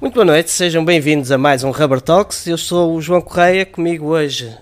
[0.00, 2.46] Muito boa noite, sejam bem-vindos a mais um Rubber Talks.
[2.46, 4.56] Eu sou o João Correia, comigo hoje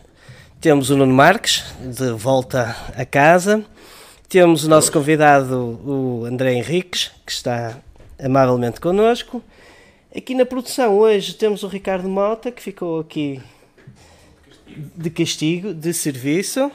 [0.61, 3.64] temos o Nuno Marques, de volta a casa.
[4.29, 7.77] Temos o nosso convidado, o André Henriques, que está
[8.18, 9.43] amavelmente connosco.
[10.14, 13.41] Aqui na produção hoje temos o Ricardo Mota, que ficou aqui
[14.66, 16.70] de castigo, de serviço.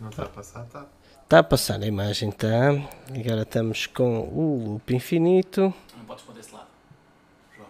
[0.00, 0.86] Não está a passar, está.
[1.22, 2.68] Está a passar a imagem, está.
[2.68, 5.72] Agora estamos com o loop infinito.
[5.96, 6.68] Não podes pôr desse lado.
[7.56, 7.68] João.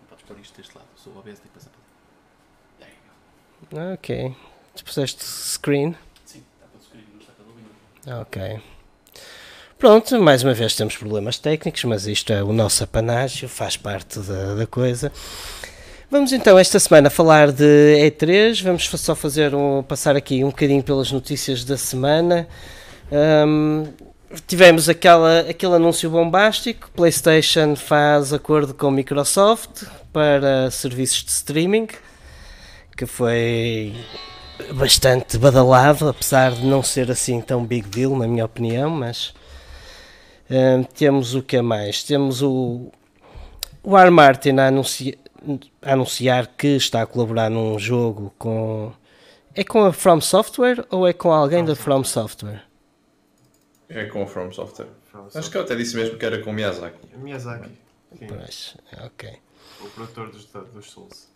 [0.00, 0.88] Não podes pôr isto deste lado.
[0.96, 2.90] Sou obeso e passar para ali.
[3.70, 3.94] There you go.
[3.94, 4.36] Ok.
[4.74, 5.94] Tu puseste screen.
[6.24, 7.70] Sim, está todo escrito, não está todo ouvindo.
[8.20, 8.73] Ok.
[9.84, 14.18] Pronto, mais uma vez temos problemas técnicos, mas isto é o nosso apanágio, faz parte
[14.18, 15.12] da, da coisa.
[16.10, 20.82] Vamos então esta semana falar de E3, vamos só fazer um, passar aqui um bocadinho
[20.82, 22.48] pelas notícias da semana.
[23.12, 23.84] Ahm,
[24.46, 31.88] tivemos aquela, aquele anúncio bombástico, PlayStation faz acordo com Microsoft para serviços de streaming,
[32.96, 33.94] que foi
[34.72, 39.34] bastante badalado, apesar de não ser assim tão big deal, na minha opinião, mas
[40.94, 42.02] temos o que mais?
[42.02, 42.90] Temos o,
[43.82, 44.10] o R.
[44.10, 45.18] Martin a, anuncia-
[45.82, 48.92] a anunciar que está a colaborar num jogo com.
[49.54, 52.62] É com a From Software ou é com alguém da From Software?
[53.88, 54.88] É com a From Software.
[55.10, 56.98] From Acho que eu até disse mesmo que era com Miyazaki.
[57.16, 57.70] Miyazaki,
[58.18, 59.30] sim, Pois, ok.
[59.80, 61.28] o produtor dos, dos Souls.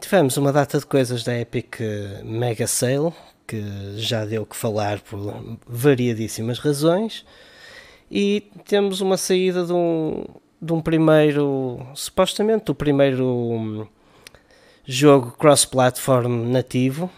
[0.00, 3.12] Tivemos uma data de coisas da Epic eh, Mega Sale
[3.46, 3.62] que
[3.98, 5.18] já deu o que falar por
[5.64, 7.24] variadíssimas razões
[8.10, 10.24] e temos uma saída de um,
[10.60, 13.86] de um primeiro, supostamente o primeiro hum,
[14.84, 17.10] jogo cross-platform nativo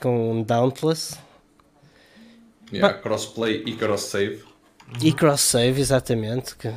[0.00, 1.18] com Dauntless
[2.72, 4.42] Yeah, crossplay e cross-save.
[5.00, 6.68] e cross-save, exatamente, que,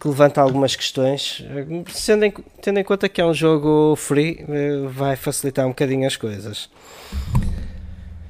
[0.00, 1.44] que levanta algumas questões.
[1.92, 2.32] Sendo em,
[2.62, 6.70] tendo em conta que é um jogo free, eh, vai facilitar um bocadinho as coisas.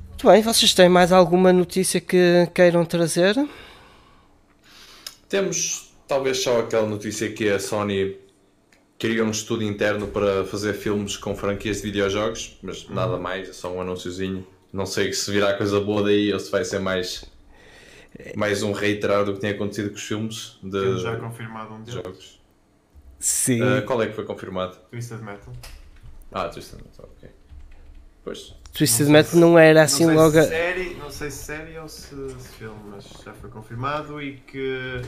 [0.09, 3.37] Muito bem, vocês têm mais alguma notícia que queiram trazer?
[5.29, 8.19] Temos talvez só aquela notícia que a Sony
[8.99, 13.53] queria um estudo interno para fazer filmes com franquias de videojogos, mas nada mais, é
[13.53, 14.47] só um anúnciozinho.
[14.73, 17.25] Não sei se virá coisa boa daí ou se vai ser mais,
[18.37, 21.83] mais um reiterar do que tem acontecido com os filmes de, Temos já confirmado um
[21.83, 22.41] deles, jogos.
[23.19, 23.61] Sim.
[23.63, 24.77] Ah, qual é que foi confirmado?
[24.91, 25.53] Twisted Metal.
[26.31, 27.31] Ah, Tristan, ok.
[28.29, 28.55] Pois.
[28.75, 30.41] Twisted não sei Metal se- não era assim não logo.
[30.43, 32.09] se série, não sei se série ou se,
[32.39, 35.01] se filme, mas já foi confirmado e que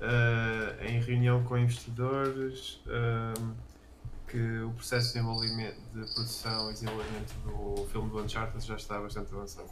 [0.00, 3.32] ah, em reunião com investidores ah,
[4.28, 8.98] que o processo de desenvolvimento de produção e desenvolvimento do filme do Uncharted já está
[9.00, 9.68] bastante avançado.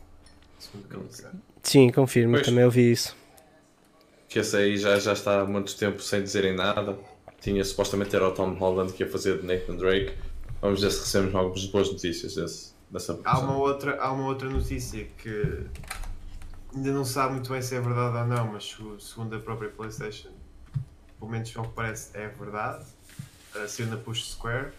[0.61, 1.27] Segundo que.
[1.65, 2.47] Sim, confirmo, Pois.
[2.47, 3.17] também ouvi isso.
[4.29, 6.97] Que esse aí já, já está há muito tempo sem dizerem nada.
[7.41, 10.15] Tinha supostamente era o Tom Holland que ia fazer de Nathan Drake.
[10.61, 14.49] Vamos ver se recebemos algumas boas notícias desse, dessa Há uma, outra, há uma outra
[14.49, 15.67] notícia que
[16.75, 19.71] ainda não sabe muito bem se é verdade ou não, mas se- segundo a própria
[19.71, 20.31] PlayStation,
[21.19, 22.85] pelo menos ao que parece, é verdade.
[23.55, 24.73] Uh, saiu na Push Square.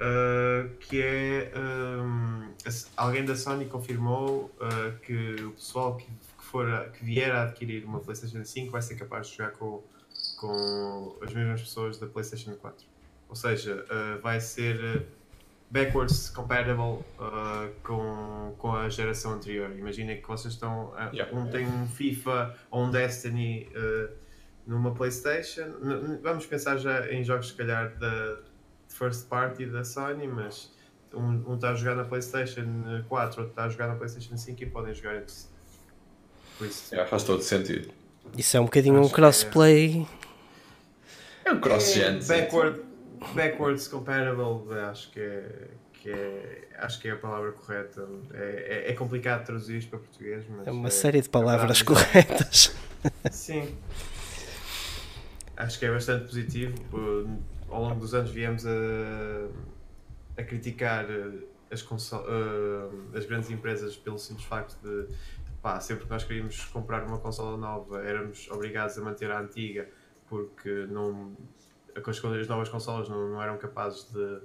[0.00, 6.44] uh, que é um, a- alguém da Sony confirmou uh, que o pessoal que, que,
[6.44, 9.82] for a- que vier a adquirir uma PlayStation 5 vai ser capaz de jogar com,
[10.36, 12.84] com as mesmas pessoas da PlayStation 4.
[13.28, 15.06] Ou seja, uh, vai ser
[15.74, 19.70] backwards compatible uh, com, com a geração anterior.
[19.76, 20.92] Imaginem que vocês estão.
[20.94, 21.36] uh, Yeah.
[21.36, 24.08] Um tem um FIFA ou um Destiny uh,
[24.66, 25.66] numa PlayStation.
[25.82, 28.36] N- vamos pensar já em jogos, se calhar, da
[28.88, 30.72] first party da Sony, mas
[31.12, 32.64] um, um está a jogar na PlayStation
[33.08, 35.48] 4, outro está a jogar na PlayStation 5 e podem jogar entre si.
[36.56, 36.94] Por isso.
[36.94, 37.90] Já, faz todo sentido.
[38.38, 40.06] Isso é um bocadinho um Acho que é- crossplay.
[41.44, 42.22] É um cross-gen.
[42.22, 42.28] sim.
[42.28, 42.80] Backward,
[43.32, 48.06] backwards compatible, acho que é, que é, acho que é a palavra correta.
[48.32, 51.80] É, é, é complicado traduzir isto para português, mas É uma é- série de palavras
[51.80, 52.06] é verdade.
[52.12, 52.76] corretas.
[53.30, 53.74] Sim.
[55.56, 56.74] Acho que é bastante positivo.
[57.68, 58.70] Ao longo dos anos viemos a,
[60.36, 65.06] a criticar uh, as, uh, as grandes empresas pelo simples facto de
[65.62, 69.88] pá, sempre que nós queríamos comprar uma consola nova éramos obrigados a manter a antiga
[70.28, 71.32] porque não,
[72.02, 74.40] com as as novas consolas não, não eram capazes de,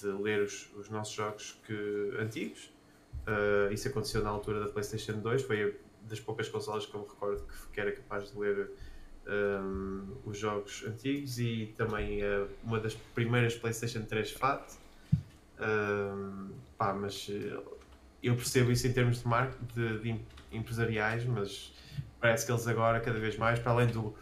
[0.00, 2.72] de ler os, os nossos jogos que, antigos.
[3.26, 7.06] Uh, isso aconteceu na altura da PlayStation 2, foi das poucas consolas que eu me
[7.08, 8.70] recordo que, que era capaz de ler
[9.26, 14.72] um, os jogos antigos e também uh, uma das primeiras PlayStation 3 FAT.
[15.58, 17.28] Um, pá, mas
[18.22, 20.20] eu percebo isso em termos de, mar de, de
[20.52, 21.72] empresariais, mas
[22.20, 24.14] parece que eles agora, cada vez mais, para além do,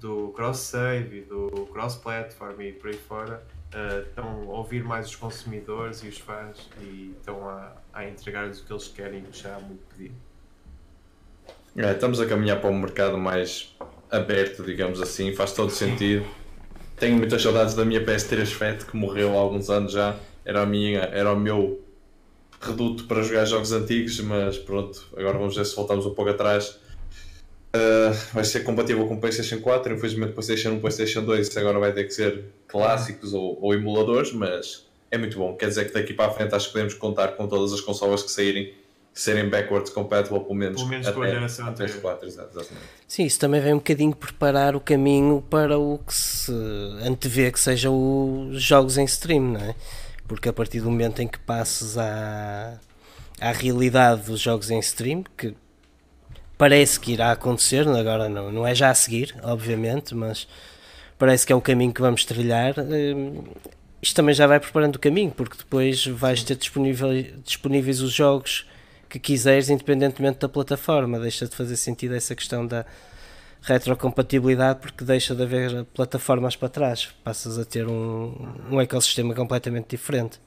[0.00, 3.42] do cross-save do cross-platform e por aí fora,
[3.74, 8.60] uh, estão a ouvir mais os consumidores e os fãs e estão a, a entregar-lhes
[8.60, 10.14] o que eles querem já há muito pedido.
[11.76, 13.76] É, estamos a caminhar para um mercado mais
[14.10, 16.26] aberto, digamos assim, faz todo sentido.
[16.96, 20.16] Tenho muitas saudades da minha PS3 FAT que morreu há alguns anos já.
[20.44, 21.80] Era, a minha, era o meu
[22.60, 26.80] reduto para jogar jogos antigos, mas pronto, agora vamos ver se voltamos um pouco atrás.
[27.68, 31.92] Uh, vai ser compatível com o PlayStation 4, infelizmente PlayStation 1, PlayStation 2 agora vai
[31.92, 35.54] ter que ser clássicos ou, ou, emuladores, mas é muito bom.
[35.54, 38.22] Quer dizer que daqui para a frente acho que podemos contar com todas as consolas
[38.22, 38.72] que saírem
[39.12, 42.70] serem backwards compatible pelo menos, pelo menos até, com a geração até 4, exatamente.
[43.06, 46.52] Sim, isso também vem um bocadinho preparar o caminho para o que se
[47.04, 49.74] antevê que sejam os jogos em stream, não é?
[50.26, 52.78] Porque a partir do momento em que passes à,
[53.40, 55.54] à realidade dos jogos em stream, que
[56.58, 60.48] parece que irá acontecer, agora não, não é já a seguir, obviamente, mas
[61.16, 62.74] parece que é o caminho que vamos trilhar.
[62.78, 63.44] Hum,
[64.02, 68.66] isto também já vai preparando o caminho, porque depois vais ter disponíveis, disponíveis os jogos
[69.08, 71.18] que quiseres, independentemente da plataforma.
[71.18, 72.84] Deixa de fazer sentido essa questão da
[73.62, 77.08] retrocompatibilidade porque deixa de haver plataformas para trás.
[77.24, 78.34] Passas a ter um,
[78.70, 80.40] um ecossistema completamente diferente.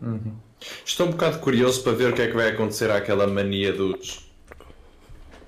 [0.00, 0.34] Uhum.
[0.84, 4.27] Estou um bocado curioso para ver o que é que vai acontecer àquela mania dos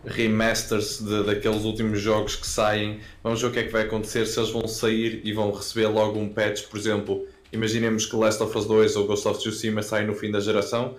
[0.04, 3.00] remasters de, daqueles últimos jogos que saem.
[3.22, 5.88] Vamos ver o que é que vai acontecer se eles vão sair e vão receber
[5.88, 7.26] logo um patch, por exemplo.
[7.52, 10.96] Imaginemos que Last of Us 2 ou Ghost of Tsushima saem no fim da geração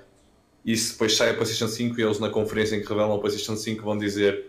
[0.66, 3.20] e se depois sai a PlayStation 5 e eles na conferência em que revelam a
[3.20, 4.46] PlayStation 5 vão dizer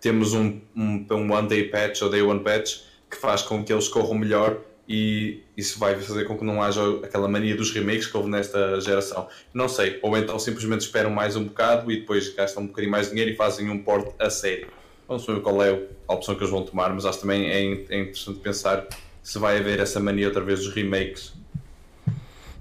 [0.00, 2.78] temos um, um, um One Day Patch ou Day One Patch
[3.10, 4.58] que faz com que eles corram melhor
[4.92, 8.80] e isso vai fazer com que não haja aquela mania dos remakes que houve nesta
[8.80, 9.28] geração.
[9.54, 13.06] Não sei, ou então simplesmente esperam mais um bocado e depois gastam um bocadinho mais
[13.06, 14.66] de dinheiro e fazem um port a sério.
[15.06, 18.00] Vamos ver qual é a opção que eles vão tomar, mas acho também é, é
[18.00, 18.84] interessante pensar
[19.22, 21.34] se vai haver essa mania outra vez dos remakes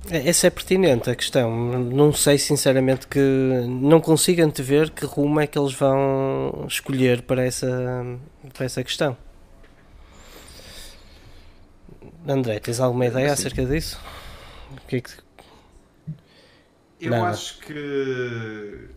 [0.10, 1.56] essa é pertinente a questão.
[1.78, 3.20] Não sei sinceramente que
[3.68, 7.68] não consigo antever que rumo é que eles vão escolher para essa,
[8.54, 9.16] para essa questão.
[12.31, 14.00] André, tens alguma ideia acerca disso?
[14.72, 15.12] O que é que...
[17.02, 17.30] Eu Nada.
[17.30, 18.90] acho que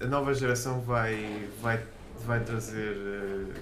[0.00, 1.84] a nova geração vai, vai,
[2.24, 3.52] vai trazer uh,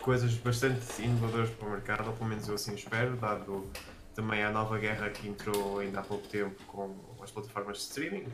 [0.00, 3.66] coisas bastante inovadoras para o mercado, ou pelo menos eu assim espero, dado
[4.14, 8.26] também a nova guerra que entrou ainda há pouco tempo com as plataformas de streaming,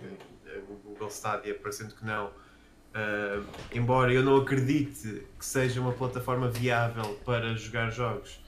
[0.69, 6.51] o Google Stadia parecendo que não, uh, embora eu não acredite que seja uma plataforma
[6.51, 8.41] viável para jogar jogos,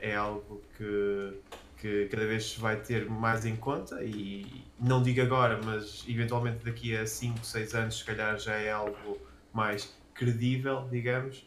[0.00, 1.40] é algo que,
[1.78, 6.96] que cada vez vai ter mais em conta e não digo agora, mas eventualmente daqui
[6.96, 9.18] a 5, 6 anos se calhar já é algo
[9.52, 11.38] mais credível, digamos.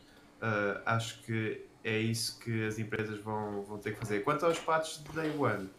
[0.41, 4.23] Uh, acho que é isso que as empresas vão, vão ter que fazer.
[4.23, 5.69] Quanto aos patches de Day One,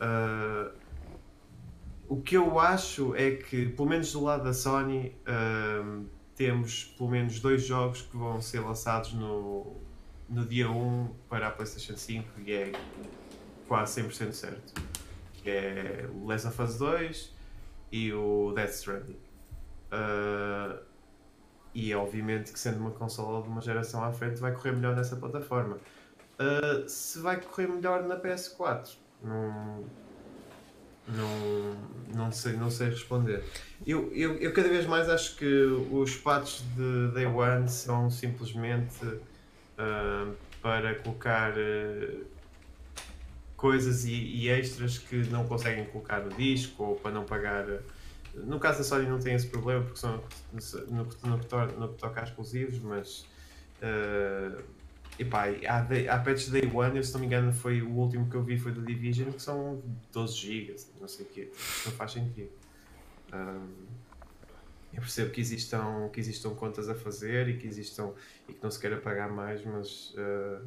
[0.00, 0.72] uh,
[2.08, 7.10] o que eu acho é que, pelo menos do lado da Sony, uh, temos pelo
[7.10, 9.76] menos dois jogos que vão ser lançados no,
[10.30, 12.72] no dia 1 para a PlayStation 5 e é
[13.66, 14.80] quase 100% certo.
[15.34, 17.34] Que é o Last of Us 2
[17.90, 19.18] e o Death Stranding.
[19.92, 20.78] Uh,
[21.74, 25.16] e obviamente que sendo uma consola de uma geração à frente vai correr melhor nessa
[25.16, 25.78] plataforma.
[26.38, 29.84] Uh, se vai correr melhor na PS4, não,
[31.08, 31.76] não,
[32.14, 33.44] não, sei, não sei responder.
[33.86, 39.20] Eu, eu, eu cada vez mais acho que os patches de Day One são simplesmente
[40.60, 42.24] para colocar uh,
[43.56, 47.66] coisas e, e, extras que não conseguem colocar no disco ou para não pagar
[48.34, 50.22] no caso da Sony não tem esse problema porque são
[50.52, 53.26] no, no, no, no que toca a exclusivos, mas
[53.82, 54.62] uh,
[55.18, 58.36] epá, há, há patches Day One, eu, se não me engano, foi o último que
[58.36, 59.82] eu vi foi do Division, que são
[60.12, 61.52] 12 GB, não sei o quê,
[61.84, 62.50] não faz sentido.
[63.32, 63.99] Um,
[64.92, 68.12] eu percebo que existam, que existam contas a fazer e que existam
[68.48, 70.64] e que não se queira pagar mais, mas uh,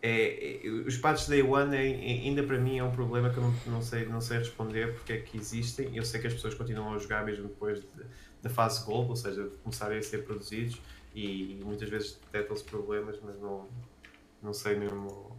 [0.00, 3.42] é, é, os patches Day One é, ainda para mim é um problema que eu
[3.42, 5.96] não, não, sei, não sei responder porque é que existem.
[5.96, 7.88] Eu sei que as pessoas continuam a jogar mesmo depois de,
[8.42, 10.80] da fase Gold, ou seja, de começarem a ser produzidos
[11.14, 13.66] e, muitas vezes detectam-se problemas, mas não,
[14.40, 15.36] não sei mesmo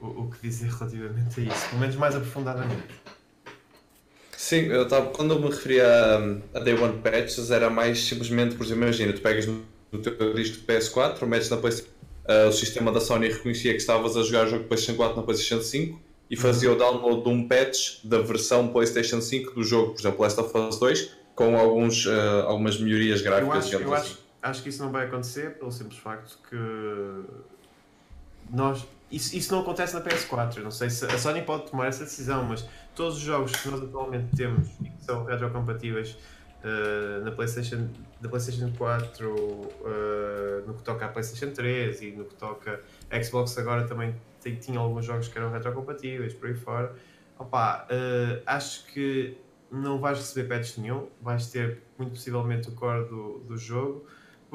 [0.00, 2.94] o, o, que dizer relativamente a isso, pelo menos mais aprofundadamente.
[4.36, 8.54] Sim, eu tava, quando eu me referia a, a Day One Patches era mais simplesmente,
[8.54, 9.62] por exemplo, imagina, tu pegas no
[10.02, 11.90] teu disco de PS4, metes na PlayStation.
[12.28, 15.22] Uh, o sistema da Sony reconhecia que estavas a jogar o jogo PlayStation 4 na
[15.22, 19.92] PlayStation 5 e fazia o download de um patch da versão PlayStation 5 do jogo,
[19.92, 22.10] por exemplo, Last of Us 2, com alguns, uh,
[22.46, 23.56] algumas melhorias Eu gráficas.
[23.58, 26.56] acho, eu digamos acho, acho que isso não vai acontecer pelo simples facto que
[28.50, 28.84] nós.
[29.10, 30.56] Isso, isso não acontece na PS4.
[30.58, 33.68] Eu não sei se a Sony pode tomar essa decisão, mas todos os jogos que
[33.68, 36.16] nós atualmente temos e que são retrocompatíveis
[36.64, 37.88] uh, na PlayStation,
[38.20, 43.22] da PlayStation 4, uh, no que toca à PlayStation 3 e no que toca a
[43.22, 46.94] Xbox agora também tem- tinha alguns jogos que eram retrocompatíveis por aí fora.
[47.38, 49.36] Opa, uh, acho que
[49.70, 54.06] não vais receber patch nenhum, vais ter muito possivelmente o core do, do jogo,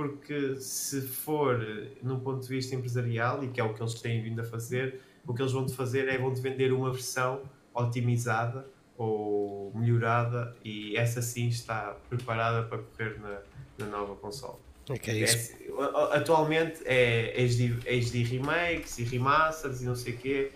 [0.10, 3.93] porque se for eh, num ponto de vista empresarial, e que é o que eles
[3.96, 6.91] têm vindo a fazer, o que eles vão te fazer é vão te vender uma
[6.91, 7.41] versão
[7.74, 8.65] otimizada
[8.98, 13.41] ou melhorada e essa sim está preparada para correr na,
[13.79, 14.58] na nova console.
[14.89, 15.53] Ok, É, isso.
[16.12, 20.51] atualmente é HD, HD remakes e remasters e não sei o quê.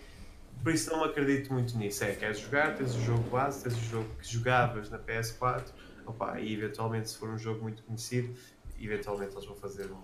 [0.62, 2.04] Por isso não acredito muito nisso.
[2.04, 5.64] É, queres jogar, tens o jogo base, tens o jogo que jogavas na PS4,
[6.06, 8.34] opa, e eventualmente se for um jogo muito conhecido,
[8.80, 10.02] eventualmente eles vão fazer um.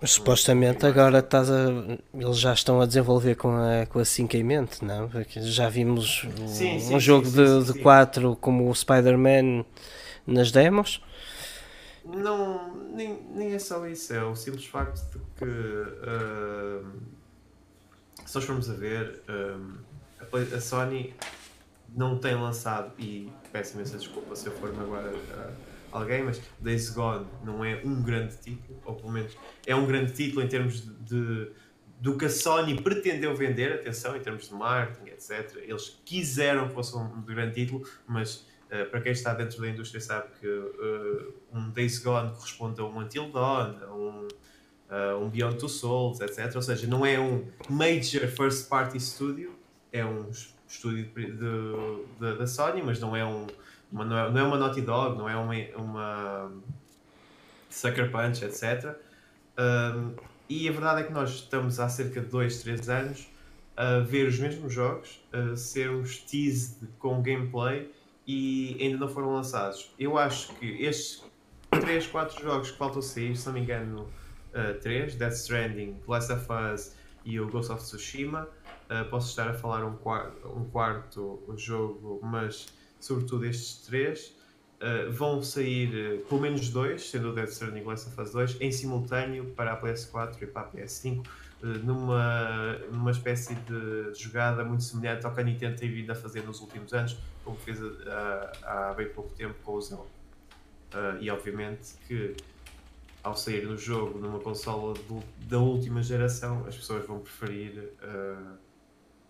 [0.00, 1.68] Mas supostamente agora estás a,
[2.14, 5.08] eles já estão a desenvolver com a, com a 5 em mente, não?
[5.08, 7.80] Porque já vimos um, Sim, um sim, jogo sim, de, sim, de sim.
[7.80, 9.64] 4 como o Spider-Man
[10.26, 11.00] nas demos.
[12.04, 17.00] Não, nem, nem é só isso, é o simples facto de que ahm,
[18.24, 19.22] se nós formos a ver
[20.20, 21.14] a, Play- a Sony
[21.94, 25.12] não tem lançado e peço imensa desculpa se eu for agora
[25.92, 30.12] alguém, mas Days Gone não é um grande título, ou pelo menos é um grande
[30.12, 31.50] título em termos de, de-
[32.00, 35.56] do que a Sony pretendeu vender, atenção, em termos de marketing, etc.
[35.62, 40.00] Eles quiseram que fosse um grande título, mas Uh, para quem está dentro da indústria
[40.00, 45.30] sabe que uh, um Days Gone corresponde a um Until Dawn, a um, uh, um
[45.30, 46.50] Beyond Two Souls, etc.
[46.56, 49.54] Ou seja, não é um major first party studio,
[49.92, 51.08] é um es- estúdio
[52.18, 53.46] da Sony, mas não é, um,
[53.90, 56.52] uma, não, é, não é uma Naughty Dog, não é uma, uma
[57.70, 58.96] Sucker Punch, etc.
[59.58, 60.14] Um,
[60.48, 63.28] e a verdade é que nós estamos há cerca de 2, 3 anos
[63.76, 67.90] a ver os mesmos jogos, a ser uns teased com gameplay
[68.26, 69.92] e ainda não foram lançados.
[69.98, 71.22] Eu acho que estes
[71.70, 74.08] 3, 4 jogos que faltam sair, se não me engano,
[74.80, 78.48] 3, Death Stranding, Last of Us e o Ghost of Tsushima,
[78.88, 82.68] uh, posso estar a falar um, quar um quarto jogo, mas
[83.06, 84.34] sobretudo estes três.
[84.76, 88.32] Uh, vão sair uh, pelo menos dois, sendo o Death Stranding o Last of Us
[88.32, 94.12] 2, em simultâneo para a PS4 e para a PS5, uh, numa, numa espécie de
[94.14, 97.56] jogada muito semelhante ao que a Nintendo tem vindo a fazer nos últimos anos, como
[97.56, 97.78] fez
[98.62, 100.04] há bem pouco tempo com o Zelda.
[101.20, 102.36] E obviamente que
[103.26, 104.94] ao sair no jogo numa consola
[105.48, 108.56] da última geração, as pessoas vão preferir uh,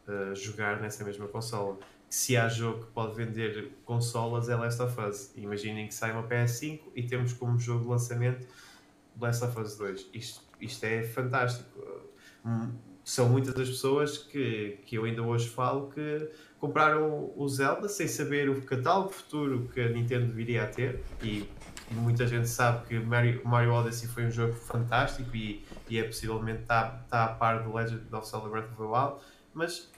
[0.06, 1.78] uh, jogar nessa mesma consola.
[2.08, 5.32] Se há jogo que pode vender consolas, é Last of Us.
[5.36, 8.46] Imaginem que sai uma PS5 e temos como jogo de lançamento
[9.20, 10.10] Last of Us 2.
[10.14, 11.80] Isto, isto é fantástico.
[13.04, 18.08] São muitas as pessoas que, que eu ainda hoje falo que compraram o Zelda sem
[18.08, 21.48] saber o catálogo futuro que a Nintendo viria a ter e
[21.92, 26.62] muita gente sabe que Mario, Mario Odyssey foi um jogo fantástico e, e é possivelmente
[26.62, 29.20] está tá a par do Legend of Zelda Breath of the Wild,
[29.54, 29.88] mas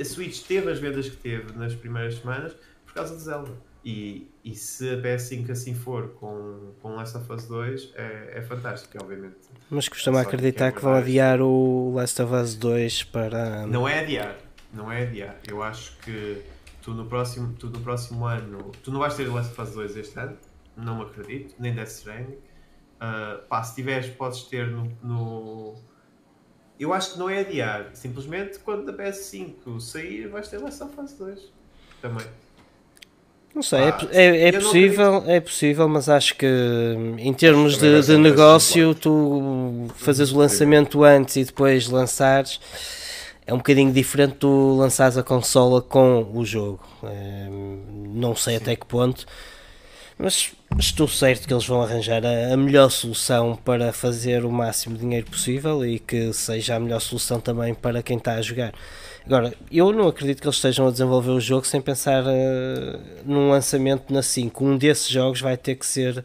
[0.00, 3.52] a Switch teve as vendas que teve nas primeiras semanas por causa de Zelda.
[3.84, 8.42] E, e se a PS5 assim for com, com Last of Us 2, é, é
[8.42, 9.36] fantástico, obviamente.
[9.70, 13.66] Mas costumo Só que acreditar é que vão adiar o Last of Us 2 para.
[13.66, 14.36] Não é adiar,
[14.74, 15.38] não é adiar.
[15.46, 16.42] Eu acho que
[16.82, 19.70] tu no próximo, tu no próximo ano, tu não vais ter o Last of Us
[19.74, 20.36] 2 este ano,
[20.76, 22.38] não me acredito, nem Death Stranding.
[23.00, 25.74] Uh, pá, se tiveres, podes ter no, no-
[26.78, 31.12] Eu acho que não é adiar, simplesmente quando da PS5 sair, vais ter of Us
[31.12, 31.40] 2
[32.00, 32.26] também.
[33.54, 36.46] Não sei, é, Pá, é- é não possível, é possível, mas acho que
[37.18, 42.60] em termos de, de negócio, tu fazes o lançamento antes e depois lançares
[43.46, 46.80] é um bocadinho diferente do lançares a consola com o jogo.
[47.02, 49.26] É, não sei até que ponto,
[50.18, 54.96] mas estou certo que eles vão arranjar a, a melhor solução para fazer o máximo
[54.96, 58.74] de dinheiro possível e que seja a melhor solução também para quem está a jogar.
[59.24, 63.50] Agora, eu não acredito que eles estejam a desenvolver o jogo sem pensar eh, num
[63.50, 64.64] lançamento na 5.
[64.64, 66.24] Um desses jogos vai ter que ser.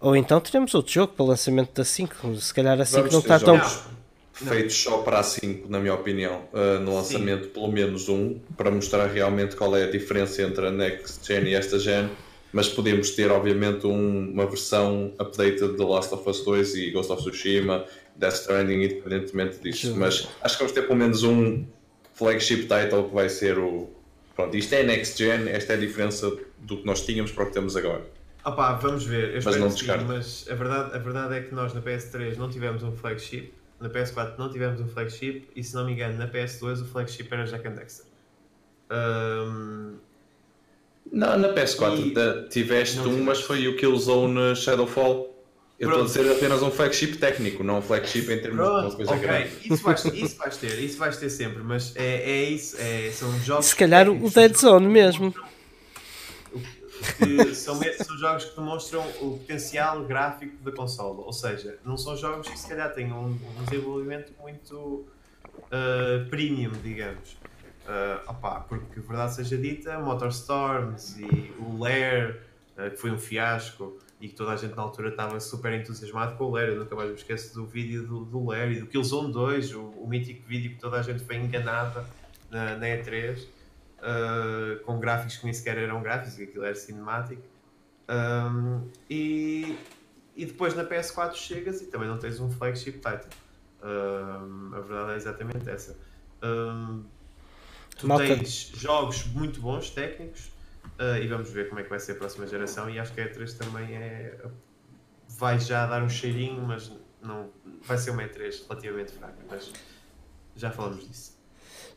[0.00, 2.34] Ou então teremos outro jogo para o lançamento da 5.
[2.36, 3.56] Se calhar a 5 Vamos não está tão.
[3.56, 4.00] jogos
[4.32, 8.70] feitos só para a 5, na minha opinião, uh, no lançamento pelo menos um, para
[8.70, 12.08] mostrar realmente qual é a diferença entre a Next Gen e esta Gen.
[12.52, 16.90] mas podemos ter, obviamente, um- uma versão updated de The Last of Us 2 e
[16.90, 17.84] Ghost of Tsushima,
[18.16, 19.88] Death Stranding, independentemente disto.
[19.88, 19.94] Sim.
[19.96, 21.64] Mas acho que vamos ter pelo menos um
[22.14, 23.88] flagship title que vai ser o.
[24.36, 27.46] Pronto, isto é next gen, esta é a diferença do que nós tínhamos para o
[27.46, 28.02] que temos agora.
[28.44, 29.32] Opá, vamos ver.
[29.32, 30.04] Eu espero não que sim, descarto.
[30.06, 33.88] mas a verdade, a verdade é que nós na PS3 não tivemos um flagship, na
[33.90, 37.44] PS4 não tivemos um flagship e se não me engano na PS2 o flagship era
[37.44, 38.06] Jack and Dexter.
[38.88, 39.94] Ahm,
[41.12, 45.28] Na, na PS4 E- da- tiveste Não um, mas foi o Killzone Shadowfall.
[45.78, 46.18] Eu estou a Pronto.
[46.18, 49.20] dizer apenas um flagship técnico, não um flagship em termos de uma Pronto, coisa ok,
[49.26, 49.50] grande.
[49.64, 53.32] isso vais, isso vais ter, isso vais ter sempre, mas é, é isso, é, são
[53.40, 53.64] jogos.
[53.66, 55.34] Se calhar o Dead Zone mesmo.
[57.16, 62.14] que são, são jogos que demonstram o potencial gráfico da consola, ou seja, não são
[62.14, 65.06] jogos que se calhar tenham um, um desenvolvimento muito
[65.72, 67.38] ah, premium, digamos.
[67.90, 72.40] Ah, opá, porque verdade seja dita, Motorstorms e o Lair,
[72.76, 76.36] ah, que foi um fiasco e que toda a gente na altura estava super entusiasmado
[76.36, 78.86] com o Lair, eu nunca mais me esqueço do vídeo do, do Lair e do
[78.86, 82.06] Killzone 2, o, o mítico vídeo que toda a gente foi enganada
[82.48, 83.44] na, na E3.
[84.00, 87.42] Uh, com gráficos que nem sequer eram gráficos, que aquilo era cinemático.
[88.08, 89.76] Um, e,
[90.36, 93.28] e depois na PS4 chegas e também não tens um flagship title.
[93.82, 95.98] Um, a verdade é exatamente essa.
[96.42, 97.04] Um,
[98.00, 100.46] tu Malta- tens jogos muito bons, técnicos,
[100.98, 102.88] uh, e vamos ver como é que vai ser a próxima geração.
[102.90, 104.34] E acho que a E3 também é.
[105.28, 106.90] vai já dar um cheirinho, mas
[107.22, 107.50] não
[107.82, 109.36] vai ser uma E3 relativamente fraca.
[109.48, 109.72] Mas
[110.56, 111.38] já falamos disso.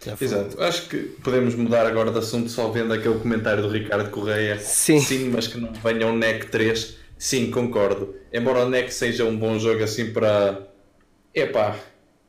[0.04, 0.18] Já.
[0.20, 0.62] Exato.
[0.62, 4.60] Acho que podemos mudar agora de assunto só vendo aquele comentário do Ricardo Correia.
[4.60, 5.00] Sim.
[5.00, 6.98] Sim, mas que não venha um NEC 3.
[7.18, 8.14] Sim, concordo.
[8.34, 10.68] Embora o NEC seja um bom jogo assim para.
[11.34, 11.80] Epá,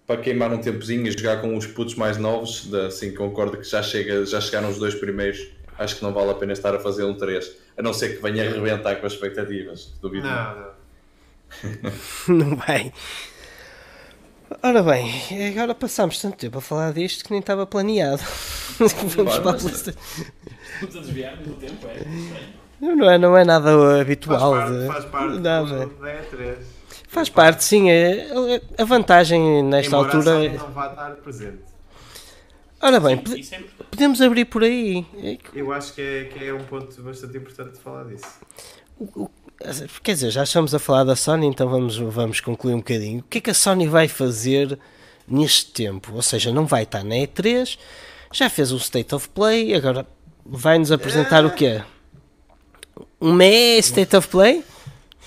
[0.06, 3.64] para queimar um tempozinho e jogar com os putos mais novos, da- sim, concordo que
[3.64, 5.46] já, chega, já chegaram os dois primeiros.
[5.78, 7.50] Acho que não vale a pena estar a fazer um 3.
[7.76, 9.92] A não ser que venha arrebentar com as expectativas.
[10.00, 10.26] Duvido.
[10.26, 10.74] Não, não.
[12.28, 12.92] Não vai.
[14.62, 15.10] Ora bem,
[15.50, 18.22] agora passámos tanto tempo a falar disto que nem estava planeado.
[18.78, 19.98] Vamos para a PlayStation.
[20.74, 21.94] Estamos a desviar no tempo, é?
[21.96, 22.96] Estranho.
[22.96, 24.52] Não é, não é nada Faz habitual.
[24.52, 25.86] parte, de- faz parte nada.
[25.86, 26.56] do, da E3.
[27.14, 27.88] Faz parte, sim.
[27.90, 28.28] é-
[28.76, 30.30] A vantagem nesta Embora altura.
[30.32, 31.58] a Sony é- não vá estar presente.
[32.82, 35.06] Ora bem, Sim, é podemos abrir por aí.
[35.16, 38.26] É Eu acho que é, que é um ponto bastante importante de falar disso.
[40.02, 43.20] Quer dizer, já estamos a falar da Sony, então vamos, vamos concluir um bocadinho.
[43.20, 44.78] O que é que a Sony vai fazer
[45.26, 46.12] neste tempo?
[46.14, 47.78] Ou seja, não vai estar na E3,
[48.32, 50.04] já fez um State of Play, agora
[50.44, 51.80] vai-nos apresentar o quê?
[53.20, 54.62] Um meh State of Play?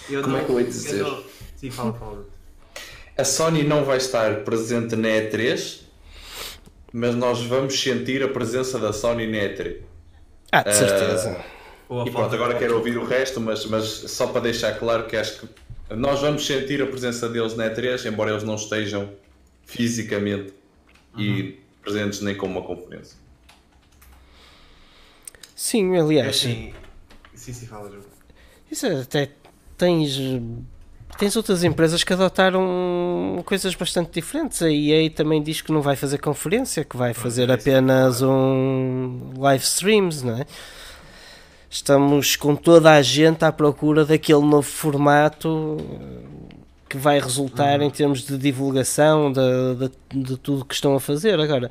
[0.09, 1.01] Eu Como não- é que eu ia dizer?
[1.03, 1.23] não-
[1.57, 2.25] Sim, fala, fala.
[3.17, 5.81] A Sony não vai estar presente na E3,
[6.93, 9.81] mas nós vamos sentir a presença da Sony na E3.
[10.51, 11.43] Ah, de certeza.
[11.89, 15.17] A E pronto, agora quero ouvir o resto, mas, mas só para deixar claro que
[15.17, 15.49] acho que
[15.95, 19.11] nós vamos sentir a presença deles na E3, embora eles não estejam
[19.65, 20.53] fisicamente
[21.17, 23.17] e presentes nem com uma conferência.
[25.55, 26.73] Sim, É aliás, assim.
[27.33, 28.03] Sim, sim, fala, João.
[28.71, 29.29] isso até
[29.77, 30.17] tens,
[31.17, 34.61] tens outras empresas que adotaram coisas bastante diferentes.
[34.61, 39.33] A EA também diz que não vai fazer conferência, que vai fazer é apenas um
[39.37, 40.45] live streams, não é?
[41.69, 46.55] Estamos com toda a gente à procura daquele novo formato eh,
[46.87, 49.41] que vai resultar em termos de divulgação de,
[49.75, 51.37] de, de tudo que estão a fazer.
[51.39, 51.69] Agora,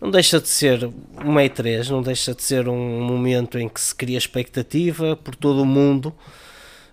[0.00, 0.90] não deixa de ser
[1.22, 5.60] uma E3, não deixa de ser um momento em que se cria expectativa por todo
[5.60, 6.14] o mundo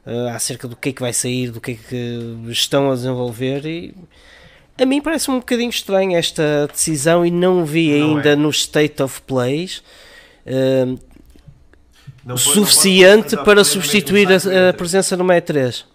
[0.05, 3.65] eh, acerca do que é que vai sair, do que é que estão a desenvolver
[3.65, 3.93] e
[4.79, 8.35] a mim parece um bocadinho estranho esta decisão e não vi Não ainda é.
[8.35, 9.83] no State of Plays
[10.45, 10.97] eh, Não
[12.25, 14.73] não suficiente pôr para no substituir a, a E3.
[14.73, 15.85] presença numa E3.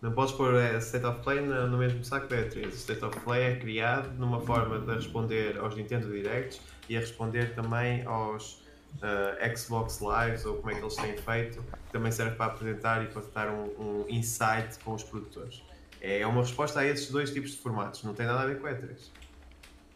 [0.00, 2.66] Não podes pôr a State of Play no, no mesmo saco da E3.
[2.66, 7.00] O State of Play é criado numa forma de responder aos Nintendo Directs e a
[7.00, 8.61] responder também aos
[9.00, 11.64] ah, Xbox Lives ou como é que eles têm feito.
[11.90, 15.62] Também serve para apresentar e para dar um, um insight com os produtores.
[16.00, 18.02] É uma resposta a esses dois tipos de formatos.
[18.02, 18.90] Não tem nada a ver com a E3.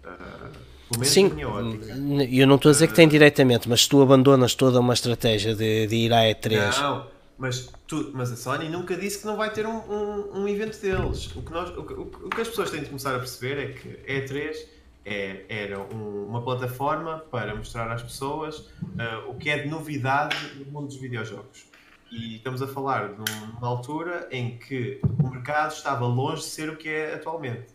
[0.04, 0.50] Ah,
[0.88, 1.92] pelo menos Sim, na minha ótica.
[2.30, 5.88] eu não estou a dizer que tem diretamente, mas tu abandonas toda uma estratégia de,
[5.88, 7.06] de ir à E3, Não,
[7.37, 10.80] mas, tu, mas a Sony nunca disse que não vai ter um, um, um evento
[10.80, 11.35] deles.
[11.35, 13.72] O que, nós, o, o o que as pessoas têm de começar a perceber é
[13.72, 14.75] que E3
[15.06, 20.36] é, era um- uma plataforma para mostrar às pessoas ah, o que é de novidade
[20.56, 21.66] no mundo dos videojogos.
[22.10, 26.48] E estamos a falar de um- numa altura em que o mercado estava longe de
[26.48, 27.74] ser o que é atualmente.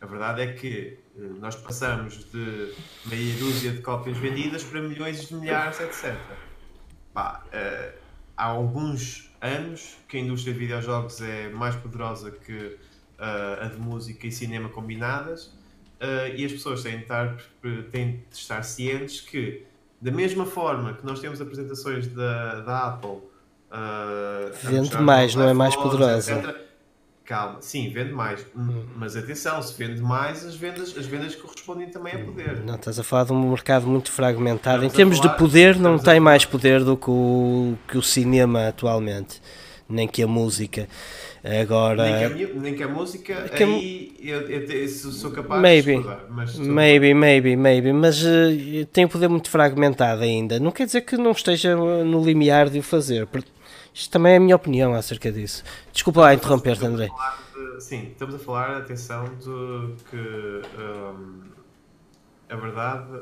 [0.00, 2.74] A verdade é que eh, nós passamos de
[3.06, 6.14] meia dúzia de cópias vendidas para milhões de milhares, etc.
[7.14, 7.94] Pá, eh,
[8.36, 12.52] há alguns anos que a indústria de videojogos é mais poderosa que
[13.18, 15.52] uh, a de música e cinema combinadas
[16.04, 17.36] uh, e as pessoas têm de, estar,
[17.90, 19.62] têm de estar cientes que,
[20.00, 25.52] da mesma forma que nós temos apresentações da, da Apple, uh, vende mais, não é
[25.52, 26.34] mais poderosa.
[26.34, 26.64] Etc,
[27.24, 28.46] Calma, sim, vende mais.
[28.54, 28.84] Hum.
[28.96, 32.60] Mas atenção, se vende mais, as vendas, as vendas correspondem também a poder.
[32.60, 34.84] Não, estás a falar de um mercado muito fragmentado.
[34.84, 38.02] Estamos em termos falar, de poder, não tem mais poder do que o, que o
[38.02, 39.40] cinema atualmente,
[39.88, 40.86] nem que a música.
[41.44, 45.60] Agora, nem que a, nem que a música, que aí eu, eu, eu, sou capaz
[45.60, 50.58] maybe, de mas maybe, maybe, maybe, mas uh, tem um poder muito fragmentado ainda.
[50.58, 53.28] Não quer dizer que não esteja no limiar de o fazer.
[53.92, 55.62] Isto também é a minha opinião acerca disso.
[55.92, 57.10] Desculpa lá interromper-te, André.
[57.52, 60.16] De, sim, estamos a falar, atenção, de que
[60.80, 61.42] um,
[62.48, 63.16] a verdade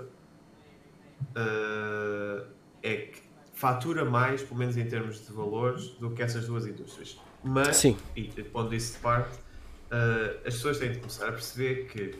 [1.36, 2.46] uh,
[2.84, 3.20] é que
[3.52, 7.18] fatura mais, pelo menos em termos de valores, do que essas duas indústrias.
[7.44, 7.96] Mas, sim.
[8.14, 12.14] e pondo isso de parte, uh, as pessoas têm de começar a perceber que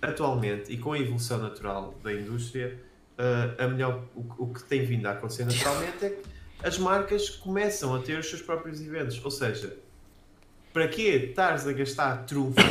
[0.00, 2.80] atualmente e com a evolução natural da indústria,
[3.18, 6.22] uh, a melhor, o, o que tem vindo a acontecer naturalmente é que
[6.62, 9.22] as marcas começam a ter os seus próprios eventos.
[9.24, 9.76] Ou seja,
[10.72, 12.64] para que estares a gastar trunfos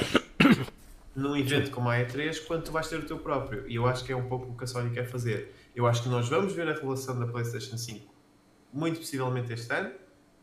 [1.15, 3.67] num evento como a E3 quando tu vais ter o teu próprio?
[3.67, 5.53] E eu acho que é um pouco o que a Sony quer fazer.
[5.75, 8.11] Eu acho que nós vamos ver a revelação da PlayStation 5
[8.73, 9.91] muito possivelmente este ano,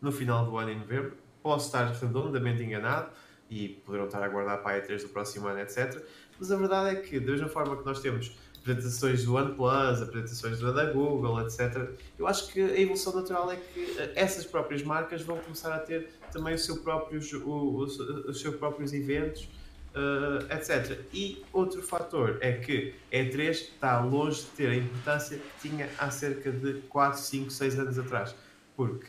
[0.00, 1.12] no final do ano em novembro.
[1.42, 3.10] Posso estar redondamente enganado
[3.50, 6.02] e poderão estar a aguardar para a E3 do próximo ano, etc.
[6.38, 10.60] Mas a verdade é que, da mesma forma que nós temos apresentações do OnePlus, apresentações
[10.60, 11.90] da Google, etc.
[12.18, 15.78] Eu acho que a evolução natural é que eh, essas próprias marcas vão começar a
[15.78, 19.48] ter também o seu próprios, o, os, os seus próprios eventos,
[19.94, 21.00] uh, etc.
[21.12, 25.88] E outro fator é que a E3 está longe de ter a importância que tinha
[25.98, 28.34] há cerca de 4, 5, 6 anos atrás.
[28.76, 29.06] Porque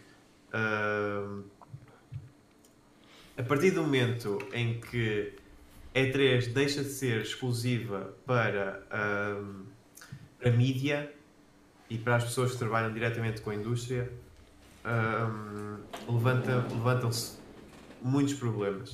[3.37, 5.33] a partir do momento em que
[5.95, 8.83] e3 deixa de ser exclusiva para
[9.41, 9.65] um,
[10.43, 11.11] a mídia
[11.89, 14.11] e para as pessoas que trabalham diretamente com a indústria,
[16.07, 17.39] levanta, levantam-se
[18.01, 18.91] muitos problemas.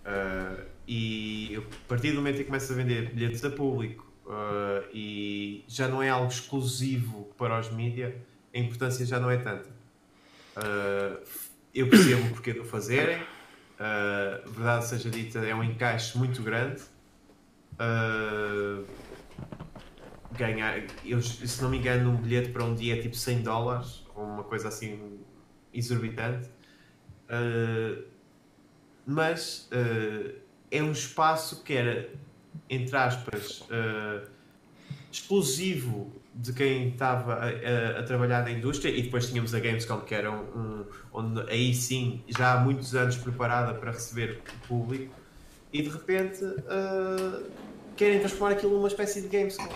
[0.00, 4.88] Uh, e a partir do momento em que começa a vender bilhetes a público uh,
[4.92, 8.16] e já não é algo exclusivo para os mídia,
[8.54, 9.68] a importância já não é tanta.
[10.56, 11.20] Uh,
[11.74, 13.22] eu percebo o porquê de o fazerem
[13.80, 16.82] Uh, verdade seja dita, é um encaixe muito grande.
[17.80, 18.84] Uh,
[20.36, 24.04] ganhar, eu, se não me engano, um bilhete para um dia é tipo 100 dólares,
[24.14, 25.18] ou uma coisa assim
[25.72, 26.46] exorbitante.
[27.30, 28.04] Uh,
[29.06, 30.38] mas uh,
[30.70, 32.10] é um espaço que era,
[32.68, 33.66] entre aspas,
[35.10, 40.00] exclusivo de quem estava a, a, a, trabalhar na indústria e depois tínhamos a Gamescom
[40.00, 44.68] que era um, um, onde aí sim já há muitos anos preparada para receber o
[44.68, 45.12] público
[45.72, 47.50] e de repente uh,
[47.96, 49.68] querem transformar aquilo numa espécie de Gamescom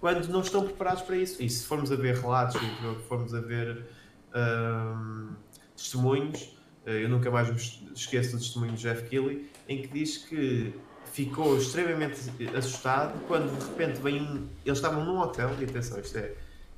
[0.00, 1.42] quando não estão preparados para isso.
[1.42, 3.84] E se formos a ver relatos e formos a ver
[4.30, 5.34] uh,
[5.76, 6.42] testemunhos
[6.86, 10.72] uh, eu nunca mais me esqueço do testemunho de Jeff Keighley em que diz que
[11.18, 12.20] ficou extremamente
[12.56, 14.48] assustado quando de repente vem um.
[14.64, 16.34] Eles estavam num hotel, e atenção, isto é,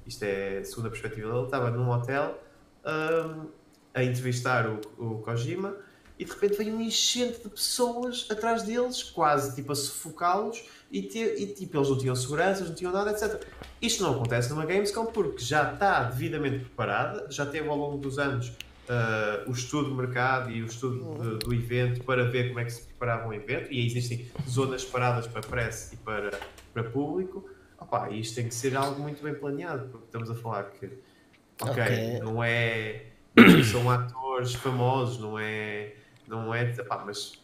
[0.07, 2.43] isto é segunda perspectiva dele, estava num hotel
[2.83, 3.49] um,
[3.93, 5.77] a entrevistar o, o Kojima
[6.19, 11.01] e de repente vem um enchente de pessoas atrás deles, quase tipo a sufocá-los, e,
[11.01, 13.43] e, tipo, eles não tinham seguranças, não tinham nada, etc.
[13.81, 18.19] Isto não acontece numa Gamescom porque já está devidamente preparada, já teve ao longo dos
[18.19, 18.53] anos
[18.91, 22.65] uh, o estudo do mercado e o estudo de, do evento para ver como é
[22.65, 26.39] que se preparava um evento e existem zonas separadas para press e para,
[26.75, 27.49] para público.
[27.79, 30.87] Opa, isto tem que ser algo muito bem planeado, porque estamos a falar que
[31.63, 32.19] ok, okay.
[32.19, 33.07] não é
[33.71, 35.95] são atores famosos, não é
[36.27, 36.73] não é,
[37.05, 37.41] mas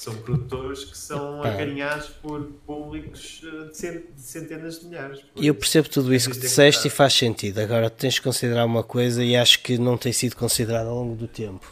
[0.00, 3.76] são produtores que são acarinhados por públicos eh, de
[4.16, 5.20] centenas de milhares.
[5.36, 7.58] E eu percebo tudo isso que disseste e faz sentido.
[7.58, 11.16] Agora tens de considerar uma coisa e acho que não tem sido considerado ao longo
[11.16, 11.70] do tempo.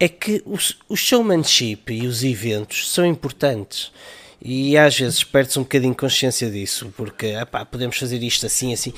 [0.00, 0.42] É que
[0.88, 3.92] o showmanship e os eventos são importantes.
[4.40, 8.94] E às vezes perde-se um bocadinho consciência disso, porque epá, podemos fazer isto assim, assim.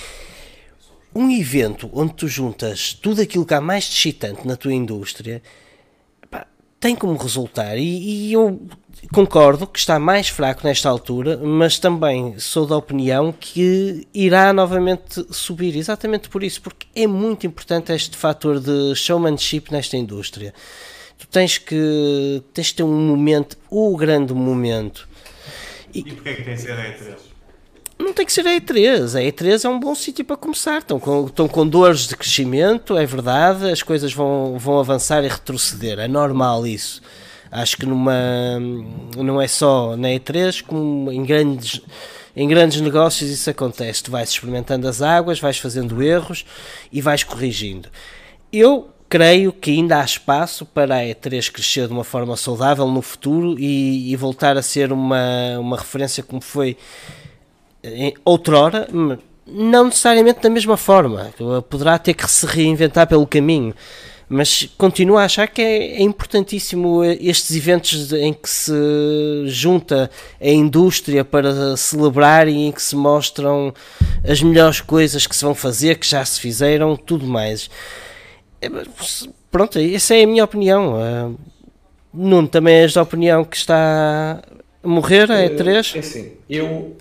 [1.13, 5.43] Um evento onde tu juntas tudo aquilo que há mais excitante na tua indústria
[6.85, 8.61] tem como resultar, e, e, eu
[9.11, 15.25] concordo que está mais fraco nesta altura, mas também sou da opinião que irá novamente
[15.31, 20.53] subir, exatamente por isso, porque é muito importante este fator de showmanship nesta indústria.
[21.17, 25.09] Tu tens que, tens que ter um momento, o grande momento.
[25.95, 27.34] E, e porquê é que que ser E3?
[28.05, 29.19] Não, tem que ser a E3.
[29.19, 30.79] A E3 é um bom sítio para começar.
[30.79, 35.29] Estão com, estão com dores de crescimento, é verdade, as coisas vão, vão avançar e
[35.29, 35.99] retroceder.
[35.99, 37.01] É normal isso.
[37.51, 38.13] Acho que numa,
[39.17, 41.81] não é só na E3, como em grandes,
[42.35, 44.03] em grandes negócios isso acontece.
[44.03, 46.45] Tu vais experimentando as águas, vais fazendo erros
[46.93, 47.89] e vais corrigindo.
[48.53, 53.01] Eu creio que ainda há espaço para a E3 crescer de uma forma saudável no
[53.01, 56.77] futuro e, e voltar a ser uma, uma referência como foi
[58.25, 58.89] outrora,
[59.47, 61.31] não necessariamente da mesma forma.
[61.69, 63.75] Poderá ter que se reinventar pelo caminho
[64.29, 68.73] mas continuo a achar que é, é, importantíssimo estes eventos em que se
[69.47, 73.73] junta a indústria para celebrar e em que se mostram
[74.27, 77.71] as melhores coisas que se vão fazer, que já se fizeram, tudo mais.
[78.61, 78.69] É,
[79.51, 80.95] pronto, essa é a minha opinião.
[80.95, 81.39] Uh,
[82.13, 84.43] Nuno, também és da opinião que está
[84.83, 85.97] a morrer a E3?
[85.97, 86.97] É assim, eu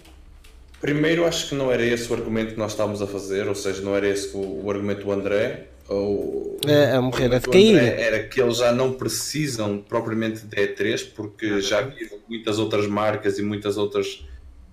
[0.84, 3.82] primeiro acho que não era esse o argumento que nós estávamos a fazer, ou seja,
[3.82, 7.78] não era esse o, o argumento do André ou, é, a morrer, a decair.
[7.78, 13.40] Era que eles já não precisam propriamente de E3 porque já viram muitas outras marcas
[13.40, 14.26] e muitas outras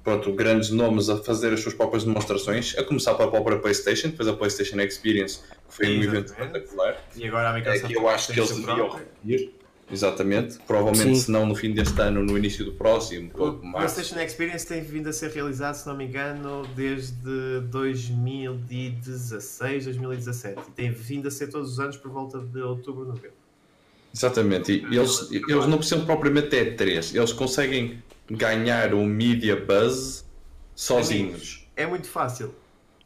[0.03, 4.29] pronto, grandes nomes a fazer as suas próprias demonstrações, a começar pela própria PlayStation, depois
[4.29, 6.97] a PlayStation Experience, que foi um evento espetacular.
[7.15, 9.60] E agora a Microsoft é que eu acho que eles deviam repetir.
[9.93, 11.23] Exatamente, provavelmente Sim.
[11.23, 13.31] se não no fim deste ano, no início do próximo.
[13.35, 20.61] O PlayStation Experience tem vindo a ser realizado, se não me engano, desde 2016, 2017
[20.69, 23.33] e tem vindo a ser todos os anos por volta de outubro, novembro.
[24.15, 30.25] Exatamente, e eles, eles não precisam propriamente ter três, eles conseguem ganhar o media buzz
[30.75, 31.69] sozinhos.
[31.77, 32.53] É muito fácil.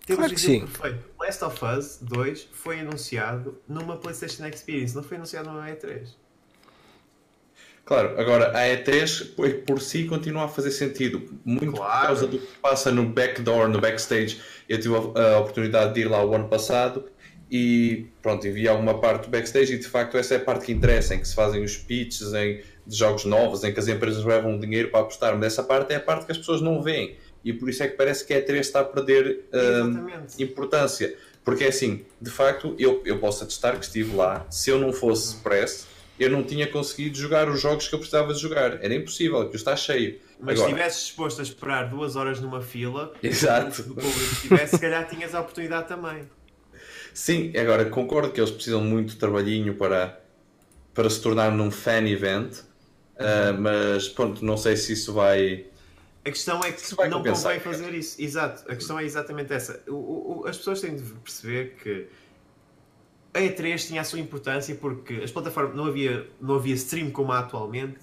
[0.07, 0.61] Temos claro que sim.
[0.61, 1.05] perfeito.
[1.19, 6.09] Last of Us 2 foi anunciado numa PlayStation Experience, não foi anunciado numa E3.
[7.85, 12.01] Claro, agora a E3 por si continua a fazer sentido, muito claro.
[12.01, 14.41] por causa do que passa no backdoor, no backstage.
[14.69, 17.05] Eu tive a, oportunidade de ir lá o ano passado
[17.51, 20.73] e pronto, vi alguma parte do backstage e de facto essa é a parte que
[20.73, 24.25] interessa, em que se fazem os pitches em, de jogos novos, em que as empresas
[24.25, 27.17] levam dinheiro para apostar, mas essa parte é a parte que as pessoas não veem
[27.45, 31.15] e por isso é que parece que a E3 está a perder uh, importância.
[31.45, 34.95] Porque é assim, de facto, eu, eu posso atestar que estive lá, se eu não
[34.95, 35.87] fosse press
[36.19, 38.85] eu não tinha conseguido jogar os jogos que eu precisava de jogar.
[38.85, 40.21] Era impossível, que está cheio.
[40.39, 43.83] Mas Agora, se estivesse disposto a esperar duas horas numa fila, Exato.
[43.83, 46.29] do público tivesse, se calhar tinhas a oportunidade também.
[47.13, 50.21] Sim, agora concordo que eles precisam muito de trabalhinho para,
[50.93, 55.65] para se tornar num fan event, uh, mas pronto, não sei se isso vai.
[56.25, 58.21] A questão é que não convém fazer isso.
[58.21, 59.81] Exato, a questão é exatamente essa.
[59.87, 62.09] O, o, as pessoas têm de perceber que
[63.35, 67.33] a E3 tinha a sua importância porque as plataformas não havia, não havia stream como
[67.33, 67.99] há atualmente,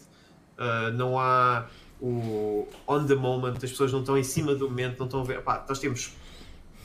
[0.58, 1.68] uh, não há
[2.02, 5.24] o on the moment, as pessoas não estão em cima do momento, não estão a
[5.24, 5.42] ver.
[5.42, 6.14] Pá, nós temos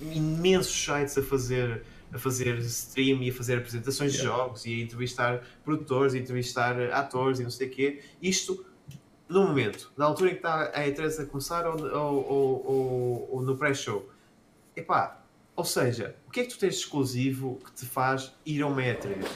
[0.01, 1.83] imensos sites a fazer
[2.13, 4.31] a fazer stream e a fazer apresentações yeah.
[4.31, 8.01] de jogos e a entrevistar produtores, e entrevistar atores e não sei o quê.
[8.23, 8.65] Isto
[9.29, 13.43] no momento, na altura em que está a E3 a começar ou, ou, ou, ou
[13.43, 14.09] no pré-show.
[14.77, 15.21] Epá,
[15.57, 18.83] ou seja, que é que tu tens de exclusivo que te faz ir a uma
[18.83, 19.27] E3?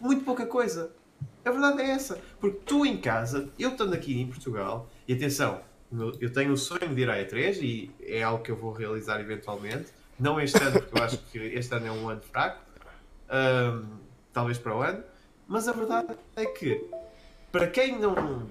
[0.00, 0.90] Muito pouca coisa.
[1.44, 2.18] A verdade é essa.
[2.40, 5.60] Porque tu em casa, eu estando aqui em Portugal, e atenção,
[6.18, 9.20] eu tenho o sonho de ir à E3 e é algo que eu vou realizar
[9.20, 9.90] eventualmente.
[10.18, 12.64] Não este ano, porque eu acho que este ano é um ano fraco.
[13.30, 13.98] Um,
[14.32, 15.04] talvez para o ano.
[15.46, 16.82] Mas a verdade é que,
[17.52, 18.48] para quem não.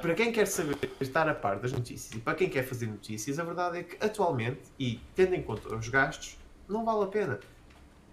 [0.00, 3.38] Para quem quer saber, estar a par das notícias e para quem quer fazer notícias,
[3.38, 6.39] a verdade é que atualmente, e tendo em conta os gastos,
[6.70, 7.40] não vale a pena.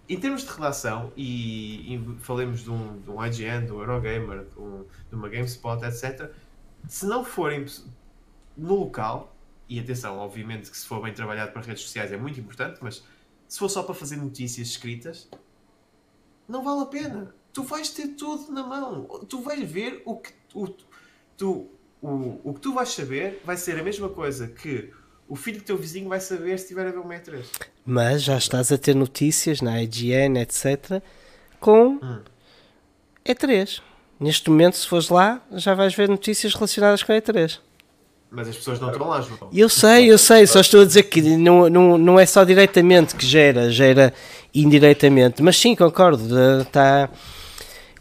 [0.10, 4.60] Em termos de redação, e, e falemos de um, de um IGN, do Eurogamer, de,
[4.60, 6.32] um, de uma GameSpot, etc.,
[6.88, 7.66] se não forem
[8.56, 9.36] no local,
[9.68, 13.04] e atenção, obviamente que se for bem trabalhado para redes sociais é muito importante, mas
[13.48, 15.30] se for só para fazer notícias escritas,
[16.48, 17.36] não vale a pena.
[17.52, 19.04] Tu vais ter tudo na mão.
[19.28, 20.68] Tu vais ver o que o,
[21.36, 21.70] tu,
[22.02, 24.94] o, o que tu vais saber vai ser a mesma coisa que
[25.28, 27.46] o filho do teu vizinho vai saber se estiver a ver o E3.
[27.90, 31.02] Mas já estás a ter notícias na IGN, etc.
[31.58, 32.20] com hum.
[33.26, 33.82] E3.
[34.20, 37.60] Neste momento, se fores lá, já vais ver notícias relacionadas com a E3.
[38.30, 39.50] Mas as pessoas não estão lá, João.
[39.54, 43.16] Eu sei, eu sei, só estou a dizer que não, não, não é só diretamente
[43.16, 44.14] que gera, gera
[44.54, 45.42] indiretamente.
[45.42, 46.28] Mas sim, concordo.
[46.66, 47.10] Tá...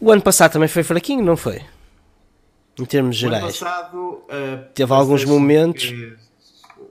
[0.01, 1.63] O ano passado também foi fraquinho, não foi?
[2.77, 3.43] Em termos gerais.
[3.43, 5.95] O ano passado uh, teve alguns momentos.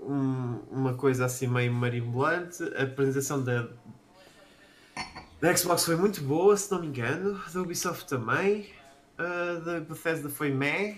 [0.06, 2.64] Um, uma coisa assim meio marimbolante.
[2.78, 3.68] A apresentação da,
[5.42, 7.42] da Xbox foi muito boa, se não me engano.
[7.52, 8.70] Da Ubisoft também.
[9.18, 10.98] Uh, da Bethesda foi meh.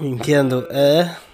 [0.00, 0.60] Entendo.
[0.70, 1.28] Uh...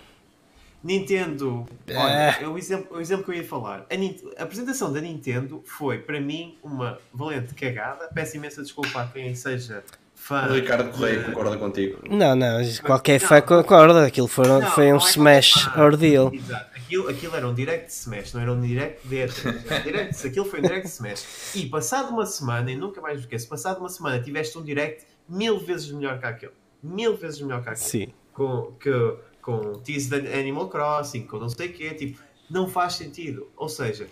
[0.82, 3.86] Nintendo, olha, é o exemplo, o exemplo que eu ia falar.
[3.88, 8.10] A, a apresentação da Nintendo foi, para mim, uma valente cagada.
[8.12, 9.82] Peço imensa desculpa a quem seja
[10.24, 10.46] fã.
[10.48, 11.98] O Ricardo Correia de- concorda contigo.
[12.08, 14.06] Não, não, qualquer Não, fã concorda.
[14.06, 15.82] Aquilo foram, Não, foi um é smash fã.
[15.84, 16.32] ordeal.
[16.32, 16.74] Exato.
[16.74, 19.64] Aquilo, aquilo era um direct smash, não era um direct de E3.
[19.70, 21.54] Era direct, aquilo foi um direct smash.
[21.54, 25.58] E passado uma semana, e nunca mais esqueço, passado uma semana tiveste um direct mil
[25.60, 26.52] vezes melhor que aquele.
[26.82, 27.84] Mil vezes melhor que aquele.
[27.86, 28.08] Sim.
[28.32, 32.94] Com, que, com tease de Animal Crossing, com não sei o quê, tipo, não faz
[32.94, 33.48] sentido.
[33.56, 34.06] Ou seja,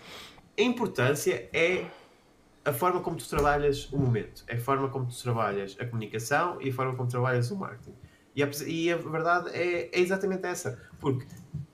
[0.59, 1.85] a importância é
[2.64, 6.61] a forma como tu trabalhas o momento, é a forma como tu trabalhas a comunicação
[6.61, 7.94] e a forma como trabalhas o marketing.
[8.35, 11.27] E a, e a verdade é, é exatamente essa, porque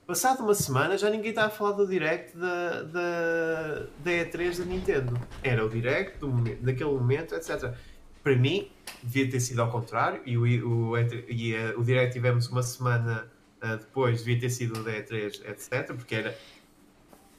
[0.06, 4.64] passado uma semana já ninguém está a falar do direct da, da, da E3 da
[4.64, 5.20] Nintendo.
[5.42, 7.74] Era o direct do momento, daquele momento, etc.
[8.22, 8.70] Para mim,
[9.02, 12.62] devia ter sido ao contrário, e o, o, E3 e, eh, o direct tivemos uma
[12.62, 15.94] semana ah, depois, devia ter sido o da E3, etc.
[15.94, 16.36] Porque era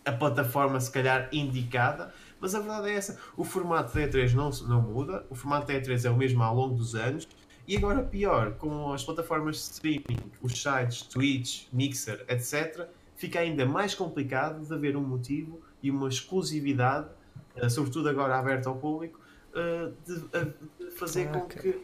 [0.05, 3.19] a plataforma se calhar indicada, mas a verdade é essa.
[3.37, 6.41] O formato da E3 não, se- não muda, o formato da E3 é o mesmo
[6.43, 7.27] ao longo dos anos,
[7.67, 13.65] e agora pior, com as plataformas de streaming, os sites, Twitch, Mixer, etc., fica ainda
[13.65, 17.07] mais complicado de haver um motivo e uma exclusividade,
[17.55, 19.19] eh, sobretudo agora aberta ao público,
[19.53, 21.79] eh, de, a- de fazer Ah, com que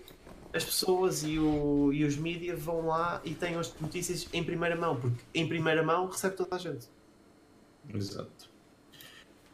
[0.54, 4.76] as pessoas e, o, e os mídias vão lá e tenham as notícias em primeira
[4.76, 6.88] mão, porque em primeira mão recebe toda a gente.
[7.94, 8.50] Exato.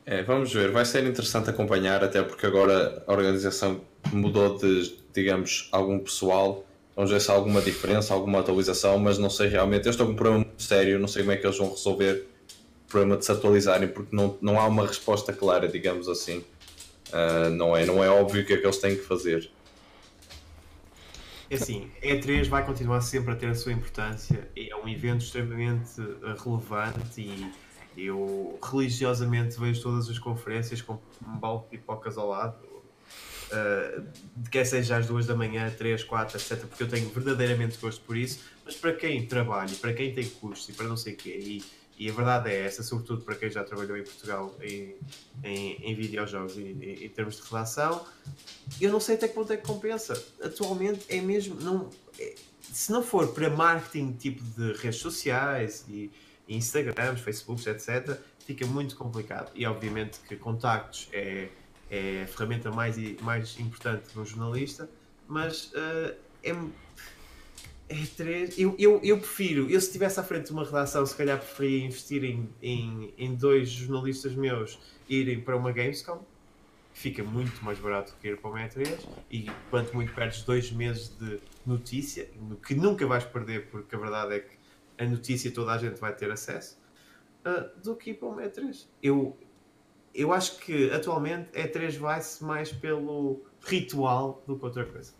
[0.05, 5.69] É, vamos ver, vai ser interessante acompanhar, até porque agora a organização mudou de, digamos,
[5.71, 6.65] algum pessoal.
[6.95, 9.85] Vamos ver se há alguma diferença, alguma atualização, mas não sei realmente.
[9.85, 12.27] Eu estou com um problema muito sério, não sei como é que eles vão resolver
[12.87, 16.43] o problema de se atualizarem, porque não, não há uma resposta clara, digamos assim.
[17.11, 19.49] Ah, não, é, não é óbvio o que é que eles têm que fazer.
[21.49, 25.25] É assim, a E3 vai continuar sempre a ter a sua importância, é um evento
[25.25, 27.51] extremamente eh, relevante e
[27.97, 30.93] eu religiosamente vejo todas as conferências com
[31.25, 32.55] um balde de pipocas ao lado,
[33.51, 34.01] eh,
[34.49, 38.15] quer seja às duas da manhã, três, quatro, etc, porque eu tenho verdadeiramente gosto por
[38.15, 41.37] isso, mas para quem trabalha, para quem tem custos e para não sei o quê,
[41.37, 41.63] e,
[41.97, 44.95] e a verdade é essa, sobretudo para quem já trabalhou em Portugal em,
[45.43, 48.05] em, em videojogos e em, em termos de redação,
[48.79, 50.13] eu não sei até que ponto é que compensa.
[50.41, 51.55] Atualmente é mesmo.
[51.61, 52.33] Não, é-
[52.71, 56.09] se não for para marketing tipo de redes sociais e
[56.55, 59.51] Instagrams, Facebooks, etc., fica muito complicado.
[59.55, 61.49] E obviamente que contactos é,
[61.89, 64.89] é a ferramenta mais, mais importante de um jornalista,
[65.27, 66.55] mas eh, é.
[67.89, 68.57] É três.
[68.57, 71.85] Eu, eu, eu prefiro, eu se estivesse à frente de uma redação, se calhar preferia
[71.85, 76.23] investir em, em, em dois jornalistas meus irem para uma Gamescom,
[76.93, 78.97] fica muito mais barato que ir para uma E3
[79.29, 83.99] e quanto muito perdes dois meses de notícia, no que nunca vais perder, porque a
[83.99, 84.60] verdade é que
[85.01, 86.77] a notícia toda a gente vai ter acesso,
[87.43, 88.85] ah, do que ir para uma E3.
[89.01, 89.35] Eu,
[90.13, 95.13] eu acho que atualmente a E3 vai-se mais pelo ritual do que outra coisa.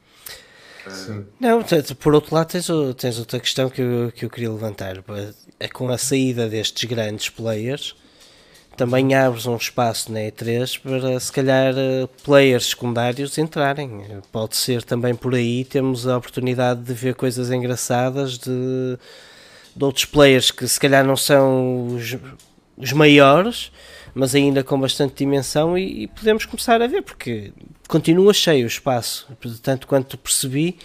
[0.86, 1.26] Ah, Sim.
[1.40, 1.64] Não,
[2.00, 4.96] por outro lado tens, o- tens outra questão que eu, que eu queria levantar.
[5.60, 7.96] É com a saída destes grandes players,
[8.76, 14.22] também abres um espaço na E3 para se calhar eh, players secundários entrarem.
[14.32, 18.98] Pode ser também por aí, temos a oportunidade de ver coisas engraçadas de,
[19.76, 22.18] de outros players que se calhar não são os,
[22.78, 23.72] os maiores,
[24.14, 27.54] mas ainda com bastante dimensão e, e podemos começar a ver, porque
[27.88, 29.28] continua cheio o espaço,
[29.64, 30.78] tanto quanto percebi,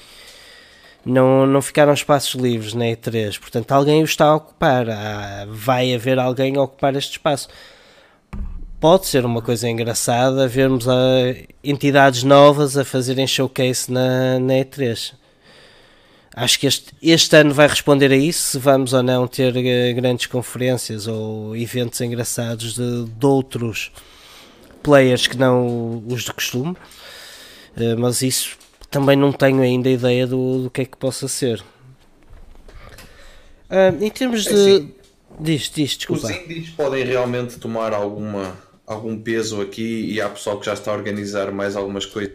[1.05, 5.94] não, não ficaram espaços livres na E3, portanto alguém o está a ocupar, Há- vai
[5.94, 7.49] haver alguém a ocupar este espaço.
[8.79, 10.92] Pode ser uma coisa engraçada vermos a
[11.64, 15.14] entidades novas a fazerem showcase na, na E3.
[16.37, 19.94] Acho que este, este ano vai responder a isso, se vamos ou não ter eh,
[19.94, 23.90] grandes conferências ou eventos engraçados de, de outros
[24.83, 26.77] players que não os de costume.
[27.75, 28.59] Eh, mas isso
[28.90, 31.64] também não tenho ainda ideia do, do que é que possa ser.
[33.70, 34.51] Ah, em termos de.
[34.51, 34.94] É assim,
[35.40, 36.33] diz, diz, Os desculpa.
[36.33, 38.56] indies podem realmente tomar alguma,
[38.87, 42.35] algum peso aqui e há pessoal que já está a organizar mais algumas coisas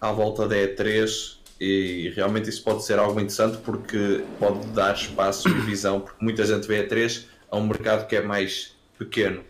[0.00, 5.48] à volta da E3 e realmente isso pode ser algo interessante porque pode dar espaço
[5.48, 9.42] e visão, porque muita gente vê a E3 a um mercado que é mais pequeno.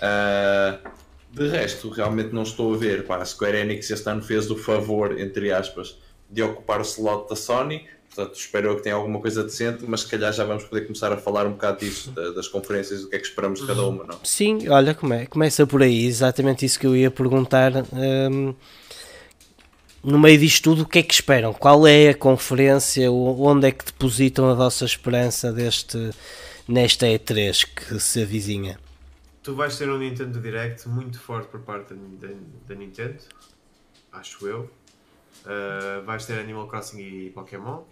[0.00, 0.78] Ah,
[1.32, 3.04] de resto, realmente não estou a ver.
[3.04, 5.98] Pá, a Square Enix este ano fez o favor, entre aspas,
[6.30, 7.86] de ocupar o slot da Sony.
[8.14, 11.16] Portanto, espero que tenha alguma coisa decente, mas se calhar já vamos poder começar a
[11.18, 14.02] falar um bocado disso, da- das conferências, do que é que esperamos de cada uma,
[14.04, 14.18] não?
[14.24, 17.70] Sim, olha, come, começa por aí, exatamente isso que eu ia perguntar.
[17.92, 18.54] hum,
[20.02, 21.52] no meio disto tudo, o que é que esperam?
[21.52, 23.10] Qual é a conferência?
[23.10, 26.10] Onde é que depositam a vossa esperança deste,
[26.66, 28.78] nesta E3 que se avizinha?
[29.42, 32.34] Tu vais ter um Nintendo Direct muito forte por parte da, da,
[32.68, 33.18] da Nintendo,
[34.12, 34.70] acho eu.
[35.44, 37.82] Uh, vais ter Animal Crossing e Pokémon,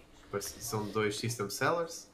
[0.41, 2.09] são dois system sellers.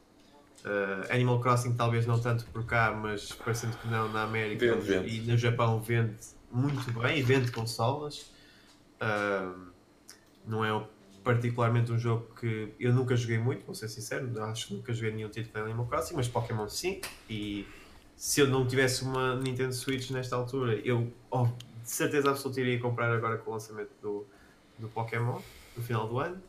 [0.65, 4.87] Uh, Animal Crossing talvez não tanto por cá, mas parecendo que não na América Vende,
[4.87, 5.17] vende.
[5.17, 6.15] e no Japão vende
[6.53, 8.31] muito bem e vende consolas.
[9.01, 9.72] Uh,
[10.47, 10.87] não é
[11.23, 15.13] particularmente um jogo que eu nunca joguei muito, vou ser sincero, acho que nunca joguei
[15.13, 17.67] nenhum título de Animal Crossing, mas Pokémon sim, e
[18.17, 21.47] se eu não tivesse uma Nintendo Switch nesta altura, eu oh,
[21.83, 24.25] de certeza absoluta iria comprar agora com o lançamento do,
[24.79, 25.41] do Pokémon
[25.77, 26.41] no final do ano.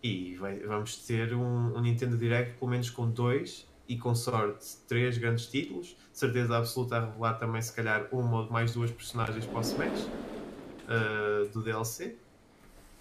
[0.00, 4.76] E vai, vamos ter um, um, Nintendo Direct pelo menos com dois e com sorte
[4.86, 5.96] três grandes títulos.
[6.12, 9.60] De certeza absoluta a revelar também se calhar uma ou mais duas personagens para o
[9.60, 12.16] Smash uh, do DLC.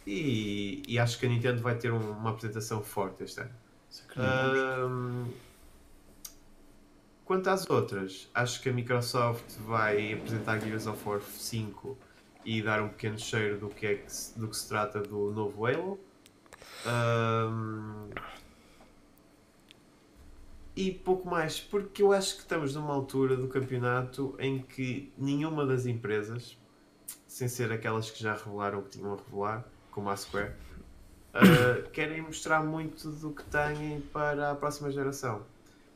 [0.10, 3.51] E, e, acho que a Nintendo vai ter um, uma apresentação forte este ano.
[4.16, 5.34] Uh,
[7.26, 11.97] quanto às outras, acho que a Microsoft vai apresentar Gears of War 5
[12.45, 15.30] e dar um pequeno cheiro do que, é que se, do que se trata do
[15.32, 15.99] novo Halo.
[16.86, 18.10] Um,
[20.74, 25.66] e pouco mais, porque eu acho que estamos numa altura do campeonato em que nenhuma
[25.66, 26.58] das empresas,
[27.28, 29.68] sem ser aquelas que já revelaram o que tinham a revelar,
[29.98, 30.52] como a Square,
[31.34, 35.41] uh, querem mostrar muito do que têm para a próxima geração.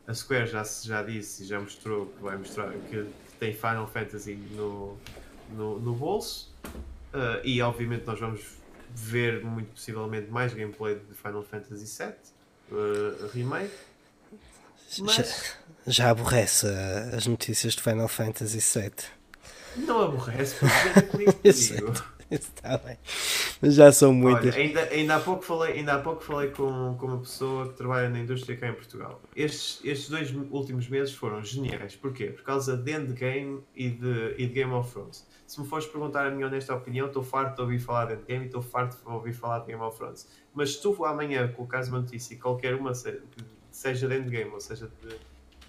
[0.08, 3.86] A Square já, já disse e já mostrou que vai mostrar que, que tem Final
[3.86, 4.98] Fantasy no,
[5.52, 6.52] no, no bolso.
[7.14, 8.42] Uh, e obviamente nós vamos
[8.90, 12.16] ver muito possivelmente mais gameplay de Final Fantasy VII
[12.72, 13.72] uh, Remake.
[15.02, 15.16] Mas...
[15.16, 15.24] Já,
[15.86, 16.66] já aborrece
[17.16, 19.86] as notícias de Final Fantasy VII.
[19.86, 21.52] Não aborrece, porque é
[22.32, 22.98] Está bem.
[23.62, 24.56] Mas já são muitas.
[24.56, 27.74] Olha, ainda, ainda há pouco falei, ainda há pouco falei com, com uma pessoa que
[27.74, 29.22] trabalha na indústria cá em Portugal.
[29.36, 31.96] Estes, estes dois últimos meses foram geniais.
[31.98, 32.28] Porquê?
[32.28, 35.28] Por causa de Endgame e de, e de Game of Thrones.
[35.46, 38.44] Se me fores perguntar a minha honesta opinião, estou farto de ouvir falar de Endgame
[38.44, 40.26] e estou farto de ouvir falar de Game of Thrones.
[40.54, 42.94] Mas se tu amanhã colocares uma notícia, qualquer uma,
[43.70, 45.10] seja de Endgame ou seja de,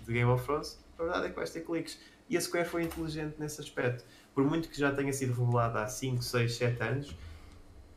[0.04, 1.98] de Game of Thrones, a verdade é que vais ter cliques.
[2.30, 4.04] E a Square foi inteligente nesse aspecto
[4.34, 7.16] por muito que já tenha sido revelado há 5, 6, 7 anos,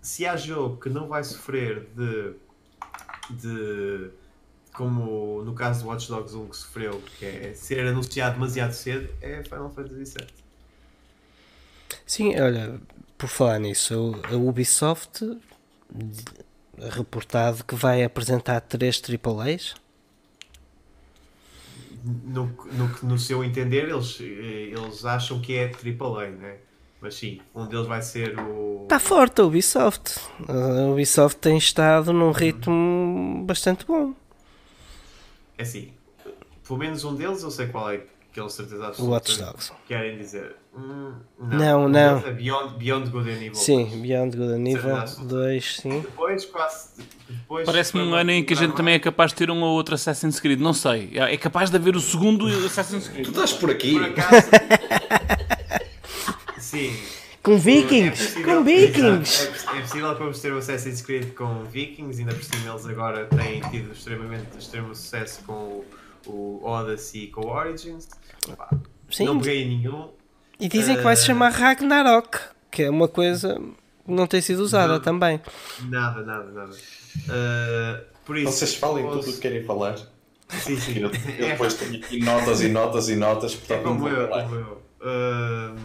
[0.02, 2.34] se há jogo que não vai sofrer de,
[3.32, 4.12] de
[4.74, 9.10] como no caso do Watch Dogs 1 que sofreu, que é ser anunciado demasiado cedo,
[9.22, 10.28] é Final Fantasy VII.
[12.06, 12.80] Sim, olha,
[13.18, 15.22] por falar nisso, a Ubisoft
[16.78, 19.76] reportado que vai apresentar três AAAs
[22.06, 26.58] no, no, no seu entender, eles, eles acham que é AAA, né?
[27.02, 28.84] Mas sim, um deles vai ser o.
[28.84, 30.20] Está forte a Ubisoft.
[30.48, 34.14] A Ubisoft tem estado num ritmo bastante bom.
[35.58, 35.94] É assim,
[36.66, 39.74] pelo menos um deles eu sei qual é que eles certeza absoluta Watch Dogs.
[39.88, 40.56] querem dizer.
[40.78, 41.90] Não, não.
[41.90, 42.18] não.
[42.18, 43.56] É Beyond, Beyond Good and Evil.
[43.56, 46.02] Sim, Beyond Good and Evil 2, sim.
[46.02, 46.90] Depois, quase.
[47.66, 49.96] Parece-me um ano em que a gente também é capaz de ter um ou outro
[49.96, 50.60] Assassin's Creed.
[50.60, 51.12] Não sei.
[51.14, 53.26] É capaz de haver o segundo Assassin's Creed.
[53.26, 53.94] Tu estás por aqui?
[53.94, 54.50] Por acaso.
[56.60, 56.96] sim.
[57.42, 58.08] Com Vikings!
[58.08, 59.44] É possível, com Vikings!
[59.44, 62.88] É, é, possível que vamos ter o Assassin's Creed com Vikings, ainda por cima eles
[62.88, 65.86] agora têm tido extremamente extremo sucesso com o,
[66.26, 68.10] o Odyssey e com o Origins.
[69.12, 69.26] Sim.
[69.26, 70.10] Não peguei nenhum.
[70.60, 72.40] E dizem que vai se eh, chamar Ragnarok,
[72.72, 73.60] que é uma coisa
[74.06, 75.42] que não tem sido usada não, também.
[75.90, 76.72] Nada, nada, nada.
[76.74, 79.98] Uh, por isso, Vocês falem tudo o que querem falar.
[80.50, 81.00] Sim, sim.
[81.00, 84.56] Eu, eu depois tenho aqui notas e notas e notas, portanto é como eu, como
[84.56, 84.86] eu.
[85.02, 85.76] Uh,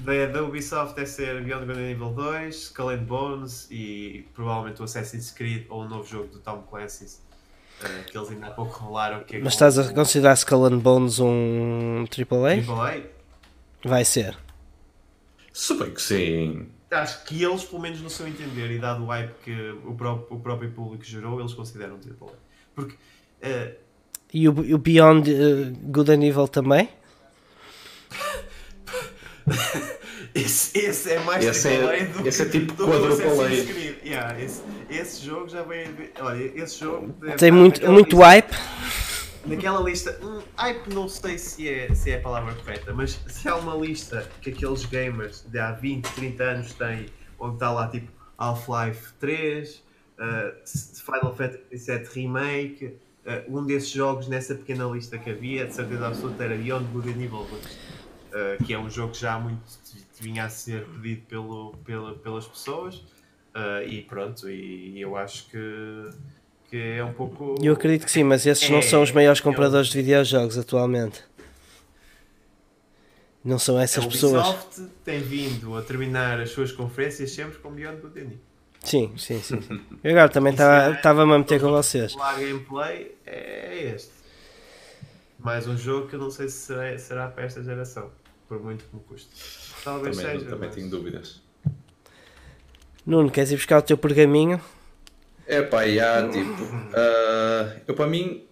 [0.00, 4.80] da, da Ubisoft é ser Beyond Good and Evil 2, Skull and Bones e provavelmente
[4.80, 7.26] o Assassin's Creed ou o novo jogo do Tom Clancy
[7.76, 10.78] Uh, que eles ainda há pouco revelaram que é Mas estás a considerar Skull and
[10.78, 12.64] Bones um AAA?
[12.66, 13.02] AAA?
[13.84, 14.36] Vai ser.
[15.52, 16.68] Super que sim.
[16.90, 20.36] Acho que eles, pelo menos no seu entender, e dado o hype que o próprio,
[20.36, 22.32] o próprio público gerou, eles consideram AAA.
[22.74, 22.94] Porque.
[23.42, 23.74] Uh...
[24.32, 26.88] E o, o Beyond uh, Good and Evil também?
[30.34, 35.48] esse, esse é mais esse é, do esse é tipo quadruple yeah, esse, esse jogo
[35.48, 35.86] já vem.
[36.20, 37.14] Olha, esse jogo.
[37.38, 38.56] Tem muito, muito lista, hype.
[39.46, 43.48] Naquela lista, um, hype não sei se é, se é a palavra correta, mas se
[43.48, 47.06] há uma lista que aqueles gamers de há 20, 30 anos têm,
[47.38, 54.26] onde está lá tipo Half-Life 3, uh, Final Fantasy VII Remake, uh, um desses jogos
[54.26, 57.96] nessa pequena lista que havia, de certeza absoluta, era Beyond Good and Evil 2
[58.36, 59.62] uh, que é um jogo que já há muito
[60.20, 62.96] vinha a ser pedido pelo, pela, pelas pessoas.
[63.54, 66.10] Uh, e pronto, e, e, eu acho que
[66.68, 67.54] Porque é um pouco.
[67.62, 71.22] Eu acredito que sim, mas esses não são os maiores compradores de videojogos atualmente.
[73.44, 74.44] Não são essas a pessoas.
[74.48, 78.30] Ubisoft tem vindo a terminar as suas conferências sempre com Beyond Good and.
[78.82, 79.60] Sim, sim, sim.
[79.60, 79.80] sim.
[80.02, 82.14] Eu agora também estava-me a meter com vocês.
[82.14, 84.10] O gameplay é este.
[85.38, 88.10] Mais um jogo que eu não sei se será, será para esta geração,
[88.48, 89.28] por muito que me custe.
[89.84, 90.50] Talvez Também, seja.
[90.50, 91.40] também mas- tenho dúvidas.
[93.04, 94.60] Nuno, queres ir buscar o teu pergaminho?
[95.46, 96.62] É pá, já, tipo,
[96.94, 98.44] ah, eu para mim,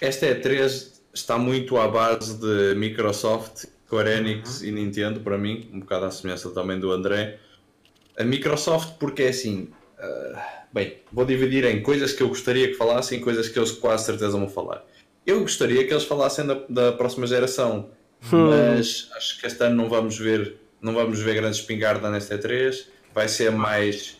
[0.00, 5.80] esta E3 está muito à base de Microsoft, Square Enix e Nintendo, para mim, um
[5.80, 7.38] bocado à semelhança também do André.
[8.18, 9.68] A Microsoft, porque é assim,
[9.98, 13.72] ah, bem, vou dividir em coisas que eu gostaria que falassem e coisas que eles
[13.72, 14.84] quase certeza vão falar.
[15.26, 17.90] Eu gostaria que eles falassem da, da próxima geração,
[18.30, 22.86] mas acho que este ano não vamos ver, não vamos ver grande espingarda nesta E3.
[23.12, 24.18] Vai ser mais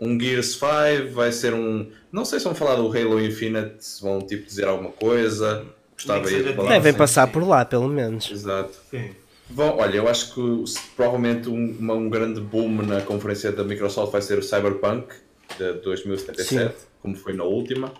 [0.00, 1.90] um Gears 5, vai ser um.
[2.12, 5.64] Não sei se vão falar do Halo Infinite, se vão tipo dizer alguma coisa.
[5.94, 6.68] Gostava aí de falar.
[6.70, 7.32] Devem sim, passar sim.
[7.32, 8.30] por lá, pelo menos.
[8.30, 8.78] Exato.
[8.90, 9.10] Sim.
[9.50, 13.64] Bom, olha, eu acho que se- provavelmente um, uma- um grande boom na conferência da
[13.64, 15.14] Microsoft vai ser o Cyberpunk
[15.58, 17.92] de 2077, como foi na última.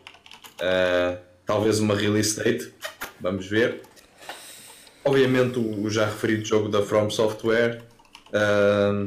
[0.61, 2.72] Ah, talvez uma release date,
[3.20, 3.80] vamos ver.
[5.05, 7.82] Obviamente o, o já referido jogo da From Software.
[8.32, 9.07] Ah,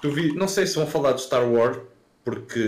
[0.00, 1.78] tu vi- não sei se vão falar de Star Wars,
[2.24, 2.62] porque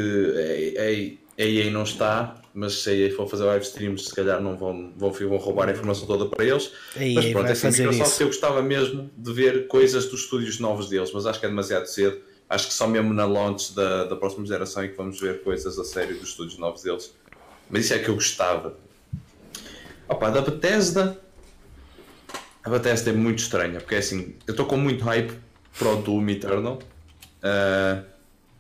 [1.39, 4.57] a, EA não está, mas se a EA for fazer live streams, se calhar não
[4.57, 6.71] vão, vão, vão roubar a informação toda para eles.
[6.97, 8.23] Aí Mas pronto, vai assim, fazer Microsoft isso.
[8.23, 11.87] eu gostava mesmo de ver coisas dos estúdios novos deles, mas acho que é demasiado
[11.87, 12.21] cedo.
[12.49, 15.79] Acho que só mesmo na launch da, da próxima geração é que vamos ver coisas
[15.79, 17.15] a sério dos estúdios novos deles.
[17.71, 18.77] Mas isso é que eu gostava.
[20.07, 21.19] Opa, da Bethesda.
[22.63, 25.33] A Bethesda é muito estranha, porque é assim, eu estou com muito hype
[25.79, 26.79] para o Doom Eternal.
[27.43, 28.03] Ah,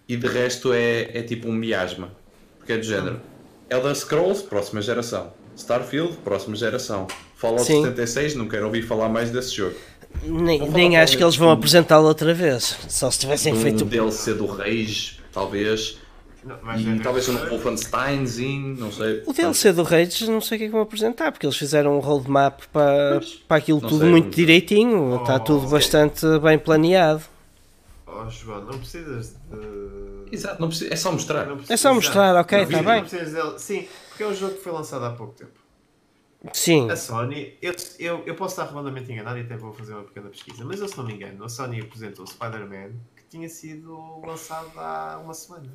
[0.08, 2.10] e de resto é, é tipo um miasma.
[2.58, 3.20] Porque é do género.
[3.70, 5.32] Elder Scrolls, próxima geração.
[5.56, 7.06] Starfield, próxima geração.
[7.36, 7.82] Fallout Sim.
[7.82, 9.74] 76, não quero ouvir falar mais desse jogo.
[10.22, 12.76] Nem, nem acho que eles vão apresentá-lo outra vez.
[12.88, 13.84] Só se tivessem Um feito.
[13.84, 15.98] DLC do Rage, talvez.
[16.44, 19.22] Não, E ser- talvez um Wolfensteinzinho, não sei.
[19.26, 21.96] O DLC do Rage não sei o que é que vão apresentar, porque eles fizeram
[21.96, 26.58] um roadmap para, para aquilo não tudo sei, muito direitinho, está Oh, tudo bastante bem
[26.58, 27.22] planeado.
[28.14, 30.34] Oh, João, não precisas de.
[30.34, 31.46] Exato, não precisa, é só mostrar.
[31.46, 32.84] Não É só mostrar, ok, está bem.
[32.84, 33.58] não precisas dele.
[33.58, 35.62] Sim, porque é um jogo que foi lançado há pouco tempo.
[36.52, 40.02] Sim, A Sony, eu, eu, eu posso estar redondamente enganado e até vou fazer uma
[40.02, 43.48] pequena pesquisa, mas eu se não me engano, a Sony apresentou o Spider-Man que tinha
[43.48, 45.72] sido lançado há uma semana.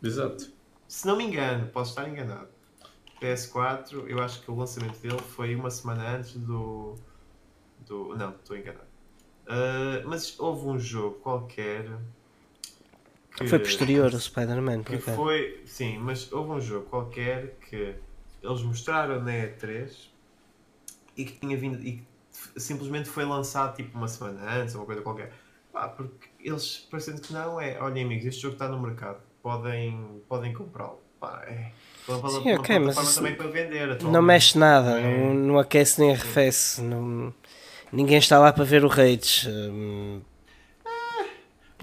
[0.00, 0.52] Exato.
[0.86, 2.48] Se não me engano, posso estar enganado.
[3.20, 6.94] PS4, eu acho que o lançamento dele foi uma semana antes do.
[7.80, 8.85] do não, estou enganado.
[9.48, 11.86] Ah, mas houve um jogo qualquer.
[13.36, 14.82] que- foi posterior ao Spider-Man.
[14.82, 15.14] que acaso.
[15.16, 17.94] foi, sim, mas houve um jogo qualquer que
[18.42, 19.90] eles mostraram na E3
[21.16, 24.86] e que tinha vindo e que simplesmente foi lançado tipo uma semana antes ou uma
[24.86, 25.32] coisa qualquer.
[25.72, 30.22] Pá, porque eles parecendo que não é, olhem amigos, este jogo está no mercado, podem,
[30.28, 30.98] podem comprá-lo.
[31.20, 31.72] Pá, é.
[32.08, 34.02] Uma, Sim, uma ok, mas isso também para vender.
[34.02, 35.18] Não mexe nada, É.
[35.26, 36.80] não, não aquece nem arrefece.
[36.80, 37.34] Não,
[37.92, 39.48] ninguém está lá para ver o Rage.
[39.48, 40.20] hum,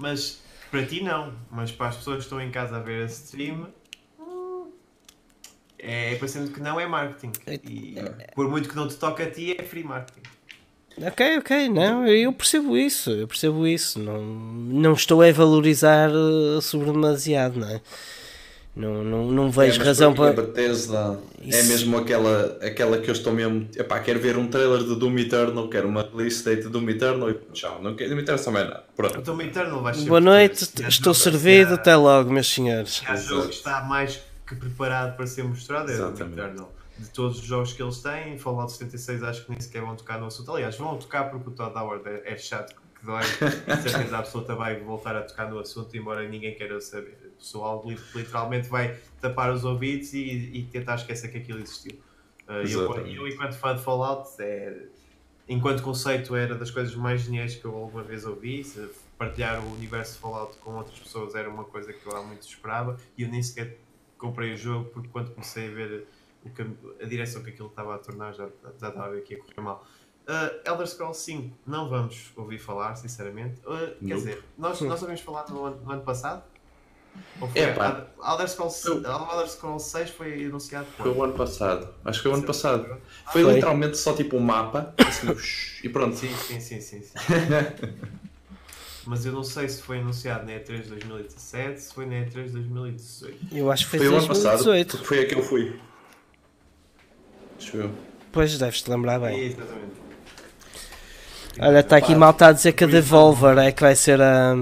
[0.00, 3.24] Mas para ti não, mas para as pessoas que estão em casa a ver esse
[3.24, 3.68] stream
[4.18, 4.70] hum,
[5.78, 7.32] é parecendo que não é marketing.
[7.62, 7.94] E
[8.34, 10.22] por muito que não te toque a ti, é free marketing.
[10.96, 13.98] Ok, ok, não, eu percebo isso, eu percebo isso.
[13.98, 17.80] Não, não estou a valorizar eh, sobre demasiado, não é?
[18.76, 20.30] Não, não, não vejo É, razão para.
[20.30, 21.68] A Bethesda é Isso.
[21.68, 23.68] mesmo aquela, aquela que eu estou mesmo.
[23.76, 27.30] Epá, quero ver um trailer de Doom Eternal, quero uma release date de Doom Eternal
[27.30, 27.80] e tchau.
[27.80, 28.84] Não, quero, não me interessa mais nada.
[28.96, 29.18] Pronto.
[29.18, 32.94] O Doom Eternal vai ser Boa noite, há estou servido, até logo, meus senhores.
[32.94, 36.26] se há jogo que está mais que preparado para ser mostrado é o Doom.
[36.32, 36.72] Eternal.
[36.98, 40.18] De todos os jogos que eles têm, Fallout 76 acho que nem sequer vão tocar
[40.18, 40.52] no assunto.
[40.52, 43.22] Aliás, vão tocar porque o Todd Howard é, é chato que dói.
[43.82, 47.23] De certeza absoluta vai voltar a tocar no assunto, embora ninguém queira saber.
[47.44, 51.98] Pessoal li- literalmente vai tapar os ouvidos e, e tentar esquecer que aquilo existiu.
[52.48, 54.86] Uh, eu, eu, enquanto fã de Fallout, é,
[55.46, 58.64] enquanto conceito, era das coisas mais geniais que eu alguma vez ouvi.
[58.64, 58.88] Se
[59.18, 62.42] partilhar o universo de Fallout com outras pessoas era uma coisa que eu há muito
[62.42, 63.76] esperava e eu nem sequer
[64.18, 66.06] comprei o jogo porque quando comecei a ver
[67.00, 69.60] a direção que aquilo estava a tornar já, já estava a ver que ia correr
[69.60, 69.86] mal.
[70.26, 73.60] Uh, Elder Scrolls 5 não vamos ouvir falar, sinceramente.
[73.60, 76.42] Uh, quer dizer, nós, nós ouvimos falar no ano, no ano passado?
[77.40, 77.60] Ou foi?
[77.62, 78.06] Epá.
[78.26, 81.88] Elder, Scrolls, Eu- Elder Scrolls 6 foi anunciado Foi o ano passado.
[82.04, 82.84] Acho que foi o ano passado.
[82.86, 82.96] Foi.
[83.32, 83.54] Foi Foi.
[83.54, 85.28] literalmente só tipo um mapa assim,
[85.82, 86.16] e pronto.
[86.16, 87.02] Sim, sim, sim, sim.
[87.02, 87.12] sim.
[89.06, 92.30] mas eu não sei se foi anunciado na E3 de 2017, se foi na E3
[92.46, 93.36] de 2018.
[93.52, 94.90] Eu acho que foi, Foi o ano passado, 2018.
[94.96, 95.80] porque foi a que eu fui.
[97.58, 97.90] Acho eu.
[98.32, 99.46] Pois deves-te lembrar É, bem.
[99.46, 99.94] exatamente.
[101.60, 104.54] Olha, está aqui malta a dizer que a Devolver é que vai ser a.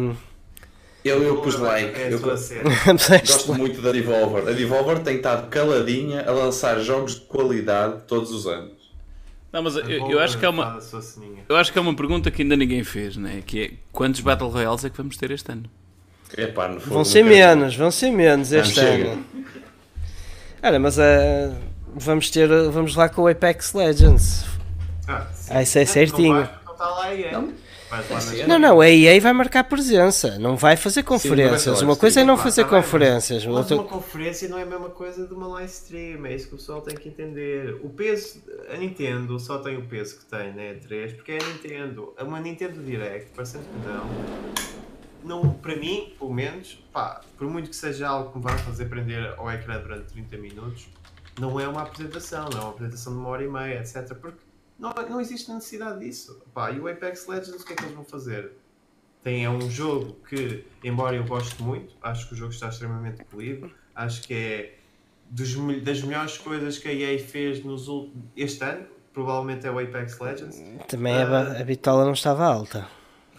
[1.04, 1.98] Eu, eu pus like.
[2.00, 4.48] É Eu gosto muito da Devolver.
[4.48, 8.72] A Devolver tem estado caladinha a lançar jogos de qualidade todos os anos.
[9.52, 10.78] Não, mas eu, eu acho que é uma.
[11.48, 13.42] Eu acho que é uma pergunta que ainda ninguém fez, né?
[13.44, 15.64] Que é quantos Battle Royales é que vamos ter este ano?
[16.38, 19.22] Epá, no fogo, Vão ser não menos, vão ser menos este ano.
[20.62, 21.54] Olha, mas ah,
[21.94, 22.48] vamos ter.
[22.70, 24.44] Vamos lá com o Apex Legends.
[25.06, 25.50] Ah, sim.
[25.52, 26.34] Ah, isso é Não certinho.
[26.34, 27.32] vai, Não está lá aí, é.
[27.32, 27.50] Nas-
[28.48, 31.64] Não, não, a EA vai marcar presença, não vai fazer conferências.
[31.80, 33.44] falar Uma coisa é não fazer tá bem, conferências.
[33.46, 36.48] Mas outra- uma conferência não é a mesma coisa de uma live stream, é isso
[36.48, 37.78] que o pessoal tem que entender.
[37.82, 41.46] O peso, a Nintendo só tem o peso que tem na E3 porque é a
[41.46, 42.14] Nintendo.
[42.20, 47.76] Uma Nintendo Direct, parecendo que não, não, para mim, pelo menos, pá, por muito que
[47.76, 50.88] seja algo que me vá fazer prender ao ecrã durante 30 minutos,
[51.38, 54.14] não é uma apresentação, não é uma apresentação de uma hora e meia, etc.
[54.14, 54.38] Porque
[54.82, 56.42] não, não existe necessidade disso.
[56.52, 58.52] Pá, e o Apex Legends, o que é que eles vão fazer?
[59.22, 63.24] Tem é um jogo que, embora eu goste muito, acho que o jogo está extremamente
[63.24, 64.74] polido, acho que é
[65.30, 67.86] dos das melhores coisas que a EA fez nos
[68.36, 70.60] este ano, provavelmente é o Apex Legends.
[70.88, 72.88] Também a, ba- a bitola não estava alta.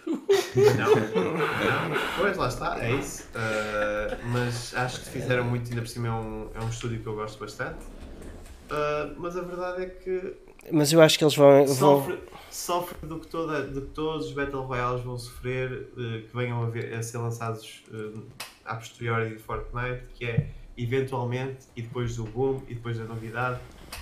[0.08, 3.24] Não, não, pois lá está, é isso.
[3.30, 7.08] Uh, mas acho que fizeram muito, ainda por cima é um, é um estúdio que
[7.08, 7.84] eu gosto bastante.
[7.84, 10.36] Uh, mas a verdade é que
[10.72, 11.66] Mas eu acho que eles vão.
[11.66, 11.76] vão...
[11.76, 16.30] sofre, sofre do que, toda, do que todos os Battle Royales vão sofrer, uh, que
[16.34, 18.24] venham a, ver- a ser lançados uh,
[18.66, 23.60] a posteriori de Fortnite, que é eventualmente, e depois do boom, e depois da novidade,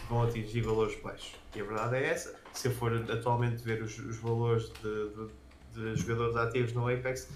[0.10, 1.36] vão atingir valores baixos.
[1.56, 2.40] E a verdade é essa.
[2.54, 5.42] Se eu for atualmente ver os, os valores de, de-
[5.96, 7.30] de jogadores ativos no Apex,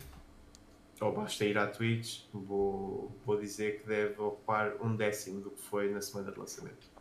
[1.02, 5.62] ou basta ir à Twitch, vou, vou dizer que deve ocupar um décimo do que
[5.62, 6.95] foi na semana de lançamento.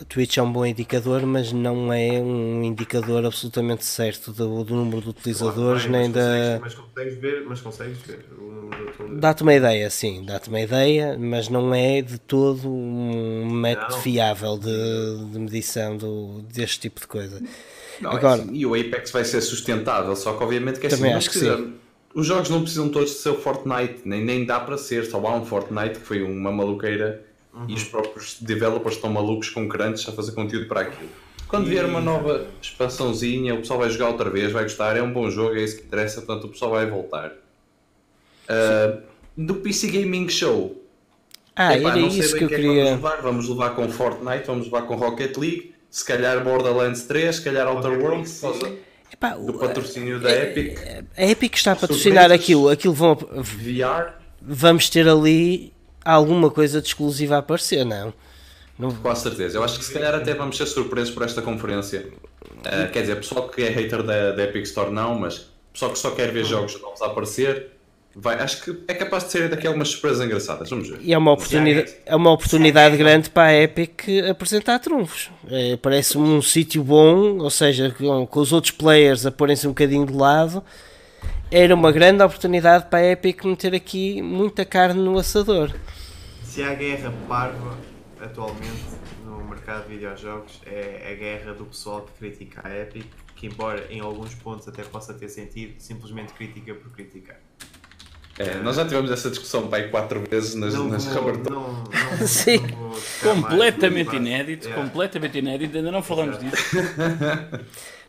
[0.00, 4.74] A Twitch é um bom indicador, mas não é um indicador absolutamente certo do, do
[4.74, 6.58] número de utilizadores, Claro, bem, nem mas da.
[6.58, 9.20] consegues- Mas consegues ver, mas consegues ver o número de.
[9.20, 14.00] Dá-te uma ideia, sim, dá-te uma ideia, mas não é de todo um método Não.
[14.00, 17.42] fiável de, de medição do, deste tipo de coisa.
[18.00, 20.88] Não, Agora- é assim, e o Apex vai ser sustentável, só que obviamente que é
[20.88, 21.70] assim, Também não acho que precisa-
[22.14, 25.18] Os jogos não precisam todos de ser o Fortnite, nem, nem dá para ser, só
[25.26, 27.22] há um Fortnite que foi uma maluqueira
[27.68, 31.10] e os próprios developers estão malucos com crunch a fazer conteúdo para aquilo.
[31.48, 35.12] Quando vier uma nova expansãozinha, o pessoal vai jogar outra vez, vai gostar, é um
[35.12, 37.32] bom jogo, é isso que interessa, portanto o pessoal vai voltar.
[38.48, 38.98] Ah,
[39.36, 40.76] do PC Gaming Show,
[41.56, 42.84] Ah, Epá, era não sei isso bem que eu é queria.
[42.84, 43.22] vamos levar.
[43.22, 47.66] Vamos levar com Fortnite, vamos levar com Rocket League, se calhar Borderlands 3, se calhar
[47.66, 48.42] Outer Worlds,
[49.12, 50.78] Epá, do o- patrocínio da Epic,
[51.16, 55.72] a Epic está a patrocinar aquilo, aquilo vão, VR, vamos ter ali
[56.04, 58.12] alguma coisa de exclusiva a aparecer, não?
[58.78, 59.58] não com certeza.
[59.58, 62.08] Eu acho que se calhar até vamos ser surpresos por esta conferência.
[62.64, 65.98] Ah, quer dizer, pessoal que é hater da, da Epic Store não, mas pessoal que
[65.98, 67.68] só quer ver jogos novos a aparecer,
[68.14, 70.68] vai, acho que é capaz de ser daqui algumas surpresas engraçadas.
[70.70, 70.98] Vamos ver.
[71.02, 75.30] E é uma oportunidade, é uma oportunidade grande para a Epic apresentar trunfos.
[75.48, 79.70] É, Parece-me um sítio bom, ou seja, com, com os outros players a porem-se um
[79.70, 80.62] bocadinho de lado.
[81.50, 85.72] Era uma grande oportunidade para a Epic meter aqui muita carne no assador.
[86.44, 87.76] Se há guerra parva
[88.20, 88.84] atualmente
[89.24, 93.84] no mercado de videojogos é a guerra do pessoal que critica a Epic, que embora
[93.90, 97.36] em alguns pontos até possa ter sentido, simplesmente critica por criticar.
[98.38, 101.84] É, nós já tivemos essa discussão pai quatro vezes nas, Não nas vou, não, não,
[102.26, 102.58] Sim.
[102.60, 104.82] mais, Completamente mas- inédito, Yeah.
[104.84, 106.76] completamente inédito, ainda não falamos disso.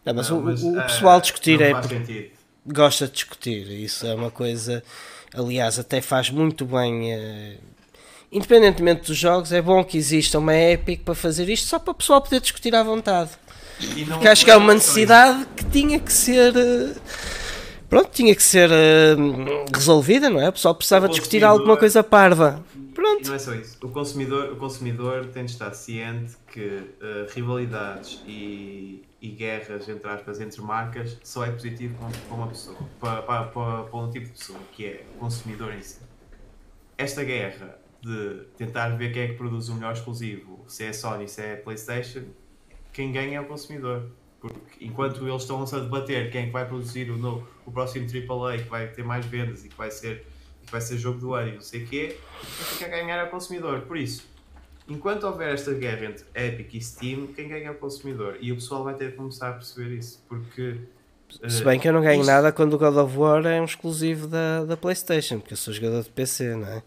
[0.05, 2.40] Não, mas Não, o, mas, o ah, pessoal discutir não é faz porque sentido.
[2.65, 3.69] Gosta de discutir.
[3.71, 4.83] Isso é uma coisa,
[5.33, 7.13] aliás, até faz muito bem.
[7.13, 7.57] eh,
[8.31, 11.95] independentemente dos jogos, é bom que exista uma Epic para fazer isto, só para o
[11.95, 13.31] pessoal poder discutir à vontade.
[14.07, 16.55] Porque acho que é uma só necessidade que tinha que ser.
[16.55, 16.93] eh,
[17.89, 19.15] Pronto, tinha que ser eh,
[19.75, 20.47] resolvida, não é?
[20.47, 22.63] O pessoal precisava O discutir alguma coisa parva.
[22.93, 23.27] Pronto.
[23.27, 23.77] não é só isso.
[23.83, 26.83] O consumidor, o consumidor tem de estar ciente que
[27.33, 33.21] rivalidades e, e guerras, entre aspas, entre marcas só é positivo para- uma pessoa, para,
[33.21, 35.99] para, para, para um tipo de pessoa, que é o consumidor em si.
[36.97, 41.27] Esta guerra de tentar ver quem é que produz o melhor exclusivo, se é Sony,
[41.27, 42.23] se é Playstation,
[42.91, 44.09] quem ganha é o consumidor.
[44.39, 48.07] Porque enquanto eles estão a debater quem é que vai produzir o, novo, o próximo
[48.07, 50.25] AAA que vai ter mais vendas e que vai ser,
[50.65, 53.17] que vai ser jogo do ano e não sei o quê, quem fica a ganhar
[53.17, 53.81] é o consumidor.
[53.81, 54.27] Por isso,
[54.87, 58.37] enquanto houver esta guerra entre Epic e Steam, quem ganha é o consumidor.
[58.41, 60.23] E o pessoal vai ter que começar a perceber isso.
[60.27, 60.77] Porque
[61.29, 63.65] Se Eh, bem que eu não ganho nada quando o God of War é um
[63.65, 66.83] exclusivo da, da PlayStation, porque eu sou jogador de PC, não é?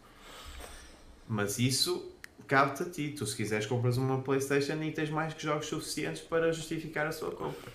[1.27, 2.13] Mas isso
[2.47, 3.15] cabe-te a ti.
[3.17, 7.13] Tu, se quiseres, compras uma PlayStation e tens mais que jogos suficientes para justificar a
[7.13, 7.73] sua compra.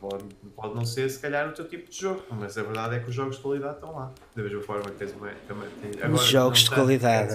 [0.00, 2.98] Pode, pode não ser, se calhar, o teu tipo de jogo, mas a verdade é
[2.98, 4.12] que os jogos de qualidade estão lá.
[4.34, 5.30] Da mesma forma que tens uma.
[5.48, 7.34] Também, tens, agora, jogos de qualidade.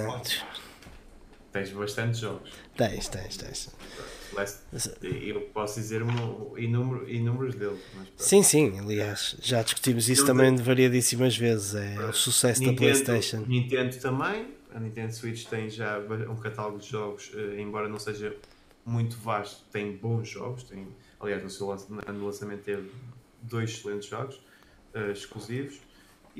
[1.51, 2.51] Tens bastantes jogos.
[2.77, 3.69] Tens, tens, tens.
[5.01, 6.01] Eu posso dizer
[6.57, 7.79] inúmero- inúmeros deles.
[8.17, 11.73] Sim, sim, aliás, já discutimos isso Eu também variadíssimas vezes.
[11.75, 13.43] É o sucesso da Nintendo, PlayStation.
[13.47, 14.47] Nintendo também.
[14.73, 15.97] A Nintendo Switch tem já
[16.29, 18.35] um catálogo de jogos, eh, embora não seja
[18.85, 20.61] muito vasto, tem bons jogos.
[20.63, 20.87] Tem,
[21.19, 21.65] aliás, no seu
[22.13, 22.91] no lançamento teve
[23.41, 24.39] dois excelentes jogos
[24.93, 25.79] eh, exclusivos.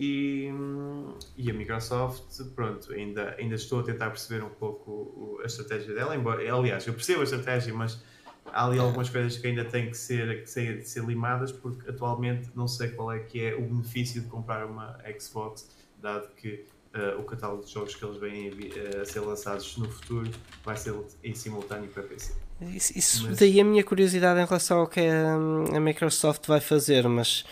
[0.02, 5.46] E, hum, e a Microsoft, pronto, ainda, ainda estou a tentar perceber um pouco a
[5.46, 6.16] estratégia dela.
[6.16, 8.02] Embora, aliás, eu percebo a estratégia, mas
[8.46, 12.50] há ali algumas coisas que ainda têm que ser, que ser, ser limadas, porque atualmente
[12.56, 15.70] não sei qual é que é o benefício de comprar uma Xbox,
[16.02, 19.76] dado que eh, o catálogo de jogos que eles vêm a eh, a ser lançados
[19.76, 20.32] no futuro
[20.64, 22.34] vai ser em simultâneo para PC.
[22.62, 25.36] Isso, isso Mas- daí a minha curiosidade em relação ao que a,
[25.76, 27.44] a Microsoft vai fazer, mas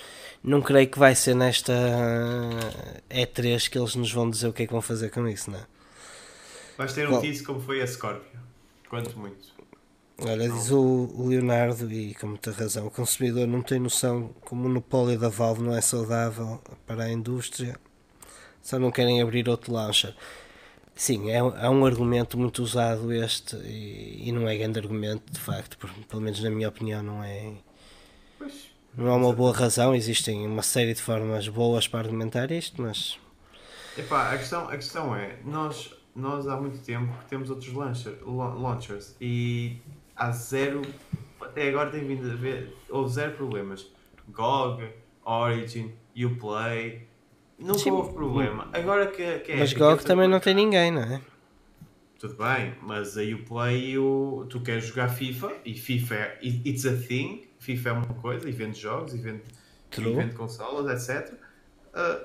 [0.48, 1.74] não creio que vai ser nesta
[3.10, 5.60] E3 que eles nos vão dizer o que é que vão fazer com isso, não
[5.60, 5.66] é?
[6.78, 8.40] Vais ter um tease como foi a Scorpio.
[8.90, 9.56] Quanto muito.
[10.20, 14.56] Olha, diz o, Leonardo, e com muita razão, o consumidor não tem noção que o
[14.56, 17.76] monopólio da Valve não é saudável para a indústria,
[18.62, 20.16] só não querem abrir outro launcher.
[20.96, 25.32] Sim, é, um- é um argumento muito usado este, e, e não é grande argumento,
[25.32, 27.54] de facto, por- pelo menos na minha opinião, não é,
[28.98, 29.96] não é uma boa razão.
[29.96, 33.18] Existem uma série de formas boas para argumentar isto, mas
[33.98, 38.18] Epá, a questão, a questão é, nós, nós há muito tempo que temos outros launcher,
[38.26, 39.82] la- launchers e
[40.16, 40.82] há zero,
[41.42, 43.88] até agora tem vindo a ver, houve zero problemas.
[44.30, 44.94] GOG,
[45.26, 47.08] Origin, Uplay,
[47.58, 48.70] nunca Sim, houve problema.
[48.72, 51.22] Agora que, que é mas GOG também não tem ninguém, não é?
[52.20, 56.68] Tudo bem, mas a Uplay, e o, tu queres jogar FIFA e FIFA é, it-
[56.70, 59.42] it's a thing, FIFA é uma coisa e vende jogos e vende,
[59.98, 61.34] e vende consolas, etc.
[61.94, 62.20] Ah,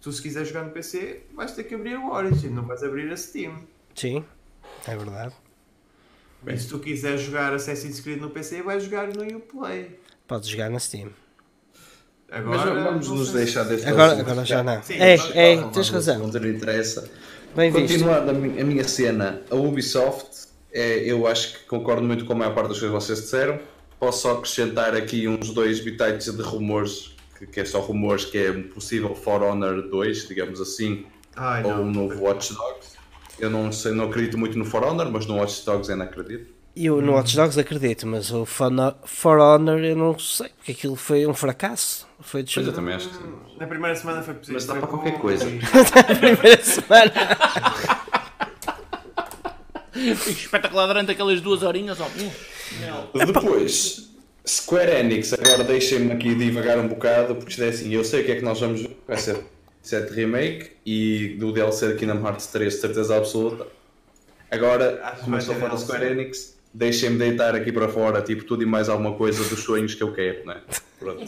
[0.00, 3.10] tu se quiseres jogar no PC vais ter que abrir o Origin, não vais abrir
[3.12, 3.66] a Steam.
[3.94, 4.24] Sim,
[4.86, 5.34] é verdade.
[6.46, 9.98] E se tu quiseres jogar Assassin's Creed no PC vais jogar no Uplay.
[10.28, 11.10] Podes jogar na Steam.
[12.30, 14.82] Agora, Mas vamos não nos deixar deste Agora, agora já não.
[14.82, 16.18] Sim, É, é, falar, tens razão.
[16.26, 17.10] Não interessa.
[17.56, 17.82] Bem visto.
[17.92, 22.32] Continuando a mi- a minha cena, a Ubisoft, é, eu acho que concordo muito com
[22.32, 23.60] a maior parte das coisas que vocês disseram.
[24.04, 28.36] Posso só acrescentar aqui uns dois bitites de rumores, que, que é só rumores, que
[28.36, 31.84] é um possível For Honor 2, digamos assim, Ai, ou não.
[31.84, 32.98] um novo Watch Dogs.
[33.38, 36.52] Eu não, sei, não acredito muito no For Honor, mas no Watch Dogs ainda acredito.
[36.76, 40.72] Eu no Watch Dogs acredito, mas o For Honor- For Honor eu não sei, porque
[40.72, 42.06] aquilo foi um fracasso.
[42.20, 43.34] Foi de Pois eu também acho que sim.
[43.58, 44.54] Na primeira semana foi possível.
[44.54, 45.46] Mas dá para qualquer coisa.
[45.48, 47.12] na primeira semana.
[49.94, 51.98] Espetacular durante aquelas duas horinhas.
[52.00, 52.06] Ó.
[53.26, 54.10] Depois,
[54.46, 58.24] Square Enix, agora deixem-me aqui divagar um bocado, porque isto é assim, eu sei o
[58.24, 59.38] que é que nós vamos ver, vai ser
[59.82, 63.66] 7 Remake e do DLC de Kingdom Hearts 3, certeza absoluta.
[64.50, 65.84] Agora, ter fora da DLC.
[65.84, 69.94] Square Enix, deixem-me deitar aqui para fora, tipo, tudo e mais alguma coisa dos sonhos
[69.94, 70.60] que eu quero, né?
[70.98, 71.24] Pronto.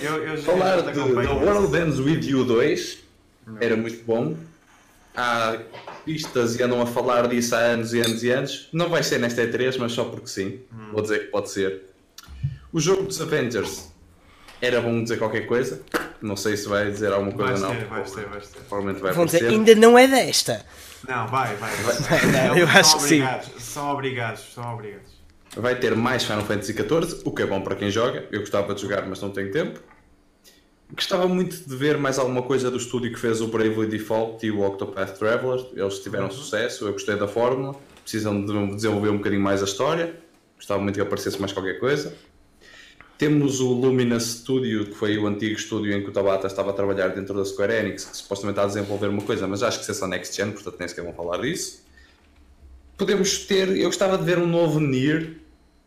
[0.00, 2.98] Eu, eu já Falar de The World Ends With You 2
[3.60, 4.36] era muito bom.
[5.16, 5.58] Há
[6.04, 8.68] pistas e andam a falar disso há anos e anos e anos.
[8.72, 10.60] Não vai ser nesta E3, mas só porque sim.
[10.92, 11.82] Vou dizer que pode ser.
[12.72, 13.88] O jogo dos Avengers
[14.60, 15.80] era bom dizer qualquer coisa.
[16.20, 17.76] Não sei se vai dizer alguma coisa Vais ou não.
[17.76, 18.60] ter, vais ter, vais ter.
[18.60, 20.64] Provavelmente vai Vão dizer, ainda não é desta.
[21.06, 21.74] Não, vai, vai.
[21.76, 22.26] vai.
[22.32, 23.22] Não, eu São acho que sim.
[23.58, 25.14] São obrigados, são obrigados.
[25.56, 28.26] Vai ter mais Final Fantasy XIV, o que é bom para quem joga.
[28.30, 29.80] Eu gostava de jogar, mas não tenho tempo.
[30.94, 34.50] Gostava muito de ver mais alguma coisa do estúdio que fez o Bravely Default e
[34.50, 35.66] o Octopath Traveler.
[35.74, 37.74] Eles tiveram sucesso, eu gostei da fórmula.
[38.02, 40.14] Precisam de desenvolver um bocadinho mais a história.
[40.56, 42.14] Gostava muito que aparecesse mais qualquer coisa.
[43.18, 46.72] Temos o Luminous Studio, que foi o antigo estúdio em que o Tabata estava a
[46.72, 49.84] trabalhar dentro da Square Enix, que supostamente está a desenvolver uma coisa, mas acho que
[49.84, 51.82] isso é só Next Gen, portanto nem sequer vão falar disso.
[52.96, 53.76] Podemos ter.
[53.76, 55.32] Eu gostava de ver um novo Nier,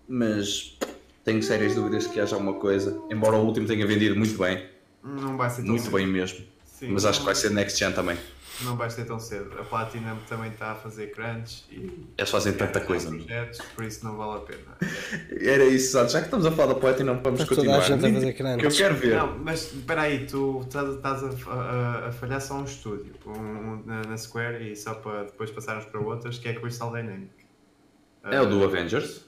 [0.08, 0.78] mas
[1.24, 3.00] tenho sérias dúvidas que haja alguma coisa.
[3.12, 4.68] Embora o último tenha vendido muito bem,
[5.04, 5.96] Não vai ser tão muito cedo.
[5.96, 6.46] bem mesmo.
[6.66, 8.18] Sim, Mas acho que vai ser Next Gen também.
[8.62, 9.58] Não vai ser tão cedo.
[9.58, 12.06] A Platinum também está a fazer crunch e.
[12.18, 13.10] Eles fazem tanta coisa.
[13.10, 14.78] projetos, por isso não vale a pena.
[15.42, 16.12] Era isso, Santos.
[16.12, 17.78] Já que estamos a falar da Platinum, vamos toda continuar.
[17.78, 18.60] a gente a fazer crunch.
[18.60, 19.16] Que eu quero ver.
[19.16, 23.32] Não, mas espera aí, tu estás, estás a, a- a falhar só um estúdio um,
[23.32, 26.92] um na, na Square e só para depois passarmos para outras, que é a Crystal
[26.92, 27.46] Dynamics.
[28.26, 29.26] É o do Ah, Avengers?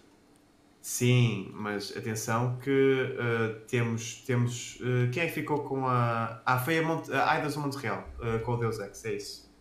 [0.81, 4.23] Sim, mas atenção que uh, temos.
[4.25, 6.41] temos uh, quem é que ficou com a.
[6.43, 9.51] Ah, foi a, Monte, a Aidas Montreal uh, com o Deus Ex, é isso.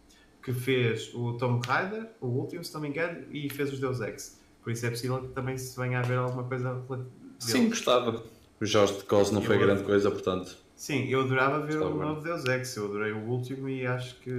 [0.42, 4.00] Que fez o Tom Raider, o último, se não me engano, e fez os Deus
[4.00, 4.40] Ex.
[4.62, 7.04] Por isso é possível que também se venha a ver alguma coisa dele.
[7.38, 8.24] Sim, gostava.
[8.58, 10.56] O Jorge de Cos não foi eu grande coisa, portanto.
[10.74, 12.76] Sim, eu adorava ver o novo Deus Ex.
[12.76, 14.30] Eu adorei o último e acho que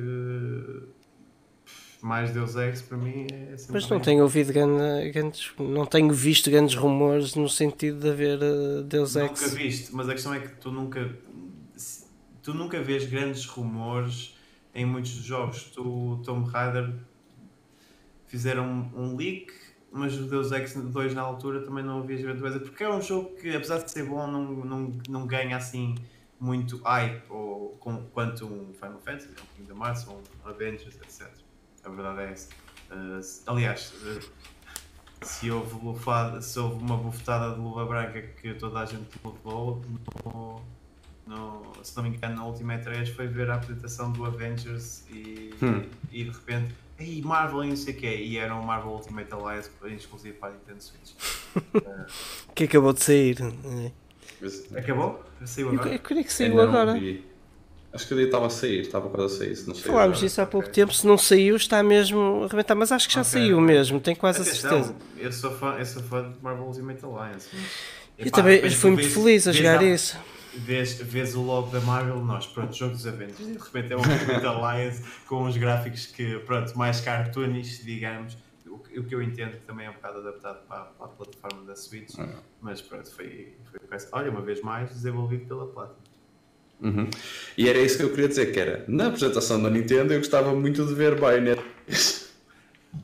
[2.06, 4.06] mais Deus Ex para mim é sempre Mas não bem.
[4.06, 9.42] tenho ouvido grandes, não tenho visto grandes rumores no sentido de haver uh, Deus Ex.
[9.42, 11.16] Nunca viste, mas a questão é que tu nunca
[12.42, 14.36] tu nunca vês grandes rumores
[14.74, 15.64] em muitos jogos.
[15.66, 16.94] Tu, Tomb Raider
[18.28, 19.52] fizeram um, um leak,
[19.92, 23.02] mas o Deus Ex 2 na altura também não havias grande coisa, porque é um
[23.02, 25.96] jogo que apesar de ser bom não, não, não ganha assim
[26.40, 31.30] muito hype ou com, quanto um Final Fantasy, um Kingdom Hearts ou um Avengers, etc.
[31.84, 32.50] A verdade é essa.
[32.92, 34.20] Uh, aliás, uh,
[35.22, 39.82] se, houve lufada, se houve uma bufetada de luva branca que toda a gente levou,
[40.26, 40.62] no,
[41.26, 45.54] no, se não me engano, na última E3 foi ver a apresentação do Avengers e,
[45.62, 45.84] hum.
[46.12, 49.32] e de repente, ei, Marvel e não sei o quê, e era um Marvel Ultimate
[49.34, 51.12] Alliance exclusivo para a Nintendo Switch.
[51.76, 52.06] uh,
[52.54, 53.38] que acabou de sair.
[54.76, 55.24] Acabou?
[55.46, 55.90] Saiu agora?
[55.90, 57.00] Eu, eu queria que saiu agora.
[57.94, 59.56] Acho que o dia estava a sair, estava quase a sair.
[59.56, 60.84] Se não Falámos disso há pouco okay.
[60.84, 63.32] tempo, se não saiu está mesmo a arrebentar, mas acho que já okay.
[63.32, 64.96] saiu mesmo, tenho quase Atenção, a certeza.
[65.18, 67.50] Eu sou fã, eu sou fã de Marvel Ultimate Alliance.
[67.52, 67.66] Mas...
[68.18, 70.18] Eu também fui muito feliz a jogar isso.
[70.54, 73.96] Vês, vês o logo da Marvel, nós, pronto, jogo dos Avengers, e de repente é
[73.96, 78.38] um Ultimate Alliance com uns gráficos que, pronto, mais cartoonish, digamos.
[78.66, 81.66] O, o que eu entendo que também é um bocado adaptado para, para a plataforma
[81.66, 82.36] da Switch, uhum.
[82.62, 86.11] mas pronto, foi, foi, olha, uma vez mais, desenvolvido pela Platinum.
[86.82, 87.08] Uhum.
[87.58, 90.54] E era isso que eu queria dizer, que era, na apresentação da Nintendo eu gostava
[90.56, 91.62] muito de ver Bayonetta.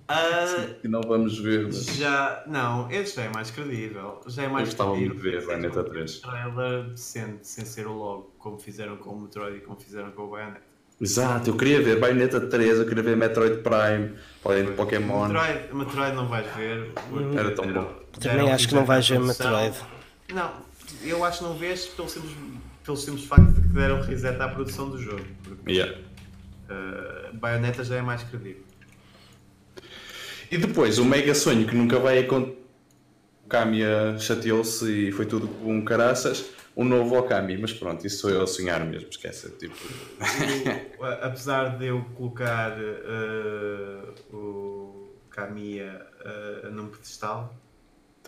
[0.09, 1.65] Uh, que não vamos ver.
[1.65, 1.85] Mas...
[1.95, 4.19] Já, não, esse já é mais credível.
[4.27, 6.17] Já é mais eu gostava muito de ver Bayonetta 3.
[6.17, 10.11] Um trailer decente, sem ser o logo, como fizeram com o Metroid e como fizeram
[10.11, 10.65] com o Bayonetta.
[10.99, 15.27] Exato, eu queria ver Bayonetta 3, eu queria ver Metroid Prime, além de Pokémon.
[15.27, 16.91] Metroid, Metroid não vais ver.
[17.37, 17.93] Era tão bom.
[18.19, 19.77] Também acho que não vais ver Metroid.
[20.33, 20.51] Não,
[21.03, 22.33] eu acho que não vês pelo simples
[22.87, 25.25] pelo simples facto de que deram reset à produção do jogo.
[25.43, 25.93] Porque, yeah.
[26.69, 28.63] uh, Bayonetta já é mais credível.
[30.49, 32.57] E depois, o mega sonho que nunca vai acontecer.
[33.45, 36.49] O Kamiya chateou-se e foi tudo com um caraças.
[36.75, 39.49] Um novo Okami, mas pronto, isso sou eu a sonhar mesmo, esquece.
[39.51, 39.75] Tipo...
[40.99, 46.05] O, apesar de eu colocar uh, o Kamiya
[46.65, 47.57] uh, num pedestal,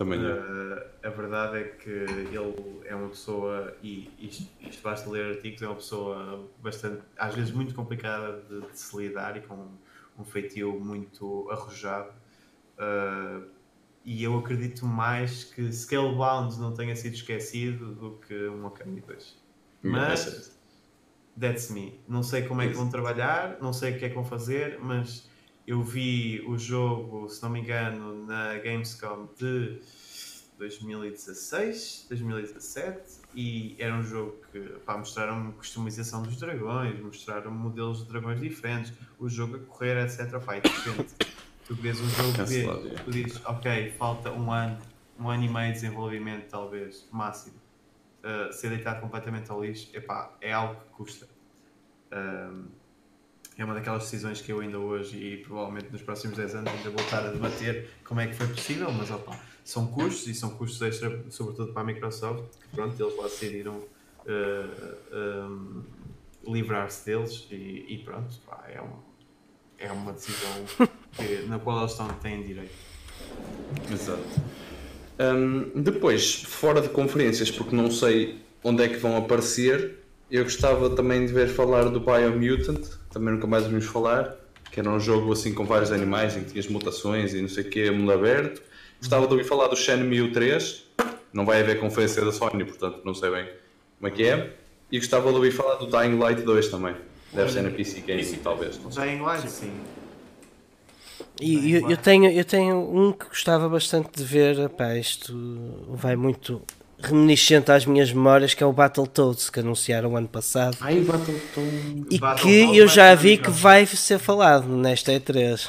[0.00, 5.36] também uh, A verdade é que ele é uma pessoa, e isto, isto basta ler
[5.36, 9.68] artigos, é uma pessoa bastante, às vezes muito complicada de, de se lidar e com
[10.18, 12.10] um feitio muito arrojado.
[12.78, 13.46] Uh,
[14.02, 19.36] e eu acredito mais que Scalebound não tenha sido esquecido do que um Okami 2.
[19.82, 20.58] Mas,
[21.38, 22.00] that's me.
[22.08, 24.78] Não sei como é que vão trabalhar, não sei o que é que vão fazer,
[24.80, 25.29] mas
[25.66, 29.80] eu vi o jogo, se não me engano, na Gamescom de
[30.58, 38.08] 2016, 2017 e era um jogo que pá, mostraram customização dos dragões, mostraram modelos de
[38.10, 40.38] dragões diferentes, o jogo a correr, etc.
[40.44, 41.14] Pá, e de repente
[41.66, 44.78] tu vês um jogo que tu dizes, ok, falta um ano,
[45.18, 47.56] um ano e meio de desenvolvimento, talvez, máximo,
[48.24, 51.28] uh, ser deitado completamente ao lixo, epá, é algo que custa.
[52.12, 52.66] Um,
[53.58, 56.90] é uma daquelas decisões que eu ainda hoje e provavelmente nos próximos 10 anos ainda
[56.90, 60.50] vou estar a debater como é que foi possível, mas opa, são custos e são
[60.50, 63.88] custos extra, sobretudo para a Microsoft, que pronto, eles lá decidiram uh,
[64.26, 64.66] eh,
[65.12, 65.82] um,
[66.46, 68.96] ehm, livrar-se deles e, e pronto, pá, é, um,
[69.78, 70.64] é uma decisão
[71.12, 72.74] que, na qual eles estão, têm direito.
[73.92, 74.40] Exato.
[75.18, 79.98] Um, depois, fora de conferências, porque não sei onde é que vão aparecer,
[80.30, 84.36] eu gostava também de ver falar do Biomutant, também nunca mais ouvimos falar,
[84.70, 87.64] que era um jogo assim com vários animais em que tinhas mutações e não sei
[87.64, 88.62] o que, mundo aberto.
[88.98, 90.84] Gostava de ouvir falar do Shenmue 3,
[91.32, 93.48] não vai haver conferência da Sony, portanto não sei bem
[93.98, 94.52] como é que é.
[94.90, 96.94] E gostava de ouvir falar do Dying Light 2 também.
[97.32, 98.78] Deve ser na PC Gaming, talvez.
[98.78, 99.72] Dying Light, sim.
[101.40, 105.32] E eu, eu, tenho, eu tenho um que gostava bastante de ver, pá, isto
[105.88, 106.60] vai muito
[107.02, 110.76] reminiscente às minhas memórias, que é o Battletoads, que anunciaram ano passado.
[110.80, 112.06] Ai, Battletoads.
[112.10, 115.68] E que eu já vi que vai ser falado nesta E3.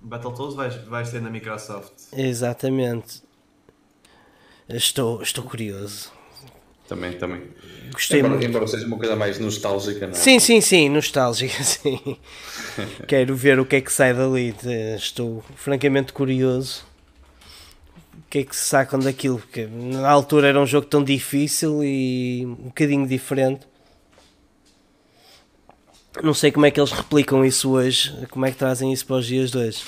[0.00, 1.92] Battletoads vai, vai ser na Microsoft.
[2.12, 3.22] Exatamente.
[4.68, 6.12] Estou, estou curioso.
[6.88, 7.42] Também, também.
[7.92, 8.46] Gostei embora, muito.
[8.46, 10.16] embora seja uma coisa mais nostálgica, não é?
[10.16, 12.18] Sim, sim, sim, nostálgica, sim.
[13.06, 14.54] Quero ver o que é que sai dali.
[14.96, 16.84] Estou francamente curioso
[18.34, 22.44] que é que se sacam daquilo, porque na altura era um jogo tão difícil e
[22.44, 23.64] um bocadinho diferente.
[26.20, 29.18] Não sei como é que eles replicam isso hoje, como é que trazem isso para
[29.18, 29.84] os dias de hoje.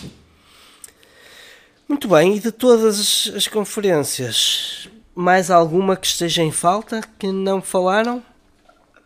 [1.88, 7.60] Muito bem, e de todas as conferências, mais alguma que esteja em falta que não
[7.60, 8.22] falaram?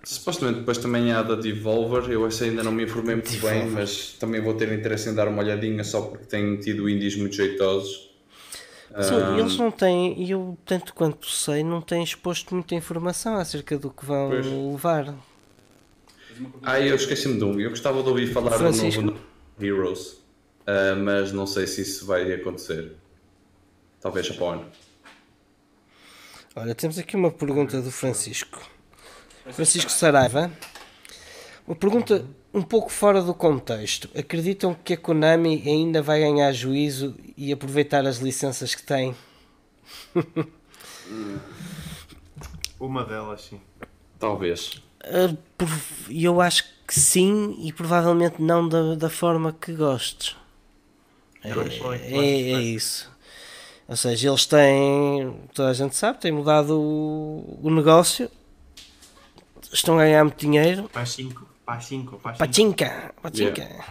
[0.05, 3.62] Supostamente depois também há da Devolver, eu esse ainda não me informei muito Devolver.
[3.62, 7.16] bem, mas também vou ter interesse em dar uma olhadinha só porque tenho tido indies
[7.16, 8.09] muito jeitosos.
[9.03, 13.36] Sim, Ah, eles não têm, e eu tanto quanto sei, não têm exposto muita informação
[13.36, 14.47] acerca do que vão Pois.
[14.47, 15.14] levar.
[16.62, 17.61] Ah, eu esqueci-me de um.
[17.61, 19.03] Eu gostava de ouvir falar Francisco?
[19.03, 19.20] do novo
[19.61, 20.20] Heroes,
[20.66, 22.93] ah, mas não sei se isso vai acontecer.
[24.01, 24.66] Talvez para o ano.
[26.57, 28.61] Olha, temos aqui uma pergunta do Francisco.
[29.53, 30.51] Francisco Saraiva.
[31.66, 34.09] Uma pergunta um pouco fora do contexto.
[34.16, 39.14] Acreditam que a Konami ainda vai ganhar juízo e aproveitar as licenças que tem?
[42.78, 43.61] Uma delas, sim.
[44.18, 44.82] Talvez.
[45.03, 45.34] Ah,
[46.09, 50.36] Eu acho que sim e provavelmente não da, da forma que gostes.
[51.42, 53.11] É, é, é isso.
[53.88, 58.30] Ou seja, eles têm, toda a gente sabe, têm mudado o, o negócio,
[59.72, 60.88] estão a ganhar muito dinheiro.
[60.92, 62.38] Para 5, para 5, para 5.
[63.22, 63.84] Pachinka.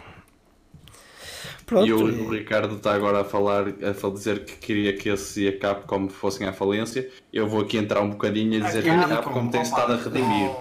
[1.66, 1.88] Pronto.
[1.88, 5.48] E o, o Ricardo está agora a falar, a dizer que queria que esse e
[5.48, 7.10] a Capcom fossem à falência.
[7.32, 10.52] Eu vou aqui entrar um bocadinho e dizer que a Capcom tem estado a redimir.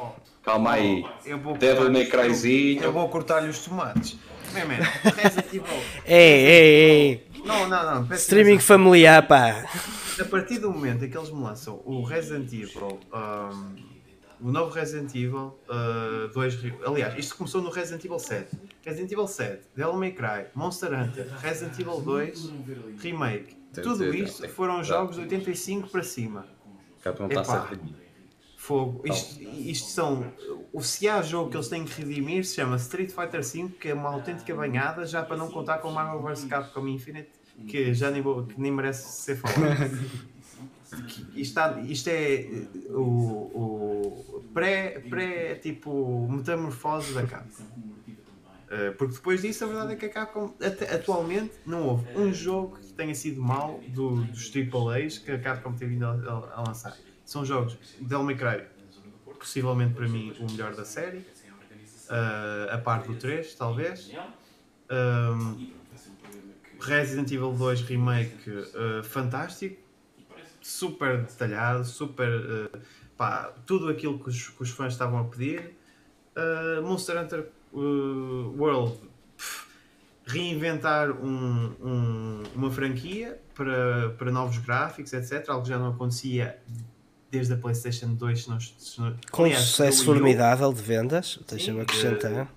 [0.45, 1.05] Calma aí.
[1.27, 2.85] Eu vou Devil May Cryzinho.
[2.85, 4.17] Eu vou cortar-lhe os tomates.
[4.53, 4.77] Bem, man,
[5.17, 5.65] Resident Evil.
[6.07, 7.27] Ei, ei, ei.
[7.45, 8.07] Não, não, não.
[8.07, 9.65] peço Streaming familiar, pá.
[10.21, 13.88] A partir do momento em que eles me lançam o Resident Evil, um,
[14.41, 18.49] o novo Resident Evil uh, 2, re- aliás, isto começou no Resident Evil 7.
[18.85, 22.53] Resident Evil 7, Devil May Cry, Monster Hunter, Resident Evil 2,
[23.01, 23.57] Remake.
[23.83, 26.47] Tudo isto foram jogos de 85 para cima.
[27.43, 27.71] Epá.
[28.57, 29.03] Fogo.
[29.07, 30.33] Isto, isto são.
[30.73, 33.89] O se há jogo que eles têm que redimir se chama Street Fighter V, que
[33.89, 37.31] é uma autêntica banhada, já para não contar com Marvel vs Capcom Infinite,
[37.69, 39.99] que já nem, vou, que nem merece ser falado.
[41.35, 42.47] Isto, isto é
[42.91, 47.63] o, o pré, pré tipo metamorfose da Capcom.
[48.71, 52.33] Uh, porque depois disso a verdade é que a Capcom até- atualmente não houve um
[52.35, 56.53] jogo que tenha sido mau do, dos AAAs que a Capcom tem vindo a, a-
[56.61, 56.95] a lançar.
[57.25, 58.65] São jogos Devil May Cry,
[59.39, 64.11] possivelmente para mim o melhor da série, uh, a parte do 3 talvez.
[64.91, 65.71] Um,
[66.81, 69.77] Resident Evil 2 Remake uh, fantástico,
[70.69, 72.79] super detalhado, super uh,
[73.17, 75.77] pá, tudo aquilo que os, que os fãs estavam a pedir.
[76.37, 78.99] Uh, Monster Hunter uh, World
[79.37, 79.67] pff,
[80.27, 85.49] reinventar um- um- uma franquia para, para novos gráficos, etc.
[85.49, 86.59] Algo que já não acontecia
[87.31, 88.43] desde a PlayStation 2.
[88.45, 92.49] Se não, se não, Com um aliás, sucesso formidável de vendas, deixa-me acrescentar.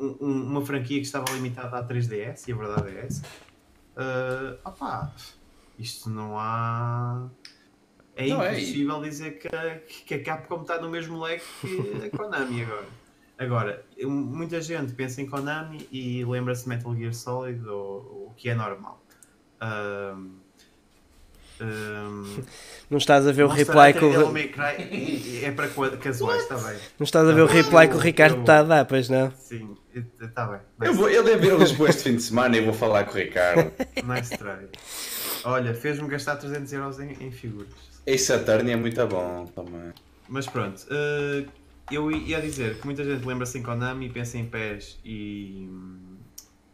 [0.00, 3.22] um- um- uma franquia que estava limitada à 3DS e a verdade é essa.
[4.64, 5.12] Opá,
[5.78, 7.28] isto não há.
[8.20, 12.06] É Não, é, impossível dizer que a, que a Capcom está no mesmo leque que
[12.06, 12.86] a Konami agora.
[13.38, 18.50] Agora, muita gente pensa em Konami e lembra-se de Metal Gear Solid, ou- o que
[18.50, 19.02] é normal.
[19.62, 20.32] Ahm,
[21.60, 22.42] ahm,
[22.90, 25.68] Não estás a ver o reply que o, Cry é para
[25.98, 26.78] casuais, está bem.
[26.98, 29.32] não estás a ver o reply que o Ricardo eu- está a dar, pois não?
[29.32, 29.76] Sim,
[30.20, 30.60] está bem.
[30.82, 33.12] Eu, vou, eu devo ir a Lisboa este fim de semana e vou falar com
[33.12, 33.72] o Ricardo.
[34.04, 34.68] Nice try.
[35.44, 37.72] Olha, fez-me gastar 300 euros em, em figuras.
[38.06, 39.92] Ace Attorney é muito bom também.
[40.28, 41.44] Mas pronto, eh,
[41.90, 45.68] eu ia dizer que muita gente lembra-se em Konami, pensa em PES e,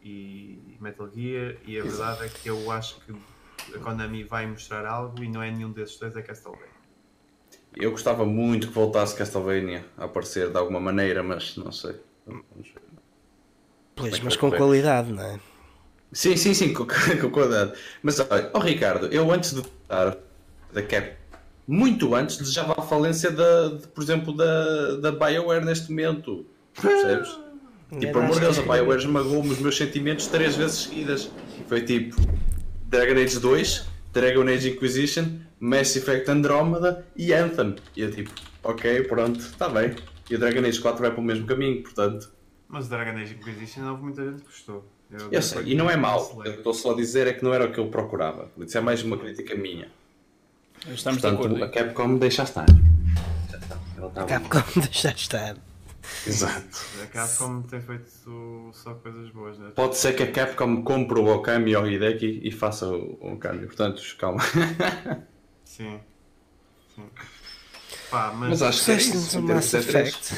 [0.03, 3.15] e Metal Gear, e a verdade é que eu acho que
[3.75, 6.77] a Konami vai mostrar algo e não é nenhum desses dois, é Castlevania.
[7.75, 11.97] Eu gostava muito que voltasse Castlevania a aparecer de alguma maneira, mas não sei.
[12.27, 12.83] Vamos ver.
[13.95, 15.41] Pois, é mas com qualidade, não é?
[16.13, 16.73] Sim, sim, sim,
[17.33, 17.73] qualidade.
[18.03, 20.17] Mas olha, oh Ricardo, eu antes de estar
[20.73, 21.17] da Cap,
[21.67, 26.47] muito antes, desejava a falência da, de, por exemplo, da, da BioWare neste momento.
[26.81, 27.37] Percebes?
[28.01, 31.31] E por amor de Deus, a BioWare esmagou-me os meus sentimentos três vezes seguidas.
[31.69, 32.17] Foi tipo
[32.87, 37.77] Dragon Age 2, Dragon Age Inquisition, Mass Effect Andromeda e Anthem.
[37.97, 38.31] E eu tipo,
[38.63, 39.95] ok, pronto, está bem.
[40.31, 42.31] E o Dragon Age 4 vai para o mesmo caminho, portanto.
[42.69, 44.85] Mas o Dragon Age Inquisition não houve muita gente que gostou.
[45.31, 46.43] Eu sei, e não é mau.
[46.45, 48.51] Eu estou só a dizer é que não era o que eu procurava.
[48.59, 49.89] Isso é mais uma crítica minha.
[50.89, 51.57] Estamos de acordo.
[51.57, 52.67] Portanto, a Capcom deixa estar.
[53.51, 53.79] Já está.
[53.97, 55.57] Ela está Capcom deixa estar.
[56.27, 56.79] Exato.
[57.03, 59.71] A Capcom tem feito só coisas boas, né?
[59.75, 63.35] Pode ser que a Capcom compre o Okami ou o Hideki e faça o o
[63.35, 63.67] Okami.
[63.67, 64.43] Portanto, calma.
[65.65, 66.01] Sim.
[66.95, 67.05] Sim.
[68.11, 69.39] Pá, mas, Mas acho que é isso.
[69.39, 70.07] o em Mass termos de E3.
[70.07, 70.35] Effect.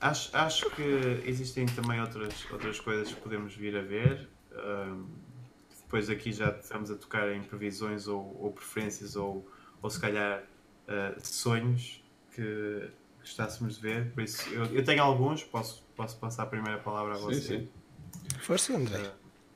[0.00, 4.28] Acho, acho que existem também outras, outras coisas que podemos vir a ver.
[4.52, 5.06] Ahm,
[5.82, 10.42] depois aqui já estamos a tocar em previsões ou, ou preferências ou, ou se calhar
[10.86, 12.02] ah, sonhos
[12.34, 12.88] que
[13.20, 14.10] gostássemos de ver.
[14.12, 17.40] Por isso, eu, eu tenho alguns, posso, posso passar a primeira palavra a Sim, você.
[17.40, 17.68] sim.
[18.40, 19.10] Força, André.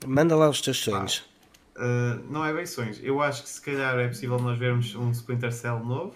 [0.06, 1.24] Manda lá os teus sonhos.
[1.76, 2.98] Ah, não é bem sonhos.
[3.02, 6.14] Eu acho que se calhar é possível nós vermos um Splinter Cell novo.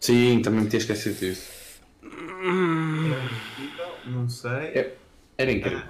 [0.00, 1.50] Sim, também me tinha esquecido disso.
[2.08, 4.50] É possível, não sei.
[4.50, 4.96] É.
[5.36, 5.82] Era incrível.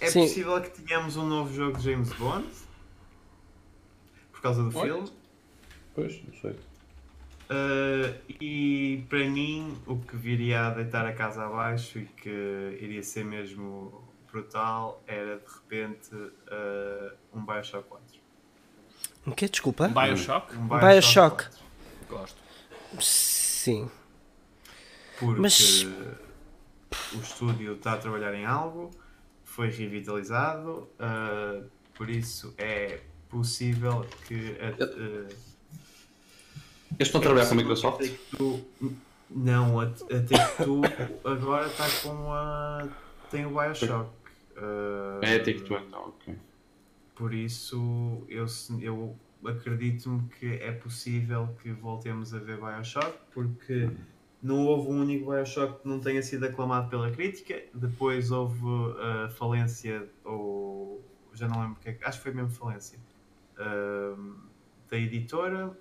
[0.00, 0.22] É Sim.
[0.22, 2.46] possível que tenhamos um novo jogo de James Bond
[4.32, 5.10] por causa do filme.
[5.94, 6.50] Pois, não sei.
[7.48, 13.02] Uh, e para mim, o que viria a deitar a casa abaixo e que iria
[13.02, 18.04] ser mesmo brutal era de repente uh, um Bioshock 4.
[19.26, 19.48] O quê?
[19.48, 19.88] Desculpa?
[19.88, 20.56] Bioshock?
[20.56, 21.44] Um Bioshock.
[21.44, 21.56] 4,
[22.08, 22.42] Gosto.
[23.00, 23.90] Sim.
[25.18, 25.86] Porque Mas-
[27.14, 28.90] o estúdio está a trabalhar em algo,
[29.44, 31.64] foi revitalizado, uh,
[31.94, 35.28] por isso é possível que a- uh,
[36.98, 37.98] Eles estão a trabalhar com a Microsoft?
[38.00, 38.64] Take-Two-
[39.30, 40.82] Não, a, a Take-Two
[41.24, 42.88] agora está com a.
[43.30, 44.08] tem o Bioshock.
[44.56, 46.34] Uh, É, Take-Two então, ok.
[47.14, 48.46] Por isso, eu,
[48.80, 53.90] eu acredito-me que é possível que voltemos a ver Bioshock, porque
[54.46, 57.62] não houve um único Bioshock que não tenha sido aclamado pela crítica.
[57.74, 58.62] Depois houve
[59.24, 61.98] a falência, ou já não lembro o que é.
[62.02, 62.98] Acho que foi mesmo falência.
[63.58, 64.46] ahm,
[64.90, 65.76] da editora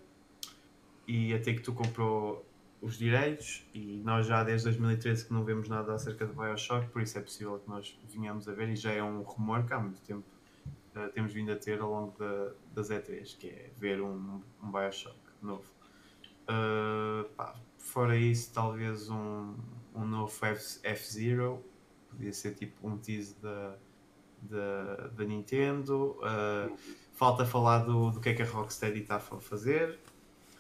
[1.08, 2.46] e até que tu comprou
[2.82, 7.02] os direitos e nós já desde 2013 que não vemos nada acerca de Bioshock, por
[7.02, 9.80] isso é possível que nós venhamos a ver e já é um rumor que há
[9.80, 10.26] muito tempo
[10.96, 14.72] uh, temos vindo a ter ao longo da, das E3, que é ver um, um
[14.72, 15.66] Bioshock novo.
[16.44, 17.56] Uh, pá,
[17.96, 19.54] fora isso, talvez um,
[19.96, 20.30] um novo
[20.84, 21.64] F-Zero,
[22.10, 23.74] podia ser tipo um tease da,
[24.42, 26.18] da, da Nintendo.
[26.20, 26.76] Uh,
[27.14, 29.98] falta falar do, do que é que a Rocksteady está a fa- fazer.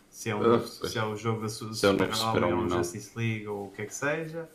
[0.09, 0.79] Se é, um, pois.
[0.91, 2.77] se é o jogo da Se é Super-Homem, ou não.
[2.77, 4.49] Justice League ou o que é que seja.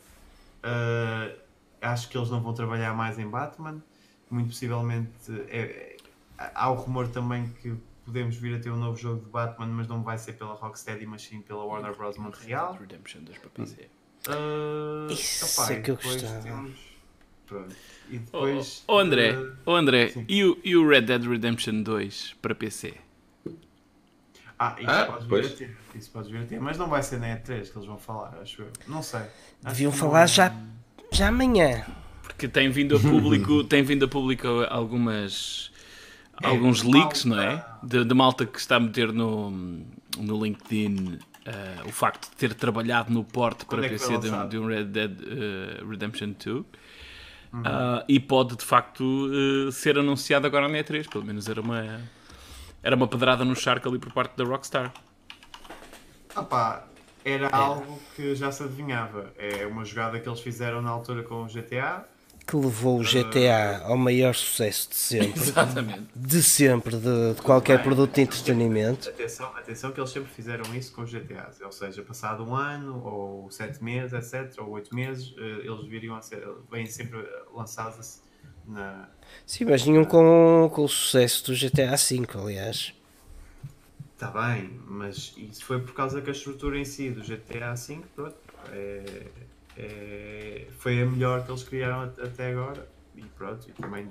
[0.65, 1.39] Uh,
[1.83, 3.83] acho que eles não vão trabalhar mais em Batman.
[4.31, 5.11] Muito possivelmente
[5.49, 5.97] é-
[6.39, 9.67] é- há o rumor também que podemos vir a ter um novo jogo de Batman,
[9.67, 12.17] mas não vai ser pela Rocksteady, mas sim pela Warner Bros.
[12.19, 12.77] Montreal.
[12.81, 13.89] Redemption 2 para PC.
[14.29, 16.43] Uh, Isso opá, é que eu gostava.
[16.43, 16.91] temos-
[17.47, 17.75] Pronto.
[18.09, 18.85] E depois.
[18.87, 22.95] oh, André, uh, oh, André e, o, e o Red Dead Redemption 2 para PC?
[24.59, 25.49] Ah, isso Ah, podes pois.
[25.49, 25.77] vir a ter.
[25.99, 26.61] Isso podes vir a ter.
[26.61, 28.69] Mas não vai ser na E3 que eles vão falar, acho eu.
[28.87, 29.21] Não sei.
[29.21, 29.31] Acho
[29.75, 30.55] Deviam falar não- já,
[31.13, 31.85] já amanhã.
[32.23, 35.73] Porque tem vindo a público, tem vindo a público algumas
[36.43, 37.65] alguns malta- leaks, não é?
[37.83, 42.55] De, de malta que está a meter no, no LinkedIn eh, o facto de ter
[42.55, 46.65] trabalhado no porte para é PC de um, de um Red Dead eh, Redemption 2.
[47.65, 52.01] Ah, e pode de facto eh, ser anunciado agora na E3, pelo menos era uma
[52.83, 54.93] era uma pedrada no charco ali por parte da Rockstar.
[56.35, 56.87] Ah pá,
[57.25, 59.33] era algo que já se adivinhava.
[59.37, 62.07] É uma jogada que eles fizeram na altura com o GTA.
[62.47, 65.41] Que levou o GTA ao maior sucesso de sempre.
[65.41, 66.09] Exatamente.
[66.17, 69.09] De sempre, de, de qualquer Bem, produto de entretenimento.
[69.09, 71.61] Atenção, atenção que eles sempre fizeram isso com os GTAs.
[71.61, 76.17] Ou seja, passado um ano, ou sete meses, etc., ou oito meses, eh, eles viriam
[76.17, 77.25] a ser, vêm sempre
[77.55, 78.21] lançados
[78.67, 79.09] na,
[79.47, 82.95] Sim, mas nenhum com, com o sucesso do GTA V, aliás.
[84.15, 88.01] Está bem, mas isso foi por causa que a estrutura em si do GTA V
[88.15, 88.37] pronto,
[88.71, 89.27] é-
[89.77, 92.89] é- foi a melhor que eles criaram at- até agora.
[93.15, 94.07] E pronto, e também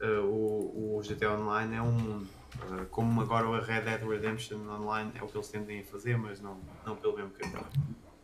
[0.00, 2.28] eh, o, o GTA Online é um mundo.
[2.60, 6.16] Eh, como agora o Red Dead Redemption Online é o que eles tendem a fazer,
[6.16, 7.66] mas não, não pelo mesmo caminho.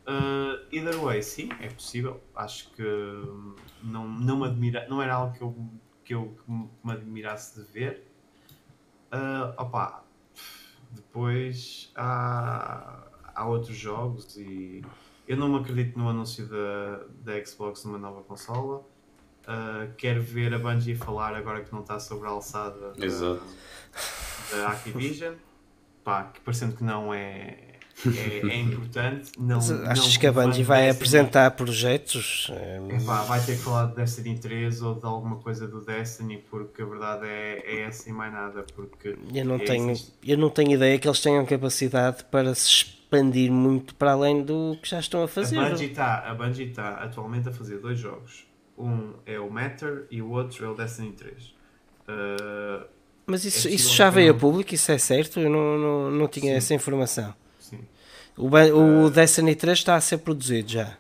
[0.09, 2.23] Uh, either way, sim, é possível.
[2.35, 5.57] Acho que hum, não, não, me admira, não era algo que eu,
[6.05, 8.07] que eu que me admirasse de ver.
[9.13, 10.05] Uh, opa,
[10.91, 14.83] depois há, há outros jogos e
[15.27, 18.79] eu não me acredito no anúncio da, da Xbox numa nova consola.
[19.43, 23.07] Uh, quero ver a Bungie falar agora que não está sobre a alçada da,
[24.51, 25.35] da Activision.
[26.03, 27.66] Pá, que parecendo que não é,
[28.05, 29.33] é, é importante.
[29.39, 32.51] Não, Mas não achas que a Bungie vai apresentar projetos?
[32.91, 36.83] Epá, vai ter que falar de Destiny 3 ou de alguma coisa do Destiny, porque
[36.83, 38.65] a verdade é, é essa e mais nada.
[38.75, 39.95] Porque Eu não, é tenho,
[40.25, 44.77] eu não tenho ideia que eles tenham capacidade para se expandir muito para além do
[44.83, 45.59] que já estão a fazer.
[45.59, 45.69] A
[46.35, 48.45] Bungie está tá atualmente a fazer dois jogos.
[48.77, 51.45] Um é o Matter e o outro é o Destiny 3.
[52.09, 52.87] Uh,
[53.25, 54.75] Mas isso, é isso já veio a público?
[54.75, 55.41] Isso é certo?
[55.41, 56.57] Eu não, não, não tinha Sim.
[56.59, 57.35] essa informação.
[58.37, 60.99] O, o Destiny 3 está a ser produzido já.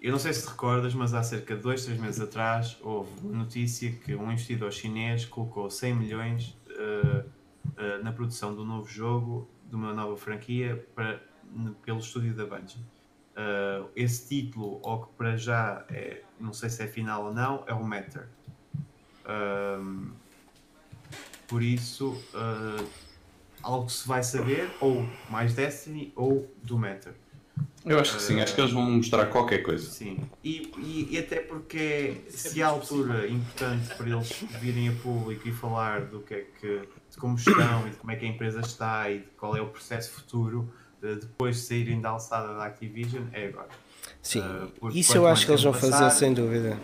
[0.00, 3.26] Eu não sei se te recordas, mas há cerca de dois, três meses atrás houve
[3.26, 9.48] notícia que um investidor chinês colocou 100 milhões uh, uh, na produção do novo jogo,
[9.68, 11.22] de uma nova franquia, para,
[11.82, 12.80] pelo estúdio da Bungie.
[13.32, 17.64] Uh, esse título, ou que para já é, não sei se é final ou não,
[17.66, 18.28] é o Matter.
[21.46, 22.86] Por isso, uh,
[23.64, 27.14] algo que se vai saber, ou mais Destiny, ou do Matter.
[27.84, 29.90] Eu acho que sim, acho que eles vão mostrar qualquer coisa.
[29.90, 35.46] Sim, e, e, e até porque se há altura importante para eles virem a público
[35.46, 38.28] e falar do que é que, de como estão e de como é que a
[38.28, 42.54] empresa está e de qual é o processo futuro de depois de saírem da alçada
[42.54, 43.68] da Activision, é agora.
[44.22, 44.42] Sim,
[44.80, 46.78] porque isso eu acho que eles vão tempo fazer passar, sem dúvida.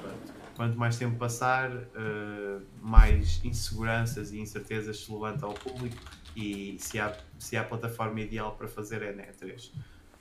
[0.54, 5.96] Quanto mais tempo passar, eh, mais inseguranças e incertezas se levantam ao público
[6.36, 9.70] e se há, se há a plataforma ideal para fazer é na E3.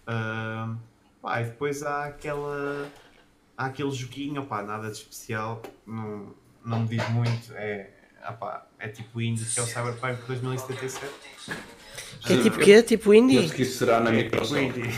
[0.08, 0.78] Ahm,
[1.22, 2.90] pá, e depois há aquela
[3.58, 6.34] há aquele joguinho, opá, nada de especial, não,
[6.66, 7.90] não me diz muito, é,
[8.30, 11.14] opá, é tipo indie que é o Cyberpunk 2077.
[12.26, 12.82] Que é tipo que é?
[12.82, 13.40] Tipo indie?
[13.42, 14.62] Penso que isso será na É tipo Microsoft.
[14.62, 14.90] indie.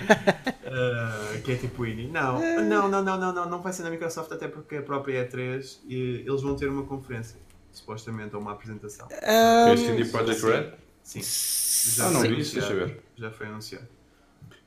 [0.72, 2.06] Ah, que é tipo indie.
[2.06, 5.28] Não, não, não, não, não, não, não vai ser na Microsoft, até porque a própria
[5.28, 7.38] E3 e eles vão ter uma conferência,
[7.72, 9.06] supostamente, ou uma apresentação.
[9.10, 10.72] É CD Projekt Red?
[11.02, 13.00] Sim, Ah, não vi isso, deixa ver.
[13.16, 13.88] Já foi anunciado.